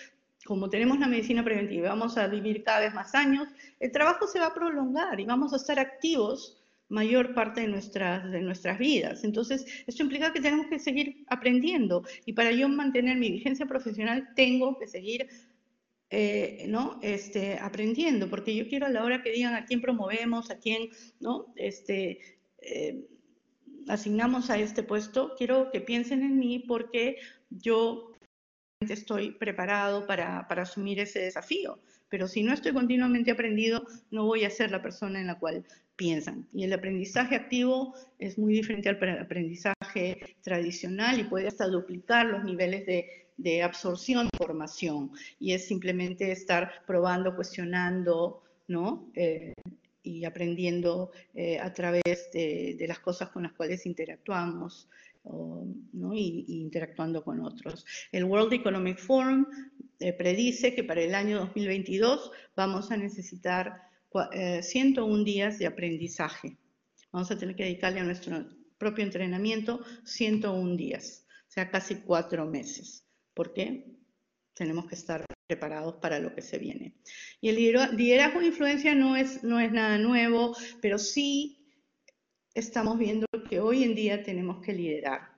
como 0.45 0.69
tenemos 0.69 0.99
la 0.99 1.07
medicina 1.07 1.45
preventiva, 1.45 1.91
vamos 1.91 2.19
a 2.19 2.27
vivir 2.27 2.65
cada 2.65 2.81
vez 2.81 2.93
más 2.93 3.15
años, 3.15 3.47
el 3.79 3.93
trabajo 3.93 4.27
se 4.27 4.41
va 4.41 4.47
a 4.47 4.55
prolongar 4.55 5.21
y 5.21 5.25
vamos 5.25 5.53
a 5.53 5.57
estar 5.57 5.79
activos 5.79 6.64
mayor 6.89 7.35
parte 7.35 7.63
de 7.63 7.69
nuestras, 7.69 8.31
de 8.31 8.41
nuestras 8.41 8.79
vidas. 8.79 9.25
Entonces, 9.25 9.65
esto 9.87 10.03
implica 10.03 10.33
que 10.33 10.41
tenemos 10.41 10.67
que 10.67 10.79
seguir 10.79 11.25
aprendiendo 11.29 12.05
y 12.27 12.33
para 12.35 12.53
yo 12.53 12.69
mantener 12.69 13.17
mi 13.17 13.31
vigencia 13.31 13.67
profesional 13.67 14.29
tengo 14.37 14.79
que 14.79 14.87
seguir 14.87 15.29
eh, 16.11 16.67
¿no? 16.69 17.01
este, 17.03 17.59
aprendiendo, 17.59 18.29
porque 18.29 18.55
yo 18.55 18.69
quiero 18.69 18.87
a 18.87 18.91
la 18.91 19.03
hora 19.03 19.23
que 19.23 19.33
digan 19.33 19.55
a 19.55 19.65
quién 19.65 19.81
promovemos, 19.81 20.51
a 20.51 20.59
quién 20.59 20.91
¿no? 21.19 21.53
este, 21.57 22.21
eh, 22.59 23.09
asignamos 23.89 24.51
a 24.51 24.59
este 24.59 24.83
puesto, 24.83 25.35
quiero 25.37 25.71
que 25.73 25.81
piensen 25.81 26.23
en 26.23 26.39
mí 26.39 26.61
porque 26.61 27.17
yo 27.51 28.13
estoy 28.81 29.33
preparado 29.33 30.07
para, 30.07 30.47
para 30.47 30.63
asumir 30.63 31.01
ese 31.01 31.21
desafío. 31.21 31.81
Pero 32.09 32.29
si 32.29 32.43
no 32.43 32.53
estoy 32.53 32.73
continuamente 32.73 33.31
aprendido, 33.31 33.85
no 34.11 34.27
voy 34.27 34.45
a 34.45 34.51
ser 34.51 34.71
la 34.71 34.83
persona 34.83 35.21
en 35.21 35.27
la 35.27 35.39
cual 35.39 35.65
piensan. 35.97 36.47
Y 36.53 36.65
el 36.65 36.73
aprendizaje 36.73 37.37
activo 37.37 37.95
es 38.19 38.39
muy 38.39 38.55
diferente 38.55 38.89
al 38.89 39.19
aprendizaje 39.19 40.37
tradicional 40.43 41.21
y 41.21 41.25
puede 41.25 41.49
hasta 41.49 41.67
duplicar 41.67 42.27
los 42.27 42.45
niveles 42.45 42.87
de, 42.87 43.29
de 43.37 43.63
absorción 43.63 44.25
de 44.25 44.31
información. 44.35 45.11
Y 45.39 45.53
es 45.53 45.67
simplemente 45.67 46.33
estar 46.33 46.85
probando, 46.87 47.35
cuestionando, 47.35 48.43
¿no? 48.69 49.11
Eh, 49.15 49.55
y 50.03 50.25
aprendiendo 50.27 51.13
eh, 51.35 51.59
a 51.59 51.73
través 51.73 52.31
de, 52.33 52.77
de, 52.79 52.87
las 52.87 52.99
cosas 52.99 53.31
con 53.31 53.45
las 53.45 53.53
cuales 53.53 53.87
interactuamos 53.87 54.87
¿no? 55.25 56.15
y, 56.15 56.45
y, 56.47 56.61
interactuando 56.61 57.25
con 57.25 57.41
otros. 57.41 57.87
El 58.13 58.25
World 58.25 58.53
Economic 58.53 58.99
Forum 58.99 59.47
eh, 59.99 60.13
predice 60.13 60.75
que 60.75 60.85
para 60.85 61.01
el 61.01 61.15
año 61.15 61.39
2022 61.39 62.31
vamos 62.55 62.91
a 62.91 62.99
necesitar 62.99 63.89
101 64.63 65.21
eh, 65.21 65.25
días 65.25 65.59
de 65.59 65.67
aprendizaje. 65.67 66.57
Vamos 67.13 67.31
a 67.31 67.39
tener 67.39 67.57
que 67.57 67.65
dedicarle 67.65 68.01
a 68.01 68.05
nuestro 68.05 68.49
propio 68.79 69.05
entrenamiento 69.05 69.81
101 70.05 70.77
días, 70.77 71.27
o 71.49 71.51
sea, 71.51 71.71
casi 71.71 71.97
cuatro 71.97 72.47
meses. 72.47 73.07
¿Por 73.35 73.53
qué? 73.53 73.87
Tenemos 74.55 74.87
que 74.87 74.95
estar 74.95 75.25
preparados 75.47 75.97
para 75.97 76.19
lo 76.19 76.35
que 76.35 76.43
se 76.43 76.59
viene. 76.59 76.95
Y 77.41 77.49
el 77.49 77.57
liderazgo 77.97 78.41
de 78.41 78.47
influencia 78.47 78.95
no 78.95 79.17
es, 79.17 79.43
no 79.43 79.59
es 79.61 79.73
nada 79.73 79.99
nuevo, 79.99 80.57
pero 80.81 80.99
sí 80.99 81.67
estamos 82.55 82.99
viendo 82.99 83.27
que 83.49 83.61
hoy 83.61 83.83
en 83.83 83.95
día 83.95 84.23
tenemos 84.23 84.65
que 84.65 84.73
liderar 84.73 85.34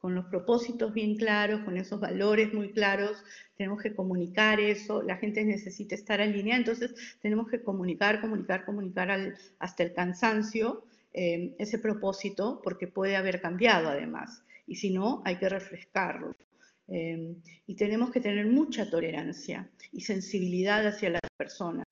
con 0.00 0.14
los 0.14 0.26
propósitos 0.26 0.94
bien 0.94 1.16
claros, 1.16 1.62
con 1.64 1.76
esos 1.76 2.00
valores 2.00 2.54
muy 2.54 2.72
claros, 2.72 3.22
tenemos 3.56 3.82
que 3.82 3.94
comunicar 3.94 4.60
eso, 4.60 5.02
la 5.02 5.16
gente 5.16 5.44
necesita 5.44 5.94
estar 5.94 6.20
alineada, 6.20 6.60
entonces 6.60 6.94
tenemos 7.20 7.48
que 7.48 7.62
comunicar, 7.62 8.20
comunicar, 8.20 8.64
comunicar 8.64 9.34
hasta 9.58 9.82
el 9.82 9.92
cansancio 9.92 10.84
eh, 11.12 11.54
ese 11.58 11.78
propósito, 11.78 12.60
porque 12.62 12.86
puede 12.86 13.16
haber 13.16 13.40
cambiado 13.40 13.88
además, 13.88 14.44
y 14.66 14.76
si 14.76 14.90
no, 14.90 15.22
hay 15.24 15.36
que 15.36 15.48
refrescarlo. 15.48 16.34
Eh, 16.90 17.36
y 17.66 17.74
tenemos 17.74 18.10
que 18.10 18.20
tener 18.20 18.46
mucha 18.46 18.88
tolerancia 18.88 19.68
y 19.92 20.00
sensibilidad 20.00 20.86
hacia 20.86 21.10
las 21.10 21.20
personas. 21.36 21.84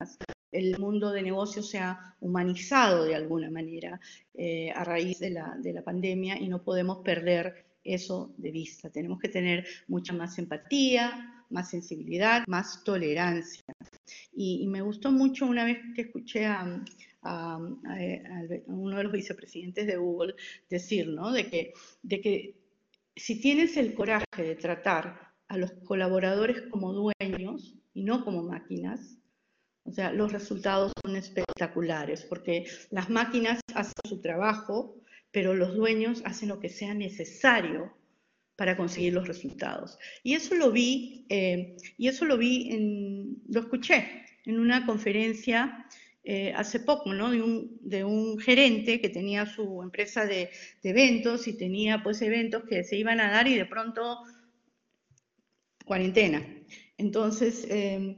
El 0.51 0.79
mundo 0.79 1.11
de 1.11 1.21
negocios 1.21 1.69
se 1.69 1.77
ha 1.77 2.15
humanizado 2.19 3.03
de 3.03 3.13
alguna 3.13 3.51
manera 3.51 3.99
eh, 4.33 4.71
a 4.71 4.83
raíz 4.83 5.19
de 5.19 5.29
la, 5.29 5.55
de 5.59 5.73
la 5.73 5.83
pandemia 5.83 6.39
y 6.39 6.47
no 6.47 6.63
podemos 6.63 6.99
perder 7.03 7.66
eso 7.87 8.33
de 8.37 8.51
vista. 8.51 8.89
Tenemos 8.89 9.19
que 9.19 9.29
tener 9.29 9.65
mucha 9.87 10.13
más 10.13 10.37
empatía, 10.37 11.45
más 11.49 11.69
sensibilidad, 11.69 12.43
más 12.47 12.83
tolerancia. 12.83 13.63
Y, 14.33 14.67
me 14.67 14.81
gustó 14.81 15.11
mucho 15.11 15.45
una 15.45 15.65
vez 15.65 15.79
que 15.95 16.01
escuché 16.03 16.45
a, 16.45 16.83
uno 18.67 18.97
de 18.97 19.03
los 19.03 19.11
vicepresidentes 19.11 19.87
de 19.87 19.97
Google 19.97 20.35
decir, 20.69 21.09
¿no? 21.09 21.31
De 21.31 21.49
que, 21.49 21.73
de 22.01 22.21
que 22.21 22.55
si 23.15 23.41
tienes 23.41 23.75
el 23.75 23.93
coraje 23.93 24.25
de 24.37 24.55
tratar 24.55 25.33
a 25.47 25.57
los 25.57 25.71
colaboradores 25.85 26.61
como 26.69 26.93
dueños 26.93 27.75
y 27.93 28.03
no 28.03 28.23
como 28.23 28.43
máquinas, 28.43 29.17
o 29.83 29.91
sea, 29.91 30.11
los 30.11 30.31
resultados 30.33 30.91
son 31.03 31.15
espectaculares, 31.15 32.23
porque 32.25 32.65
las 32.91 33.09
máquinas 33.09 33.61
hacen 33.73 33.93
su 34.07 34.19
trabajo, 34.19 34.97
pero 35.37 35.53
los 35.53 35.75
dueños 35.75 36.23
hacen 36.25 36.49
lo 36.49 36.59
que 36.59 36.67
sea 36.67 36.95
necesario 36.95 37.95
para 38.55 38.75
conseguir 38.75 39.13
los 39.13 39.27
resultados. 39.27 39.99
Y 40.23 40.33
eso 40.33 40.55
lo 40.55 40.71
vi, 40.71 41.27
eh, 41.29 41.77
y 41.95 42.07
eso 42.07 42.25
lo 42.25 42.39
vi, 42.39 42.71
en, 42.71 43.43
lo 43.47 43.59
escuché 43.59 44.25
en 44.45 44.59
una 44.59 44.87
conferencia 44.87 45.85
eh, 46.23 46.53
hace 46.55 46.79
poco, 46.79 47.13
¿no? 47.13 47.29
De 47.29 47.43
un, 47.43 47.77
de 47.81 48.03
un, 48.03 48.39
gerente 48.39 48.99
que 48.99 49.09
tenía 49.09 49.45
su 49.45 49.83
empresa 49.83 50.25
de, 50.25 50.49
de, 50.81 50.89
eventos 50.89 51.47
y 51.47 51.55
tenía 51.55 52.01
pues 52.01 52.19
eventos 52.23 52.63
que 52.63 52.83
se 52.83 52.97
iban 52.97 53.19
a 53.19 53.29
dar 53.29 53.47
y 53.47 53.53
de 53.53 53.65
pronto 53.67 54.23
cuarentena. 55.85 56.43
Entonces 56.97 57.67
eh, 57.69 58.17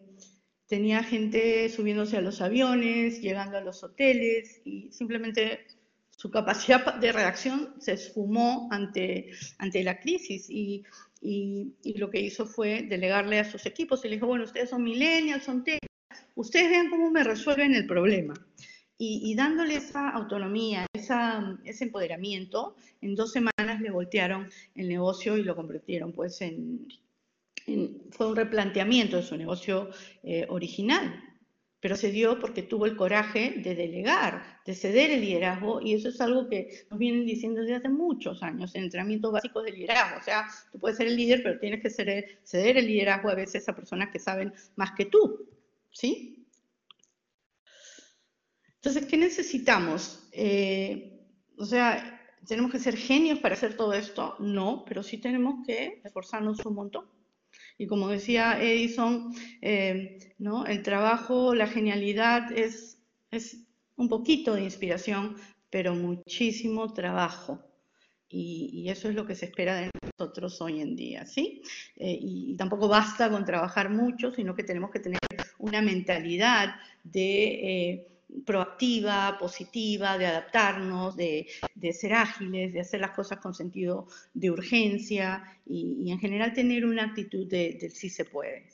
tenía 0.68 1.04
gente 1.04 1.68
subiéndose 1.68 2.16
a 2.16 2.22
los 2.22 2.40
aviones, 2.40 3.20
llegando 3.20 3.58
a 3.58 3.62
los 3.62 3.84
hoteles 3.84 4.62
y 4.64 4.90
simplemente 4.94 5.79
su 6.20 6.30
capacidad 6.30 6.96
de 6.96 7.14
reacción 7.14 7.76
se 7.80 7.94
esfumó 7.94 8.68
ante, 8.72 9.32
ante 9.58 9.82
la 9.86 10.02
crisis 10.02 10.50
y, 10.50 10.84
y, 11.22 11.98
lo 11.98 12.10
que 12.10 12.20
hizo 12.20 12.46
fue 12.46 12.84
delegarle 12.84 13.40
a 13.40 13.50
sus 13.50 13.66
equipos 13.66 14.04
y 14.04 14.10
le 14.10 14.16
dijo, 14.16 14.28
bueno, 14.28 14.44
ustedes 14.44 14.70
son 14.70 14.84
millennials, 14.84 15.46
son 15.46 15.64
tech, 15.64 15.80
ustedes 16.36 16.72
vean 16.72 16.90
cómo 16.90 17.10
me 17.10 17.24
resuelven 17.24 17.74
el 17.74 17.88
problema. 17.88 18.34
Y, 18.98 19.32
y 19.32 19.36
dándole 19.36 19.76
esa 19.76 20.10
autonomía, 20.10 20.86
esa, 20.92 21.58
ese 21.64 21.86
empoderamiento, 21.86 22.76
en 23.00 23.16
dos 23.16 23.32
semanas 23.32 23.80
le 23.80 23.90
voltearon 23.90 24.50
el 24.76 24.90
negocio 24.90 25.38
y 25.38 25.44
lo 25.44 25.56
convirtieron 25.56 26.12
pues 26.12 26.42
en, 26.42 26.86
fue 28.12 28.28
un 28.28 28.36
replanteamiento 28.36 29.16
de 29.16 29.24
su 29.24 29.38
negocio 29.38 29.90
eh, 30.24 30.46
original 30.50 31.29
pero 31.80 31.96
se 31.96 32.12
dio 32.12 32.40
porque 32.40 32.64
tuvo 32.64 32.86
el 32.86 32.98
coraje 32.98 33.56
de 33.64 33.76
delegar, 33.76 34.62
de 34.66 34.76
ceder 34.76 35.12
el 35.12 35.22
liderazgo, 35.22 35.82
y 35.82 35.94
eso 35.94 36.10
es 36.10 36.20
algo 36.20 36.50
que 36.50 36.86
nos 36.90 37.00
vienen 37.00 37.26
diciendo 37.26 37.62
desde 37.62 37.76
hace 37.76 37.90
muchos 37.90 38.44
años, 38.44 38.76
en 38.76 38.84
entrenamientos 38.84 39.32
básicos 39.32 39.64
de 39.64 39.72
liderazgo. 39.72 40.20
O 40.20 40.24
sea, 40.24 40.48
tú 40.72 40.80
puedes 40.80 40.98
ser 40.98 41.08
el 41.08 41.16
líder, 41.16 41.42
pero 41.42 41.60
tienes 41.60 41.82
que 41.82 41.90
ceder, 41.90 42.40
ceder 42.44 42.78
el 42.78 42.88
liderazgo 42.88 43.30
a 43.30 43.36
veces 43.36 43.68
a 43.70 43.76
personas 43.76 44.10
que 44.12 44.20
saben 44.20 44.54
más 44.76 44.92
que 44.92 45.06
tú, 45.06 45.48
¿sí? 45.92 46.46
Entonces, 48.76 49.06
¿qué 49.06 49.18
necesitamos? 49.18 50.28
Eh, 50.32 51.28
o 51.58 51.66
sea, 51.66 52.22
¿tenemos 52.48 52.72
que 52.72 52.80
ser 52.80 52.96
genios 52.96 53.40
para 53.40 53.56
hacer 53.56 53.76
todo 53.76 53.94
esto? 53.94 54.36
No, 54.40 54.84
pero 54.86 55.04
sí 55.04 55.18
tenemos 55.18 55.66
que 55.66 56.02
esforzarnos 56.04 56.66
un 56.66 56.76
montón. 56.76 57.19
Y 57.80 57.88
como 57.88 58.10
decía 58.10 58.62
Edison, 58.62 59.34
eh, 59.62 60.20
el 60.68 60.84
trabajo, 60.84 61.56
la 61.56 61.66
genialidad 61.66 62.52
es, 62.52 62.98
un 63.96 64.10
poquito 64.10 64.54
de 64.54 64.64
inspiración, 64.64 65.38
pero 65.70 65.96
muchísimo 65.96 66.94
trabajo. 66.94 67.64
Y, 68.28 68.90
eso 68.90 69.08
es 69.08 69.16
lo 69.16 69.26
que 69.26 69.34
se 69.34 69.46
espera 69.46 69.76
de 69.76 69.90
nosotros 70.04 70.62
hoy 70.62 70.82
en 70.82 70.98
día, 70.98 71.26
¿sí? 71.26 71.62
Eh, 71.96 72.20
y, 72.22 72.52
y, 72.52 72.58
tampoco 72.58 72.90
basta 72.90 73.30
con 73.30 73.46
trabajar 73.46 73.90
mucho, 73.90 74.34
sino 74.34 74.54
que 74.54 74.64
tenemos 74.64 74.92
que 74.92 75.00
tener 75.00 75.20
una 75.58 75.82
mentalidad 75.82 76.76
de... 77.04 77.44
Eh, 77.46 78.08
proactiva, 78.46 79.38
positiva, 79.40 80.18
de 80.18 80.28
adaptarnos, 80.28 81.16
de, 81.16 81.48
ser 81.92 82.14
ágiles, 82.14 82.74
de 82.74 82.82
hacer 82.82 83.02
las 83.02 83.12
cosas 83.12 83.40
con 83.40 83.54
sentido 83.54 84.08
de 84.34 84.52
urgencia 84.52 85.44
y, 85.66 86.12
en 86.12 86.20
general 86.20 86.54
tener 86.54 86.86
una 86.86 87.06
actitud 87.06 87.48
de, 87.48 87.90
sí 87.90 88.10
se 88.10 88.26
puede. 88.26 88.68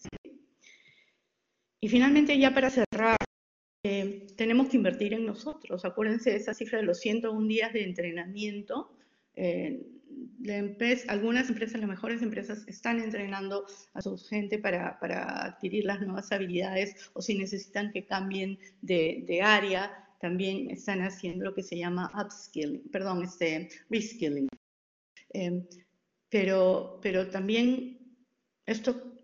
Y 1.81 1.87
finalmente, 1.87 2.37
ya 2.37 2.53
para 2.53 2.69
cerrar, 2.69 3.17
eh, 3.83 4.27
tenemos 4.35 4.69
que 4.69 4.77
invertir 4.77 5.13
en 5.13 5.25
nosotros. 5.25 5.85
Acuérdense 5.85 6.31
de 6.31 6.37
esa 6.37 6.53
cifra 6.53 6.79
de 6.79 6.85
los 6.85 6.99
101 6.99 7.47
días 7.47 7.73
de 7.73 7.83
entrenamiento. 7.83 8.91
Eh, 9.35 9.94
algunas 11.07 11.49
empresas, 11.49 11.79
las 11.79 11.89
mejores 11.89 12.21
empresas, 12.21 12.67
están 12.67 12.99
entrenando 12.99 13.65
a 13.93 14.01
su 14.01 14.17
gente 14.17 14.59
para, 14.59 14.97
adquirir 15.45 15.85
las 15.85 16.01
nuevas 16.01 16.31
habilidades 16.31 17.09
o 17.13 17.21
si 17.21 17.37
necesitan 17.37 17.91
que 17.91 18.05
cambien 18.05 18.59
de, 18.81 19.41
área, 19.43 19.91
también 20.19 20.69
están 20.71 21.01
haciendo 21.01 21.45
lo 21.45 21.53
que 21.53 21.63
se 21.63 21.77
llama 21.77 22.11
upskilling, 22.15 22.89
perdón, 22.91 23.23
este, 23.23 23.69
reskilling. 23.89 24.47
Em, 25.33 25.65
pero, 26.29 26.99
pero 27.01 27.29
también 27.29 27.99
esto 28.65 29.15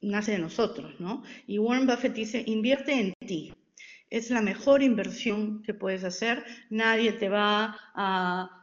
nace 0.00 0.32
de 0.32 0.38
nosotros, 0.38 0.98
¿no? 1.00 1.22
Y 1.46 1.58
Warren 1.58 1.86
Buffett 1.86 2.14
dice, 2.14 2.42
invierte 2.46 2.92
en 2.92 3.14
ti. 3.26 3.52
Es 4.10 4.30
la 4.30 4.40
mejor 4.40 4.82
inversión 4.82 5.62
que 5.62 5.74
puedes 5.74 6.04
hacer. 6.04 6.44
Nadie 6.70 7.12
te 7.12 7.28
va 7.28 7.76
a, 7.94 8.57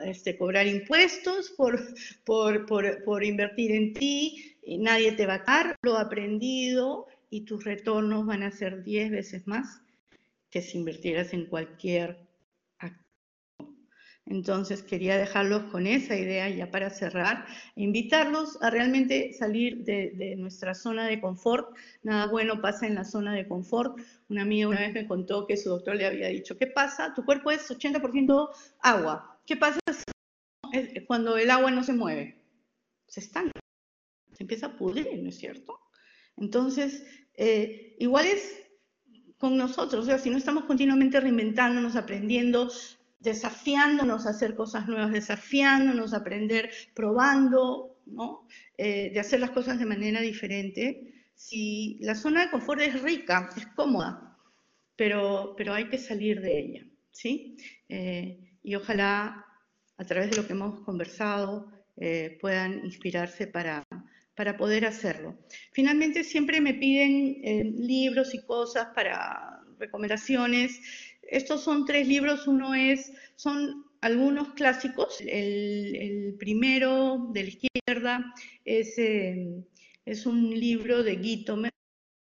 este, 0.00 0.38
cobrar 0.38 0.66
impuestos 0.66 1.50
por, 1.50 1.78
por, 2.24 2.66
por, 3.04 3.24
invertir 3.24 3.72
en 3.72 3.94
ti. 3.94 4.56
Nadie 4.78 5.12
te 5.12 5.26
va 5.26 5.34
a 5.34 5.44
dar 5.44 5.76
lo 5.82 5.98
aprendido 5.98 7.06
y 7.30 7.42
tus 7.42 7.64
retornos 7.64 8.26
van 8.26 8.42
a 8.42 8.50
ser 8.50 8.82
10 8.82 9.10
veces 9.10 9.46
más 9.46 9.82
que 10.50 10.62
si 10.62 10.78
invirtieras 10.78 11.32
en 11.32 11.46
cualquier 11.46 12.23
entonces 14.26 14.82
quería 14.82 15.18
dejarlos 15.18 15.64
con 15.64 15.86
esa 15.86 16.16
idea 16.16 16.48
ya 16.48 16.70
para 16.70 16.88
cerrar, 16.88 17.44
invitarlos 17.76 18.60
a 18.62 18.70
realmente 18.70 19.32
salir 19.34 19.84
de, 19.84 20.34
nuestra 20.38 20.74
zona 20.74 21.06
de 21.06 21.20
confort. 21.20 21.76
Nada 22.02 22.26
bueno 22.28 22.60
pasa 22.62 22.86
en 22.86 22.94
la 22.94 23.04
zona 23.04 23.34
de 23.34 23.46
confort. 23.46 23.98
Una 24.28 24.42
amiga 24.42 24.68
una 24.68 24.80
vez 24.80 24.94
me 24.94 25.06
contó 25.06 25.46
que 25.46 25.58
su 25.58 25.68
doctor 25.68 25.96
le 25.96 26.06
había 26.06 26.28
dicho, 26.28 26.56
¿qué 26.56 26.66
pasa? 26.66 27.12
Tu 27.14 27.24
cuerpo 27.24 27.50
es 27.50 27.70
80% 27.70 28.48
agua. 28.80 29.40
¿Qué 29.46 29.56
pasa 29.56 29.78
cuando 31.06 31.36
el 31.36 31.50
agua 31.50 31.70
no 31.70 31.84
se 31.84 31.92
mueve? 31.92 32.42
Se 33.06 33.20
estanca, 33.20 33.60
se 34.32 34.42
empieza 34.42 34.66
a 34.66 34.76
pudrir, 34.76 35.22
¿no 35.22 35.28
es 35.28 35.36
cierto? 35.36 35.78
Entonces, 36.38 37.06
eh, 37.34 37.94
igual 37.98 38.26
es 38.26 38.62
con 39.38 39.58
nosotros, 39.58 40.04
o 40.04 40.06
sea, 40.06 40.18
si 40.18 40.30
no 40.30 40.38
estamos 40.38 40.64
continuamente 40.64 41.20
reinventándonos, 41.20 41.96
aprendiendo, 41.96 42.70
desafiándonos 43.24 44.26
a 44.26 44.30
hacer 44.30 44.54
cosas 44.54 44.86
nuevas, 44.86 45.12
desafiándonos 45.12 46.14
a 46.14 46.18
aprender, 46.18 46.70
probando. 46.94 47.94
Eh, 48.76 49.10
de 49.12 49.20
hacer 49.20 49.40
las 49.40 49.50
cosas 49.50 49.78
de 49.78 49.86
manera 49.86 50.20
diferente. 50.20 51.14
Si 51.34 51.98
la 52.00 52.14
zona 52.14 52.44
de 52.44 52.50
confort 52.50 52.80
es 52.80 53.00
rica, 53.02 53.50
es 53.56 53.66
cómoda, 53.68 54.36
pero, 54.96 55.56
hay 55.72 55.88
que 55.88 55.98
salir 55.98 56.40
de 56.40 56.58
ella. 56.58 56.86
Eh, 57.88 58.58
y 58.62 58.74
ojalá 58.74 59.44
a 59.96 60.04
través 60.04 60.30
de 60.30 60.36
lo 60.36 60.46
que 60.46 60.52
hemos 60.52 60.80
conversado 60.80 61.70
eh, 61.96 62.38
puedan 62.40 62.84
inspirarse 62.84 63.46
para 63.46 63.86
poder 64.58 64.84
hacerlo. 64.84 65.38
Finalmente 65.72 66.24
siempre 66.24 66.60
me 66.60 66.74
piden 66.74 67.40
libros 67.86 68.34
y 68.34 68.44
cosas 68.44 68.88
para 68.94 69.60
recomendaciones 69.78 70.80
estos 71.28 71.62
son 71.62 71.84
tres 71.84 72.06
libros, 72.08 72.46
uno 72.46 72.74
es, 72.74 73.12
son 73.36 73.84
algunos 74.00 74.52
clásicos, 74.54 75.20
el, 75.20 76.36
primero 76.38 77.30
de 77.32 77.42
la 77.42 77.48
izquierda 77.48 78.34
es, 78.64 78.98
eh, 78.98 79.64
es 80.04 80.26
un 80.26 80.50
libro 80.50 81.02
de 81.02 81.16
Guy 81.16 81.44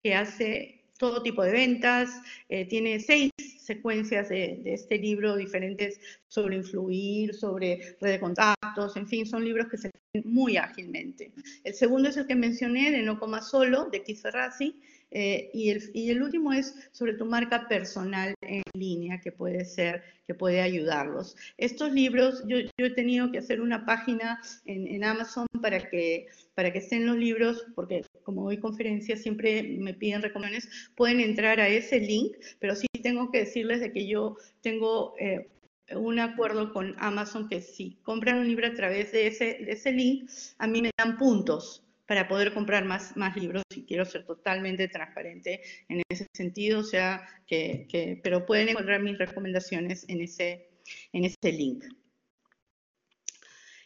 que 0.02 0.16
hace 0.16 0.84
todo 0.98 1.22
tipo 1.22 1.44
de 1.44 1.52
ventas, 1.52 2.10
eh, 2.48 2.66
tiene 2.66 3.00
seis 3.00 3.32
secuencias 3.60 4.30
de, 4.30 4.62
este 4.66 4.98
libro 4.98 5.36
diferentes 5.36 6.00
sobre 6.28 6.56
influir, 6.56 7.34
sobre 7.34 7.98
red 8.00 8.12
de 8.12 8.20
contactos, 8.20 8.96
en 8.96 9.08
fin, 9.08 9.26
son 9.26 9.44
libros 9.44 9.68
que 9.70 9.78
se 9.78 9.92
leen 10.14 10.26
muy 10.26 10.58
ágilmente. 10.58 11.34
El 11.64 11.74
segundo 11.74 12.10
es 12.10 12.18
el 12.18 12.28
que 12.28 12.36
mencioné, 12.36 12.92
de 12.92 13.02
No 13.02 13.20
Coma 13.20 13.42
Solo, 13.42 13.90
de 13.90 14.04
Keith 14.04 14.22
Ferrazzi, 14.22 14.80
eh, 15.16 15.52
y, 15.54 15.70
el, 15.70 15.92
y, 15.94 16.10
el, 16.10 16.24
último 16.24 16.52
es 16.54 16.76
sobre 16.92 17.14
tu 17.14 17.26
marca 17.26 17.68
personal 17.68 18.34
en 18.42 18.64
línea, 18.74 19.22
que 19.22 19.32
puede 19.32 19.64
ser, 19.64 20.04
que 20.26 20.34
puede 20.34 20.60
ayudarlos. 20.60 21.36
Estos 21.58 21.94
libros, 21.94 22.44
yo, 22.48 22.58
yo 22.60 22.86
he 22.88 22.90
tenido 22.90 23.32
que 23.32 23.38
hacer 23.38 23.62
una 23.62 23.86
página 23.86 24.42
en, 24.66 24.88
en, 24.88 25.04
Amazon 25.04 25.46
para 25.62 25.88
que, 25.88 26.26
para 26.56 26.74
que 26.74 26.80
estén 26.80 27.06
los 27.06 27.16
libros, 27.16 27.64
porque 27.76 28.04
como 28.24 28.46
doy 28.46 28.58
conferencias 28.58 29.22
siempre 29.22 29.62
me 29.80 29.94
piden 29.94 30.24
recomendaciones, 30.24 30.90
pueden 30.96 31.20
entrar 31.20 31.60
a 31.60 31.68
ese 31.68 32.00
link, 32.00 32.34
pero 32.60 32.76
sí 32.76 32.88
tengo 33.04 33.30
que 33.30 33.40
decirles 33.40 33.82
de 33.82 33.92
que 33.94 34.08
yo 34.08 34.38
tengo... 34.62 35.14
Eh, 35.20 35.48
un 35.96 36.18
acuerdo 36.18 36.72
con 36.72 36.96
Amazon 36.98 37.50
que 37.50 37.62
si 37.62 37.98
compran 38.04 38.40
un 38.40 38.48
libro 38.48 38.66
a 38.66 38.74
través 38.74 39.12
de 39.12 39.28
ese, 39.28 39.46
de 39.66 39.74
ese 39.74 39.92
link, 39.92 40.30
a 40.58 40.66
mí 40.66 40.82
me 40.82 40.90
dan 40.98 41.18
puntos 41.18 41.83
para 42.06 42.28
poder 42.28 42.54
comprar 42.54 42.86
más, 42.86 43.16
más 43.16 43.36
libros 43.36 43.64
y 43.76 43.86
quiero 43.86 44.06
ser 44.06 44.26
totalmente 44.26 44.88
transparente 44.88 45.62
en 45.88 46.02
ese 46.10 46.28
sentido, 46.34 46.80
o 46.80 46.84
sea, 46.84 47.28
que, 47.48 48.20
pero 48.24 48.46
pueden 48.46 48.70
encontrar 48.70 49.02
mis 49.02 49.18
recomendaciones 49.18 50.06
en 50.10 50.22
ese, 50.22 50.70
en 51.14 51.26
ese 51.26 51.52
link. 51.52 51.86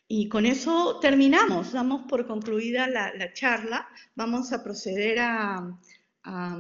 Y 0.07 0.30
con 0.30 0.45
eso 0.45 0.99
terminamos, 1.01 1.74
damos 1.74 2.07
por 2.07 2.26
concluida 2.28 2.88
la, 2.88 3.34
charla, 3.34 3.88
vamos 4.15 4.53
a 4.53 4.63
proceder 4.63 5.20
a, 5.20 5.78
a, 6.24 6.57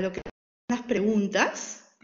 lo 0.00 0.12
que 0.12 0.20
son 0.24 0.78
las 0.78 0.82
preguntas 0.82 1.94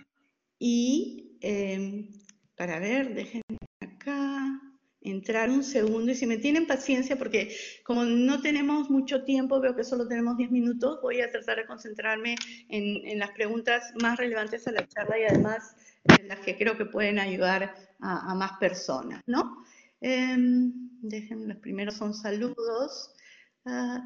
y 0.59 1.39
eh, 1.41 2.11
para 2.57 2.79
ver, 2.79 3.15
déjenme 3.15 3.66
entrar 5.11 5.51
un 5.51 5.63
segundo 5.63 6.13
y 6.13 6.15
si 6.15 6.27
me 6.27 6.37
tienen 6.37 6.67
paciencia, 6.67 7.17
porque 7.17 7.55
como 7.85 8.05
no 8.05 8.41
tenemos 8.41 8.91
mucho 8.91 9.25
tiempo, 9.25 9.61
veo 9.61 9.75
que 9.77 9.85
solo 9.85 10.07
tenemos 10.07 10.37
10 10.37 10.51
minutos, 10.51 11.01
voy 11.03 11.21
a 11.21 11.31
tratar 11.31 11.59
de 11.59 11.67
concentrarme 11.67 12.37
en, 12.69 13.19
las 13.19 13.31
preguntas 13.31 13.93
más 14.01 14.19
relevantes 14.19 14.67
a 14.67 14.73
la 14.73 14.87
charla 14.87 15.19
y 15.19 15.25
además 15.25 15.77
en 16.19 16.29
las 16.29 16.41
que 16.41 16.57
creo 16.57 16.77
que 16.77 16.87
pueden 16.87 17.19
ayudar 17.19 17.75
a, 18.01 18.35
más 18.35 18.53
personas, 18.59 19.23
¿no? 19.27 19.65
Em, 20.01 20.73
déjenme, 21.01 21.47
los 21.55 21.59
primeros 21.59 21.95
son 21.95 22.13
saludos. 22.13 23.15
Ah, 23.65 24.03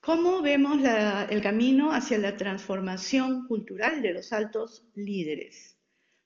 ¿Cómo 0.00 0.42
vemos 0.42 0.80
el 1.28 1.42
camino 1.42 1.92
hacia 1.92 2.18
la 2.18 2.36
transformación 2.36 3.46
cultural 3.46 4.02
de 4.02 4.14
los 4.14 4.32
altos 4.32 4.84
líderes? 4.94 5.76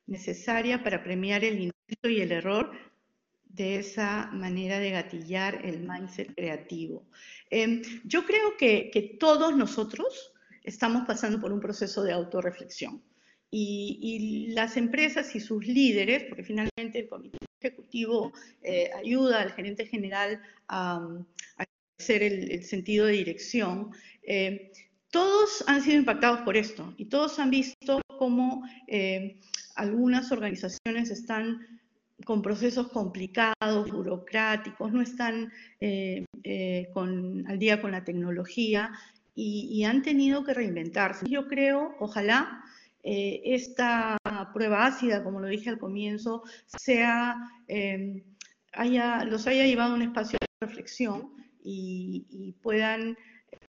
necesaria 0.07 0.82
para 0.82 1.03
premiar 1.03 1.45
el 1.45 1.61
intento 1.61 2.09
y 2.09 2.20
el 2.20 2.32
error 2.32 2.72
de 3.55 3.77
esa 3.77 4.31
manera 4.33 4.81
de 4.81 4.91
gatillar 4.91 5.65
el 5.65 5.81
mindset 5.81 6.35
creativo. 6.35 7.07
Em, 7.51 7.83
yo 8.05 8.25
creo 8.27 8.57
que, 8.57 9.17
todos 9.21 9.57
nosotros 9.57 10.33
estamos 10.65 11.07
pasando 11.07 11.41
por 11.41 11.53
un 11.53 11.61
proceso 11.61 12.03
de 12.03 12.13
autorreflexión 12.13 13.03
y, 13.51 14.49
las 14.55 14.77
empresas 14.77 15.35
y 15.37 15.41
sus 15.41 15.67
líderes, 15.67 16.25
porque 16.25 16.43
finalmente 16.43 16.99
el 16.99 17.09
comité 17.09 17.39
ejecutivo 17.61 18.33
eh, 18.63 18.91
ayuda 18.97 19.43
al 19.43 19.53
gerente 19.53 19.87
general 19.87 20.43
a, 20.69 21.07
hacer 21.99 22.25
el, 22.25 22.65
sentido 22.65 23.07
de 23.07 23.13
dirección, 23.13 23.91
eh, 24.25 24.73
todos 25.11 25.63
han 25.69 25.81
sido 25.81 25.97
impactados 25.99 26.41
por 26.41 26.57
esto 26.57 26.93
y 26.97 27.05
todos 27.05 27.39
han 27.39 27.51
visto 27.51 28.01
cómo 28.19 28.65
eh, 28.89 29.39
algunas 29.77 30.33
organizaciones 30.33 31.11
están 31.11 31.84
con 32.25 32.43
procesos 32.43 32.89
complicados, 32.89 33.91
burocráticos, 33.91 34.93
no 34.93 35.03
están 35.03 35.53
eh, 35.81 36.25
eh, 36.43 36.89
al 36.95 37.59
día 37.59 37.81
con 37.81 37.93
la 37.93 38.05
tecnología 38.05 38.93
y, 39.35 39.85
han 39.85 40.03
tenido 40.03 40.45
que 40.45 40.55
reinventarse. 40.55 41.27
Yo 41.29 41.49
creo, 41.49 41.97
ojalá, 41.99 42.62
eh, 43.03 43.43
esta 43.45 44.16
prueba 44.53 44.87
ácida, 44.87 45.25
como 45.25 45.41
lo 45.41 45.49
dije 45.49 45.70
al 45.70 45.79
comienzo, 45.79 46.45
sea, 46.66 47.37
haya, 48.72 49.25
los 49.25 49.47
haya 49.47 49.66
llevado 49.66 49.93
a 49.93 49.97
un 49.97 50.03
espacio 50.03 50.39
de 50.41 50.66
reflexión 50.66 51.33
y, 51.62 52.27
y 52.31 52.53
puedan 52.62 53.18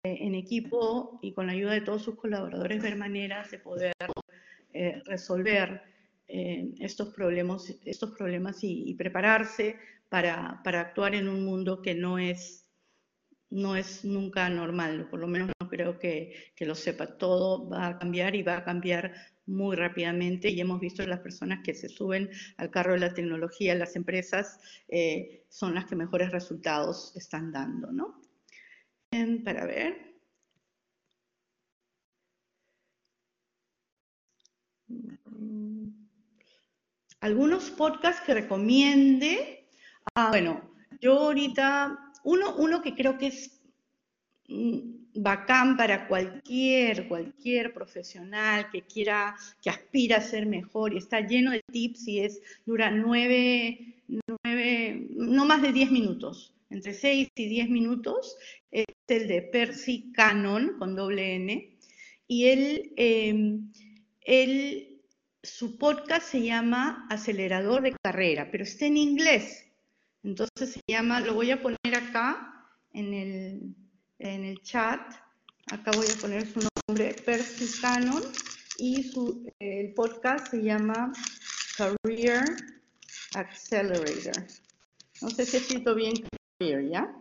en 0.04 0.36
equipo 0.36 1.20
y 1.22 1.34
con 1.34 1.48
la 1.48 1.54
ayuda 1.54 1.74
de 1.74 1.82
todos 1.82 2.04
sus 2.04 2.16
colaboradores 2.16 2.82
ver 2.82 2.95
maneras 2.95 3.52
de 3.52 3.60
poder 3.60 3.93
resolver 5.06 5.82
eh, 6.28 6.74
estos 6.80 7.14
problemas, 7.14 7.76
estos 7.86 8.12
problemas 8.12 8.64
y, 8.64 8.94
prepararse 8.96 9.78
para, 10.10 10.62
para, 10.64 10.82
actuar 10.82 11.16
en 11.16 11.28
un 11.28 11.46
mundo 11.46 11.82
que 11.82 11.96
no 11.96 12.20
es, 12.20 12.66
no 13.50 13.76
es 13.76 14.04
nunca 14.06 14.50
normal, 14.50 15.08
por 15.10 15.20
lo 15.20 15.28
menos 15.28 15.50
no 15.60 15.70
creo 15.70 16.00
que, 16.00 16.34
que, 16.56 16.66
lo 16.66 16.76
sepa. 16.76 17.18
Todo 17.18 17.70
va 17.70 17.88
a 17.88 18.00
cambiar 18.00 18.36
y 18.36 18.44
va 18.44 18.58
a 18.58 18.64
cambiar 18.64 19.14
muy 19.48 19.76
rápidamente 19.76 20.50
y 20.50 20.60
hemos 20.60 20.80
visto 20.80 21.06
las 21.08 21.22
personas 21.22 21.64
que 21.64 21.74
se 21.74 21.90
suben 21.90 22.30
al 22.58 22.70
carro 22.70 22.94
de 22.94 23.00
la 23.00 23.14
tecnología, 23.14 23.74
las 23.76 23.96
empresas, 23.96 24.60
eh, 24.90 25.46
son 25.50 25.74
las 25.76 25.86
que 25.86 25.96
mejores 25.96 26.32
resultados 26.32 27.16
están 27.16 27.52
dando, 27.52 27.92
¿no? 27.92 28.22
para 29.44 29.66
ver. 29.66 30.08
Algunos 37.22 37.70
podcasts 37.72 38.22
que 38.26 38.34
recomiende. 38.34 39.68
Ah, 40.15 40.30
bueno, 40.30 40.61
yo 41.01 41.20
ahorita, 41.20 42.13
uno, 42.24 42.55
uno 42.55 42.82
que 42.82 42.95
creo 42.95 43.18
que 43.18 43.28
es, 43.28 43.61
mm, 44.47 44.97
bacán 45.15 45.78
para 45.78 46.07
cualquier, 46.07 47.07
cualquier 47.07 47.74
profesional 47.74 48.70
que 48.72 48.84
quiera, 48.84 49.36
que 49.61 49.70
aspira 49.70 50.18
a 50.18 50.22
ser 50.22 50.45
mejor 50.45 50.93
y 50.93 50.97
está 50.97 51.22
lleno 51.22 51.51
de 51.51 51.63
tips 51.72 52.07
y 52.07 52.20
es, 52.20 52.41
dura 52.65 52.91
nueve, 52.91 54.03
nueve 54.07 55.07
no 55.11 55.45
más 55.45 55.61
de 55.61 55.74
diez 55.74 55.91
minutos, 55.91 56.53
entre 56.70 56.93
seis 56.93 57.30
y 57.36 57.47
diez 57.47 57.70
minutos, 57.70 58.38
es 58.72 58.86
el 59.07 59.28
de 59.28 59.41
Percy 59.41 60.11
Cannon 60.13 60.78
con 60.78 60.95
doble 60.95 61.36
N 61.36 61.78
y 62.28 62.45
él, 62.47 62.93
em, 62.97 63.72
él, 64.22 64.97
su 65.48 65.78
podcast 65.78 66.30
se 66.30 66.43
llama 66.43 67.08
Acelerador 67.10 67.82
de 67.82 67.95
Carrera, 68.04 68.50
pero 68.52 68.64
está 68.64 68.86
en 68.86 68.98
inglés. 68.98 69.66
Entonces 70.24 70.74
se 70.74 70.82
llama, 70.88 71.22
lo 71.22 71.34
voy 71.34 71.52
a 71.52 71.62
poner 71.62 71.95
acá 71.95 72.70
en 72.93 73.14
el, 73.14 73.76
en 74.20 74.43
el 74.43 74.62
chat. 74.62 75.00
Acá 75.72 75.91
voy 75.95 76.06
a 76.06 76.22
poner 76.22 76.45
su 76.45 76.68
nombre, 76.88 77.16
Percy 77.26 77.82
Cannon, 77.82 78.24
y 78.78 79.04
su, 79.04 79.50
el 79.60 79.93
podcast 79.93 80.52
se 80.52 80.64
llama 80.64 81.12
Career 81.78 82.43
Accelerator. 83.36 84.45
No 85.22 85.30
sé 85.30 85.45
si 85.45 85.58
he 85.58 85.60
escrito 85.60 85.95
bien 85.95 86.14
Career, 86.60 86.89
¿ya? 86.89 87.16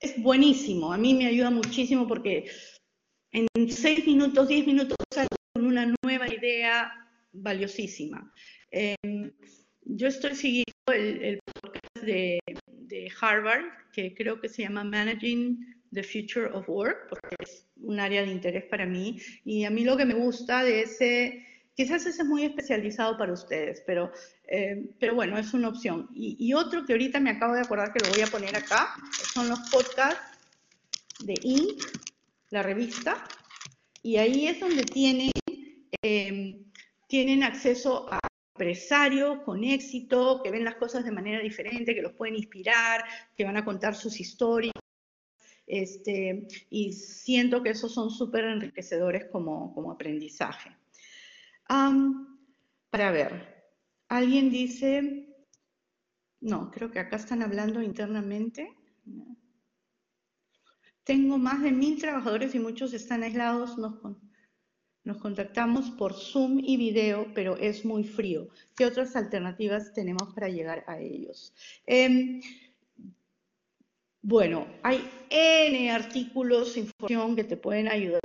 Es 0.00 0.20
buenísimo, 0.22 0.92
a 0.92 0.98
mí 0.98 1.14
me 1.14 1.26
ayuda 1.26 1.50
muchísimo 1.50 2.06
porque 2.06 2.50
en 3.32 3.48
seis 3.70 4.06
minutos, 4.06 4.48
diez 4.48 4.66
minutos, 4.66 4.96
con 5.54 5.66
una 5.66 5.92
nueva 6.02 6.28
idea 6.28 7.05
valiosísima. 7.36 8.32
Em, 8.70 9.32
yo 9.82 10.08
estoy 10.08 10.34
siguiendo 10.34 10.72
el, 10.92 11.38
podcast 11.60 12.06
de, 12.06 12.40
Harvard, 13.20 13.64
que 13.92 14.14
creo 14.14 14.40
que 14.40 14.48
se 14.48 14.62
llama 14.62 14.84
Managing 14.84 15.58
the 15.92 16.02
Future 16.02 16.46
of 16.52 16.68
Work, 16.68 17.08
porque 17.08 17.36
es 17.38 17.66
un 17.76 18.00
área 18.00 18.22
de 18.22 18.30
interés 18.30 18.64
para 18.64 18.86
mí. 18.86 19.18
Y 19.44 19.64
a 19.64 19.70
mí 19.70 19.84
lo 19.84 19.96
que 19.96 20.04
me 20.04 20.14
gusta 20.14 20.62
de 20.64 20.82
ese, 20.82 21.46
quizás 21.74 22.06
ese 22.06 22.22
es 22.22 22.28
muy 22.28 22.44
especializado 22.44 23.16
para 23.16 23.32
ustedes, 23.32 23.82
pero, 23.86 24.12
em, 24.48 24.88
pero 24.98 25.14
bueno, 25.14 25.38
es 25.38 25.54
una 25.54 25.68
opción. 25.68 26.08
Y, 26.14 26.36
y, 26.38 26.52
otro 26.52 26.84
que 26.84 26.92
ahorita 26.92 27.20
me 27.20 27.30
acabo 27.30 27.54
de 27.54 27.60
acordar 27.60 27.92
que 27.92 28.04
lo 28.04 28.12
voy 28.12 28.22
a 28.22 28.26
poner 28.26 28.56
acá, 28.56 28.94
son 29.32 29.48
los 29.48 29.60
podcasts 29.70 30.38
de 31.24 31.34
Inc., 31.42 31.82
la 32.50 32.62
revista, 32.62 33.24
y 34.06 34.18
ahí 34.18 34.46
es 34.46 34.60
donde 34.60 34.84
tienen, 34.84 35.32
em, 36.00 36.65
tienen 37.06 37.42
acceso 37.42 38.12
a 38.12 38.18
empresarios 38.54 39.40
con 39.44 39.64
éxito, 39.64 40.40
que 40.42 40.50
ven 40.50 40.64
las 40.64 40.76
cosas 40.76 41.04
de 41.04 41.12
manera 41.12 41.40
diferente, 41.40 41.94
que 41.94 42.02
los 42.02 42.12
pueden 42.12 42.36
inspirar, 42.36 43.04
que 43.36 43.44
van 43.44 43.56
a 43.56 43.64
contar 43.64 43.94
sus 43.94 44.18
historias. 44.18 44.72
Este, 45.66 46.46
y 46.70 46.92
siento 46.92 47.62
que 47.62 47.70
esos 47.70 47.92
son 47.92 48.10
súper 48.10 48.44
enriquecedores 48.44 49.26
como, 49.26 49.74
como 49.74 49.90
aprendizaje. 49.90 50.70
para 52.90 53.10
ver, 53.10 53.66
alguien 54.08 54.50
dice, 54.50 55.26
no, 56.40 56.70
creo 56.70 56.90
que 56.90 57.00
acá 57.00 57.16
están 57.16 57.42
hablando 57.42 57.82
internamente. 57.82 58.74
Tengo 61.04 61.38
más 61.38 61.62
de 61.62 61.72
mil 61.72 61.98
trabajadores 62.00 62.54
y 62.54 62.58
muchos 62.58 62.92
están 62.92 63.22
aislados. 63.22 63.76
Nos, 63.78 63.94
nos 65.06 65.18
contactamos 65.18 65.90
por 65.90 66.14
Zoom 66.14 66.58
y 66.58 66.76
video, 66.76 67.28
pero 67.32 67.56
es 67.56 67.84
muy 67.84 68.02
frío. 68.02 68.48
¿Qué 68.76 68.84
otras 68.84 69.14
alternativas 69.14 69.94
tenemos 69.94 70.34
para 70.34 70.48
llegar 70.48 70.82
a 70.88 70.98
ellos? 70.98 71.54
Em, 71.86 72.42
bueno, 74.20 74.66
hay 74.82 75.08
N 75.30 75.92
artículos, 75.92 76.76
información 76.76 77.36
que 77.36 77.44
te 77.44 77.56
pueden 77.56 77.86
ayudar 77.86 78.20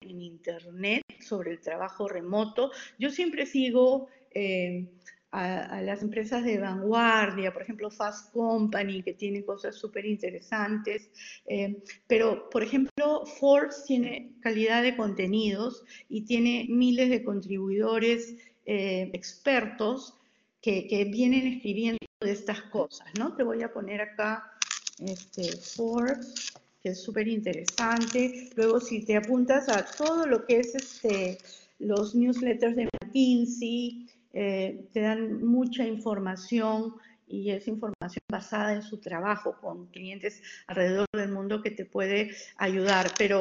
en 0.00 0.22
Internet 0.22 1.02
sobre 1.20 1.50
el 1.50 1.60
trabajo 1.60 2.08
remoto. 2.08 2.72
Yo 2.98 3.10
siempre 3.10 3.44
sigo 3.44 4.08
em, 4.30 4.88
a, 5.36 5.82
las 5.82 6.02
empresas 6.02 6.44
de 6.44 6.58
vanguardia, 6.58 7.52
por 7.52 7.62
ejemplo 7.62 7.90
Fast 7.90 8.32
Company, 8.32 9.02
que 9.02 9.12
tiene 9.12 9.44
cosas 9.44 9.74
súper 9.76 10.06
interesantes, 10.06 11.10
eh, 11.46 11.76
pero 12.06 12.48
por 12.48 12.62
ejemplo 12.62 13.26
Forbes 13.26 13.84
tiene 13.84 14.32
calidad 14.40 14.82
de 14.82 14.96
contenidos 14.96 15.84
y 16.08 16.22
tiene 16.22 16.66
miles 16.70 17.10
de 17.10 17.22
contribuidores 17.22 18.34
eh, 18.64 19.10
expertos 19.12 20.14
que, 20.62 21.08
vienen 21.12 21.46
escribiendo 21.46 21.98
de 22.20 22.32
estas 22.32 22.62
cosas, 22.62 23.06
¿no? 23.16 23.36
Te 23.36 23.44
voy 23.44 23.62
a 23.62 23.72
poner 23.72 24.00
acá 24.00 24.50
este, 24.98 25.56
Forbes, 25.58 26.52
que 26.82 26.88
es 26.88 27.02
súper 27.02 27.28
interesante. 27.28 28.50
Luego, 28.56 28.80
si 28.80 29.04
te 29.04 29.16
apuntas 29.16 29.68
a 29.68 29.84
todo 29.84 30.26
lo 30.26 30.44
que 30.44 30.58
es 30.58 30.74
este, 30.74 31.38
los 31.78 32.16
newsletters 32.16 32.74
de 32.74 32.88
McKinsey, 33.00 34.08
eh, 34.38 34.90
te 34.92 35.00
dan 35.00 35.42
mucha 35.42 35.86
información 35.86 36.94
y 37.26 37.52
es 37.52 37.66
información 37.68 38.22
basada 38.30 38.74
en 38.74 38.82
su 38.82 38.98
trabajo 38.98 39.56
con 39.62 39.86
clientes 39.86 40.42
alrededor 40.66 41.06
del 41.14 41.32
mundo 41.32 41.62
que 41.62 41.70
te 41.70 41.86
puede 41.86 42.32
ayudar. 42.58 43.12
Pero 43.16 43.40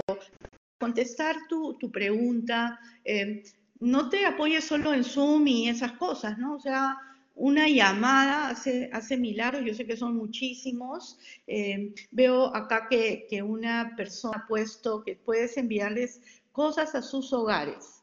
contestar 0.79 1.35
tu, 1.49 1.77
pregunta, 1.91 2.79
eh, 3.03 3.43
no 3.81 4.07
te 4.07 4.25
apoyes 4.25 4.63
solo 4.63 4.93
en 4.93 5.03
Zoom 5.03 5.45
y 5.47 5.67
esas 5.67 5.91
cosas, 5.93 6.37
¿no? 6.37 6.55
O 6.55 6.59
sea, 6.61 6.97
una 7.35 7.67
llamada 7.67 8.47
hace, 8.47 8.89
hace 8.93 9.17
milagros, 9.17 9.65
yo 9.65 9.73
sé 9.73 9.85
que 9.85 9.97
son 9.97 10.15
muchísimos. 10.15 11.19
Eh, 11.45 11.93
veo 12.11 12.55
acá 12.55 12.87
que, 12.89 13.27
que 13.29 13.43
una 13.43 13.95
persona 13.97 14.37
ha 14.37 14.47
puesto 14.47 15.03
que 15.03 15.17
puedes 15.17 15.57
enviarles 15.57 16.21
cosas 16.53 16.95
a 16.95 17.01
sus 17.01 17.33
hogares 17.33 17.95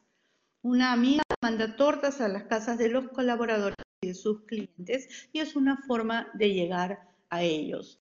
una 0.63 0.93
amiga 0.93 1.23
manda 1.43 1.75
tortas 1.75 2.21
a 2.21 2.29
las 2.29 2.43
casas 2.43 2.77
de 2.77 2.87
los 2.87 3.09
colaboradores 3.09 3.75
y 4.01 4.07
de 4.07 4.13
sus 4.13 4.43
clientes 4.45 5.27
y 5.33 5.39
es 5.39 5.57
una 5.57 5.75
forma 5.85 6.31
de 6.35 6.53
llegar 6.53 7.01
a 7.29 7.43
ellos. 7.43 7.99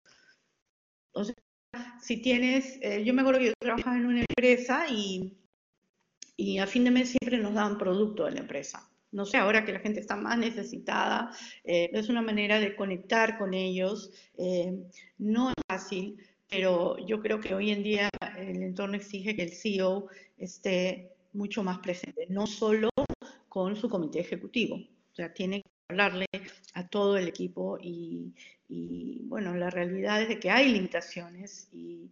O 1.11 1.25
sea, 1.25 1.35
si 2.01 2.23
tienes, 2.23 2.79
eh, 2.83 3.03
yo 3.05 3.13
me 3.13 3.23
acuerdo 3.23 3.41
que 3.41 3.47
yo 3.47 3.53
trabajaba 3.59 3.97
en 3.97 4.07
una 4.07 4.21
empresa 4.21 4.87
y, 4.89 5.37
y 6.37 6.59
a 6.59 6.69
fin 6.69 6.85
de 6.85 6.93
mes 6.93 7.11
siempre 7.11 7.37
nos 7.39 7.55
daban 7.55 7.79
producto 7.79 8.27
de 8.27 8.31
la 8.31 8.41
empresa. 8.41 8.89
No 9.11 9.27
sé, 9.27 9.39
ahora 9.39 9.65
que 9.65 9.73
la 9.73 9.81
gente 9.81 9.99
está 9.99 10.15
más 10.15 10.39
necesitada, 10.39 11.33
eh, 11.65 11.91
es 11.93 12.09
una 12.09 12.23
manera 12.23 12.61
de 12.61 12.77
conectar 12.77 13.39
con 13.39 13.55
ellos. 13.55 14.13
Eh, 14.39 14.73
no 15.19 15.51
es 15.51 15.57
fácil, 15.69 16.17
pero 16.49 16.97
yo 17.07 17.21
creo 17.21 17.41
que 17.41 17.55
hoy 17.55 17.73
en 17.73 17.83
día 17.83 18.09
el 18.39 18.63
entorno 18.63 18.95
exige 18.95 19.35
que 19.35 19.43
el 19.43 19.53
CEO 19.53 20.07
esté 20.39 21.11
mucho 21.33 21.65
más 21.65 21.79
presente, 21.79 22.27
no 22.29 22.47
solo 22.47 22.89
con 23.53 23.77
su 23.77 23.91
comité 23.91 24.19
ejecutivo. 24.21 24.77
O 24.77 25.15
sea, 25.15 25.35
tiene 25.35 25.61
que 25.61 25.71
hablarle 25.91 26.25
a 26.73 26.89
todo 26.89 27.19
el 27.19 27.29
equipo 27.29 27.77
y, 27.79 28.33
bueno, 29.25 29.55
la 29.55 29.69
realidad 29.69 30.23
es 30.23 30.29
de 30.31 30.41
que 30.41 30.51
hay 30.51 30.73
limitaciones 30.73 31.69
y, 31.71 32.11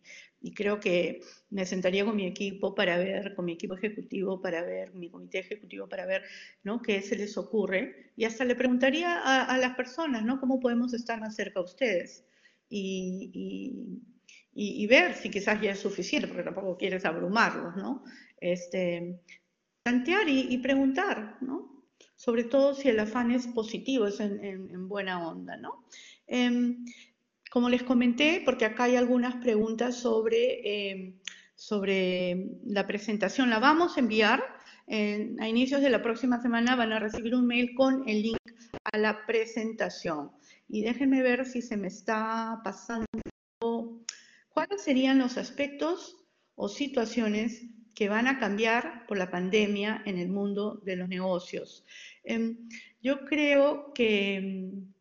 creo 0.54 0.80
que 0.80 1.22
me 1.48 1.64
sentaría 1.64 2.04
con 2.04 2.14
mi 2.16 2.26
equipo 2.26 2.74
para 2.74 2.98
ver, 2.98 3.34
con 3.34 3.46
mi 3.46 3.52
equipo 3.52 3.74
ejecutivo 3.74 4.42
para 4.42 4.60
ver, 4.62 4.92
mi 4.92 5.08
comité 5.10 5.38
ejecutivo 5.38 5.88
para 5.88 6.04
ver, 6.04 6.24
¿no? 6.62 6.82
Qué 6.82 7.00
se 7.00 7.16
les 7.16 7.38
ocurre 7.38 8.12
y 8.16 8.26
hasta 8.26 8.44
le 8.44 8.54
preguntaría 8.54 9.22
a, 9.24 9.56
las 9.56 9.74
personas, 9.76 10.22
¿no? 10.22 10.40
¿Cómo 10.40 10.60
podemos 10.60 10.92
estar 10.92 11.18
más 11.18 11.36
cerca 11.36 11.60
a 11.60 11.64
ustedes? 11.64 12.26
Y, 12.68 14.02
y, 14.52 14.86
ver 14.86 15.14
si 15.14 15.30
quizás 15.30 15.58
ya 15.62 15.70
es 15.72 15.78
suficiente, 15.80 16.28
porque 16.28 16.42
tampoco 16.42 16.76
quieres 16.76 17.06
abrumarlos, 17.06 17.76
¿no? 17.76 18.04
este, 18.40 19.20
plantear 19.90 20.28
y, 20.28 20.56
preguntar, 20.58 21.36
¿no? 21.40 21.84
Sobre 22.14 22.44
todo 22.44 22.74
si 22.74 22.88
el 22.88 23.00
afán 23.00 23.32
es 23.32 23.48
positivo, 23.48 24.06
es 24.06 24.20
en, 24.20 24.88
buena 24.88 25.26
onda, 25.26 25.56
¿no? 25.56 25.84
Em, 26.28 26.84
como 27.50 27.68
les 27.68 27.82
comenté, 27.82 28.42
porque 28.44 28.64
acá 28.64 28.84
hay 28.84 28.94
algunas 28.94 29.34
preguntas 29.36 29.96
sobre, 29.96 30.90
em, 30.90 31.18
sobre 31.56 32.50
la 32.64 32.86
presentación, 32.86 33.50
la 33.50 33.58
vamos 33.58 33.96
a 33.96 34.00
enviar. 34.00 34.40
a 35.40 35.48
inicios 35.48 35.82
de 35.82 35.88
la 35.88 36.02
próxima 36.02 36.42
semana 36.42 36.74
van 36.74 36.92
a 36.92 36.98
recibir 36.98 37.32
un 37.36 37.46
mail 37.46 37.74
con 37.76 38.08
el 38.08 38.22
link 38.22 38.38
a 38.92 38.98
la 38.98 39.24
presentación. 39.24 40.32
Y 40.68 40.82
déjenme 40.82 41.22
ver 41.22 41.46
si 41.46 41.62
se 41.62 41.76
me 41.76 41.86
está 41.86 42.60
pasando. 42.64 43.06
¿Cuáles 44.48 44.82
serían 44.82 45.18
los 45.20 45.36
aspectos 45.36 46.16
o 46.56 46.68
situaciones 46.68 47.70
que 47.94 48.08
van 48.08 48.26
a 48.26 48.38
cambiar 48.38 49.06
por 49.06 49.18
la 49.18 49.30
pandemia 49.30 50.02
en 50.06 50.18
el 50.18 50.28
mundo 50.28 50.80
de 50.84 50.96
los 50.96 51.08
negocios. 51.08 51.84
Em, 52.24 52.68
yo 53.02 53.24
creo 53.24 53.92
que, 53.94 54.36
em, 54.36 54.92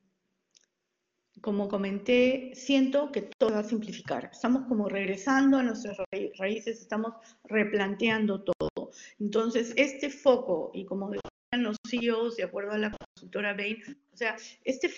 como 1.41 1.69
comenté, 1.69 2.51
siento 2.53 3.11
que 3.11 3.21
todo 3.37 3.51
va 3.51 3.59
a 3.59 3.63
simplificar. 3.63 4.29
Estamos 4.31 4.67
como 4.67 4.89
regresando 4.89 5.57
a 5.57 5.63
nuestras 5.63 5.97
raíces, 6.37 6.81
estamos 6.81 7.13
replanteando 7.45 8.43
todo. 8.43 8.91
Entonces, 9.19 9.73
este 9.77 10.09
foco, 10.09 10.71
y 10.73 10.85
como 10.85 11.09
decían 11.09 11.63
los 11.63 11.77
CEOs, 11.89 12.35
de 12.35 12.43
acuerdo 12.43 12.71
a 12.71 12.77
la 12.77 12.91
consultora 12.91 13.53
Bain, 13.53 13.81
o 14.13 14.17
sea, 14.17 14.35
este 14.65 14.91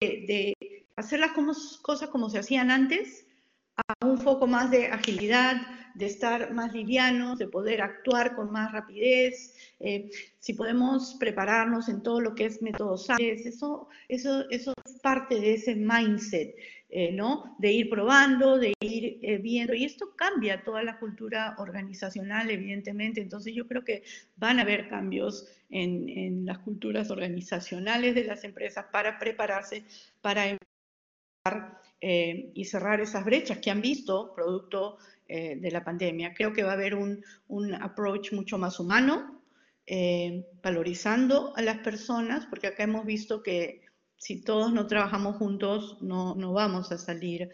de, 0.00 0.24
de 0.26 0.86
hacer 0.96 1.20
las 1.20 1.32
cosas 1.80 2.10
como 2.10 2.28
se 2.28 2.38
hacían 2.38 2.70
antes, 2.70 3.26
a 3.76 4.06
un 4.06 4.18
foco 4.18 4.46
más 4.46 4.70
de 4.70 4.86
agilidad, 4.86 5.56
de 5.96 6.06
estar 6.06 6.52
más 6.52 6.74
livianos, 6.74 7.38
de 7.38 7.48
poder 7.48 7.80
actuar 7.80 8.36
con 8.36 8.52
más 8.52 8.70
rapidez, 8.70 9.54
eh, 9.80 10.10
si 10.38 10.52
podemos 10.52 11.16
prepararnos 11.18 11.88
en 11.88 12.02
todo 12.02 12.20
lo 12.20 12.34
que 12.34 12.44
es 12.44 12.60
métodos 12.60 13.08
eso, 13.18 13.88
eso, 14.08 14.44
eso 14.50 14.74
es 14.84 15.00
parte 15.00 15.40
de 15.40 15.54
ese 15.54 15.74
mindset, 15.74 16.54
eh, 16.90 17.12
¿no? 17.12 17.56
De 17.58 17.72
ir 17.72 17.88
probando, 17.88 18.58
de 18.58 18.74
ir 18.80 19.18
eh, 19.22 19.38
viendo, 19.38 19.72
y 19.72 19.84
esto 19.84 20.14
cambia 20.14 20.62
toda 20.62 20.82
la 20.82 20.98
cultura 20.98 21.54
organizacional, 21.58 22.50
evidentemente, 22.50 23.22
entonces 23.22 23.54
yo 23.54 23.66
creo 23.66 23.82
que 23.82 24.02
van 24.36 24.58
a 24.58 24.62
haber 24.62 24.88
cambios 24.88 25.48
en, 25.70 26.10
en 26.10 26.44
las 26.44 26.58
culturas 26.58 27.10
organizacionales 27.10 28.14
de 28.14 28.24
las 28.24 28.44
empresas 28.44 28.84
para 28.92 29.18
prepararse 29.18 29.84
para 30.20 30.56
eh, 32.00 32.50
y 32.54 32.64
cerrar 32.66 33.00
esas 33.00 33.24
brechas 33.24 33.58
que 33.58 33.70
han 33.70 33.80
visto 33.80 34.34
producto 34.34 34.98
eh, 35.28 35.56
de 35.56 35.70
la 35.70 35.84
pandemia. 35.84 36.34
Creo 36.34 36.52
que 36.52 36.62
va 36.62 36.70
a 36.70 36.74
haber 36.74 36.94
un, 36.94 37.24
un 37.48 37.74
approach 37.74 38.32
mucho 38.32 38.58
más 38.58 38.80
humano, 38.80 39.42
eh, 39.86 40.44
valorizando 40.62 41.56
a 41.56 41.62
las 41.62 41.78
personas, 41.78 42.46
porque 42.46 42.68
acá 42.68 42.84
hemos 42.84 43.04
visto 43.04 43.42
que 43.42 43.82
si 44.16 44.42
todos 44.42 44.72
no 44.72 44.86
trabajamos 44.86 45.36
juntos, 45.36 45.98
no, 46.00 46.34
no 46.34 46.52
vamos 46.52 46.90
a 46.90 46.98
salir 46.98 47.50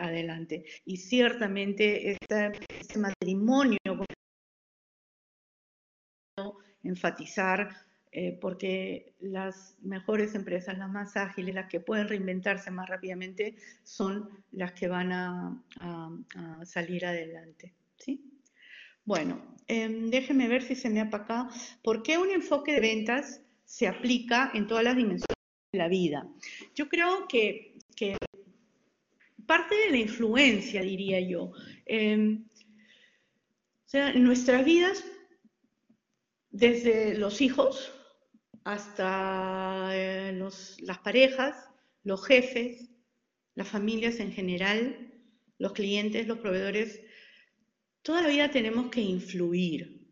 adelante. 0.00 0.64
Y 0.86 0.96
ciertamente 0.96 2.12
este 2.12 2.98
matrimonio, 2.98 3.78
enfatizar 6.82 7.87
eh, 8.20 8.36
porque 8.40 9.14
las 9.20 9.76
mejores 9.80 10.34
empresas, 10.34 10.76
las 10.76 10.90
más 10.90 11.16
ágiles, 11.16 11.54
las 11.54 11.68
que 11.68 11.78
pueden 11.78 12.08
reinventarse 12.08 12.68
más 12.68 12.88
rápidamente, 12.88 13.54
son 13.84 14.28
las 14.50 14.72
que 14.72 14.88
van 14.88 15.12
a, 15.12 15.62
salir 16.64 17.06
adelante. 17.06 17.74
¿sí? 17.96 18.20
Bueno, 19.04 19.54
eh, 19.68 19.88
déjenme 20.10 20.48
ver 20.48 20.64
si 20.64 20.74
se 20.74 20.90
me 20.90 21.00
acá. 21.00 21.48
¿Por 21.80 22.02
qué 22.02 22.18
un 22.18 22.30
enfoque 22.30 22.72
de 22.72 22.80
ventas 22.80 23.40
se 23.64 23.86
aplica 23.86 24.50
en 24.52 24.66
todas 24.66 24.82
las 24.82 24.96
dimensiones 24.96 25.36
de 25.72 25.78
la 25.78 25.86
vida? 25.86 26.26
Yo 26.74 26.88
creo 26.88 27.28
que, 27.28 27.78
parte 29.46 29.76
de 29.76 29.90
la 29.92 29.98
influencia, 29.98 30.82
diría 30.82 31.20
yo, 31.20 31.52
em, 31.86 32.48
o 33.86 33.88
sea, 33.88 34.10
en 34.10 34.24
nuestras 34.24 34.64
vidas, 34.64 35.04
desde 36.50 37.16
los 37.16 37.40
hijos, 37.40 37.94
hasta 38.64 39.90
eh, 39.92 40.32
las 40.32 40.98
parejas, 40.98 41.68
los 42.04 42.26
jefes, 42.26 42.90
las 43.54 43.68
familias 43.68 44.20
en 44.20 44.32
general, 44.32 45.12
los 45.58 45.72
clientes, 45.72 46.26
los 46.26 46.38
proveedores, 46.38 47.00
toda 48.02 48.22
la 48.22 48.28
vida 48.28 48.50
tenemos 48.50 48.90
que 48.90 49.00
influir. 49.00 50.06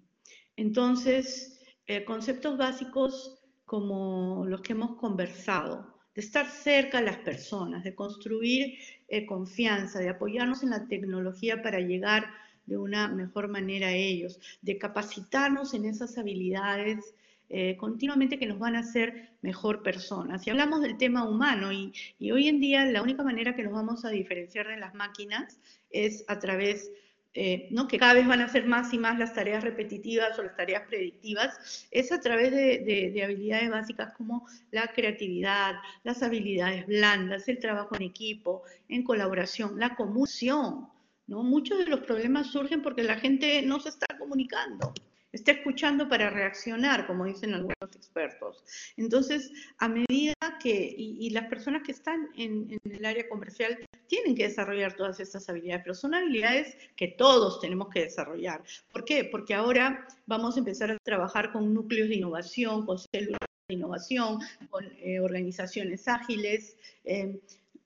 Entonces, 0.57 1.61
eh, 1.87 2.05
conceptos 2.05 2.57
básicos 2.59 3.39
como 3.65 4.45
los 4.47 4.63
que 4.63 4.73
hemos 4.73 4.97
conversado, 4.97 5.95
de 6.15 6.23
estar 6.23 6.49
cerca 6.49 6.99
a 6.99 7.03
las 7.03 7.19
personas, 7.19 7.85
de 7.85 7.95
construir 7.95 8.79
eh, 9.09 9.27
confianza, 9.27 9.99
de 9.99 10.09
apoyarnos 10.09 10.63
en 10.63 10.71
la 10.71 10.89
tecnología 10.89 11.63
para 11.63 11.79
llegar 11.81 12.27
de 12.65 12.77
una 12.79 13.09
mejor 13.09 13.49
manera 13.49 13.89
a 13.89 13.95
ellos, 13.95 14.41
de 14.63 14.79
capacitarnos 14.79 15.75
en 15.75 15.85
esas 15.85 16.17
habilidades 16.19 17.15
eh, 17.49 17.77
continuamente 17.77 18.39
que 18.39 18.47
nos 18.47 18.59
van 18.59 18.75
a 18.75 18.81
hacer 18.81 19.31
mejor 19.41 19.83
personas. 19.83 20.43
Si 20.43 20.51
hablamos 20.51 20.81
del 20.81 20.97
tema 20.97 21.29
humano 21.29 21.73
y, 21.73 21.93
hoy 22.33 22.49
en 22.49 22.61
día 22.61 22.85
la 22.87 23.03
única 23.03 23.23
manera 23.23 23.55
que 23.55 23.63
nos 23.63 23.73
vamos 23.73 24.05
a 24.05 24.11
diferenciar 24.11 24.67
de 24.67 24.79
las 24.79 24.95
máquinas 24.95 25.61
es 25.91 26.25
a 26.27 26.41
través 26.41 26.91
eh, 27.35 27.69
¿no? 27.71 27.87
que 27.87 27.99
cada 27.99 28.15
vez 28.15 28.27
van 28.27 28.41
a 28.41 28.49
ser 28.49 28.67
más 28.67 28.93
y 28.93 28.99
más 28.99 29.19
las 29.19 29.33
tareas 29.33 29.63
repetitivas 29.63 30.37
o 30.39 30.43
las 30.43 30.57
tareas 30.57 30.89
predictivas, 30.89 31.87
es 31.91 32.11
a 32.11 32.21
través 32.21 32.51
de, 32.51 33.23
habilidades 33.23 33.71
básicas 33.71 34.13
como 34.15 34.49
la 34.73 34.89
creatividad, 34.89 35.75
las 36.03 36.23
habilidades 36.23 36.87
blandas, 36.87 37.47
el 37.49 37.59
trabajo 37.59 37.95
en 37.95 38.03
equipo, 38.03 38.63
en 38.89 39.05
colaboración, 39.05 39.79
la 39.79 39.95
comunicación. 39.95 40.89
Muchos 41.29 41.79
de 41.79 41.87
los 41.87 42.01
problemas 42.01 42.47
surgen 42.49 42.83
porque 42.83 43.03
la 43.03 43.17
gente 43.17 43.61
no 43.63 43.81
se 43.81 43.91
está 43.91 44.07
comunicando 44.19 44.95
está 45.37 45.53
escuchando 45.53 46.09
para 46.09 46.31
reaccionar, 46.31 47.07
como 47.07 47.27
dicen 47.27 47.55
algunos 47.55 47.95
expertos. 47.95 48.65
Entonces, 48.97 49.53
a 49.79 49.89
medida 49.89 50.35
que, 50.61 50.95
y, 50.97 51.31
las 51.31 51.47
personas 51.47 51.83
que 51.83 51.93
están 51.93 52.29
en, 52.37 52.79
el 52.85 53.05
área 53.05 53.29
comercial 53.29 53.79
tienen 54.07 54.35
que 54.35 54.45
desarrollar 54.45 54.95
todas 54.95 55.21
estas 55.21 55.49
habilidades, 55.49 55.83
pero 55.83 55.95
son 55.95 56.15
habilidades 56.15 56.77
que 56.97 57.09
todos 57.09 57.61
tenemos 57.61 57.89
que 57.91 58.01
desarrollar. 58.01 58.63
¿Por 58.93 59.05
qué? 59.05 59.25
Porque 59.25 59.55
ahora 59.55 60.07
vamos 60.27 60.57
a 60.57 60.61
empezar 60.61 60.91
a 60.91 60.99
trabajar 60.99 61.53
con 61.53 61.75
núcleos 61.75 62.09
de 62.09 62.17
innovación, 62.17 62.87
con 62.87 62.99
células 62.99 63.41
de 63.69 63.75
innovación, 63.75 64.39
con 64.71 64.85
eh, 64.99 65.21
organizaciones 65.21 66.09
ágiles. 66.09 66.77
Eh, 67.05 67.41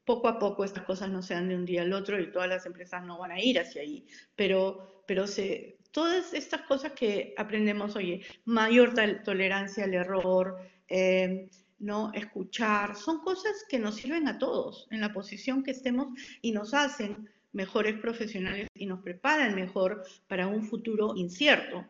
poco 0.04 0.28
a 0.28 0.38
poco 0.38 0.64
estas 0.64 0.84
cosas 0.84 1.10
no 1.10 1.22
se 1.22 1.34
dan 1.34 1.48
de 1.48 1.56
un 1.56 1.64
día 1.64 1.82
al 1.82 1.92
otro 1.92 2.20
y 2.20 2.32
todas 2.32 2.48
las 2.48 2.66
empresas 2.66 3.04
no 3.04 3.18
van 3.18 3.32
a 3.32 3.40
ir 3.40 3.58
hacia 3.60 3.82
ahí, 3.82 4.06
pero, 4.34 5.04
pero 5.06 5.26
se, 5.26 5.79
todas 5.90 6.32
estas 6.34 6.62
cosas 6.62 6.92
que 6.92 7.34
aprendemos, 7.36 7.96
oye, 7.96 8.24
mayor 8.44 8.94
tolerancia 9.24 9.84
al 9.84 9.94
error, 9.94 10.58
eh, 10.88 11.48
no 11.78 12.12
escuchar, 12.12 12.94
son 12.94 13.20
cosas 13.20 13.64
que 13.68 13.78
nos 13.78 13.96
sirven 13.96 14.28
a 14.28 14.38
todos 14.38 14.86
en 14.90 15.00
la 15.00 15.12
posición 15.12 15.62
que 15.62 15.70
estemos 15.70 16.08
y 16.42 16.52
nos 16.52 16.74
hacen 16.74 17.28
mejores 17.52 17.98
profesionales 17.98 18.68
y 18.74 18.86
nos 18.86 19.00
preparan 19.00 19.54
mejor 19.54 20.04
para 20.28 20.46
un 20.46 20.62
futuro 20.62 21.14
incierto, 21.16 21.86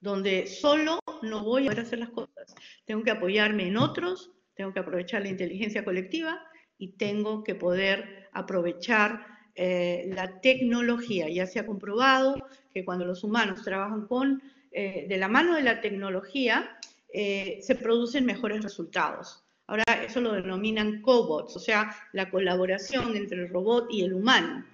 donde 0.00 0.46
solo 0.46 1.00
no 1.22 1.42
voy 1.42 1.64
a 1.64 1.70
poder 1.70 1.80
hacer 1.80 1.98
las 1.98 2.10
cosas. 2.10 2.54
Tengo 2.84 3.02
que 3.02 3.10
apoyarme 3.10 3.66
en 3.66 3.76
otros, 3.76 4.30
tengo 4.54 4.72
que 4.72 4.80
aprovechar 4.80 5.22
la 5.22 5.28
inteligencia 5.28 5.84
colectiva 5.84 6.40
y 6.78 6.92
tengo 6.92 7.42
que 7.42 7.54
poder 7.54 8.28
aprovechar 8.32 9.29
eh, 9.54 10.10
la 10.14 10.40
tecnología. 10.40 11.28
Ya 11.28 11.46
se 11.46 11.58
ha 11.58 11.66
comprobado 11.66 12.36
que 12.72 12.84
cuando 12.84 13.04
los 13.04 13.24
humanos 13.24 13.62
trabajan 13.62 14.06
con, 14.06 14.42
eh, 14.72 15.06
de 15.08 15.16
la 15.16 15.28
mano 15.28 15.54
de 15.54 15.62
la 15.62 15.80
tecnología, 15.80 16.78
eh, 17.12 17.58
se 17.62 17.74
producen 17.74 18.24
mejores 18.24 18.62
resultados. 18.62 19.44
Ahora 19.66 19.84
eso 20.04 20.20
lo 20.20 20.32
denominan 20.32 21.00
cobots, 21.02 21.56
o 21.56 21.58
sea, 21.58 21.94
la 22.12 22.30
colaboración 22.30 23.16
entre 23.16 23.42
el 23.42 23.48
robot 23.50 23.88
y 23.90 24.02
el 24.02 24.14
humano. 24.14 24.64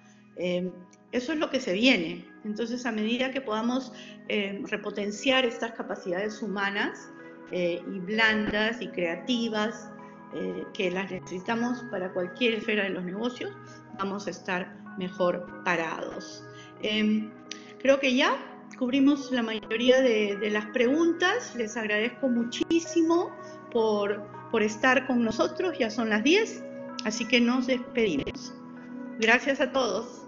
eso 1.11 1.33
es 1.33 1.39
lo 1.39 1.49
que 1.49 1.59
se 1.59 1.73
viene. 1.73 2.25
Entonces, 2.45 2.85
a 2.85 2.91
medida 2.91 3.31
que 3.31 3.41
podamos 3.41 3.91
repotenciar 4.69 5.45
estas 5.45 5.71
capacidades 5.73 6.41
humanas 6.41 7.09
y 7.51 7.99
blandas 7.99 8.81
y 8.81 8.87
creativas, 8.87 9.89
que 10.73 10.91
las 10.91 11.11
necesitamos 11.11 11.83
para 11.91 12.11
cualquier 12.11 12.55
esfera 12.55 12.83
de 12.83 12.89
los 12.89 13.03
negocios, 13.03 13.51
vamos 13.97 14.27
a 14.27 14.31
estar 14.31 14.77
mejor 14.97 15.63
parados. 15.63 16.43
Em, 16.81 17.31
creo 17.79 17.99
que 17.99 18.15
ya 18.15 18.37
cubrimos 18.77 19.31
la 19.31 19.43
mayoría 19.43 20.01
de, 20.01 20.49
las 20.51 20.65
preguntas. 20.67 21.55
Les 21.55 21.77
agradezco 21.77 22.27
muchísimo 22.27 23.31
por, 23.71 24.21
por 24.51 24.61
estar 24.63 25.07
con 25.07 25.23
nosotros. 25.23 25.77
Ya 25.77 25.89
son 25.89 26.09
las 26.09 26.23
10, 26.23 26.63
así 27.05 27.25
que 27.25 27.41
nos 27.41 27.67
despedimos. 27.67 28.53
Gracias 29.19 29.59
a 29.59 29.71
todos. 29.71 30.26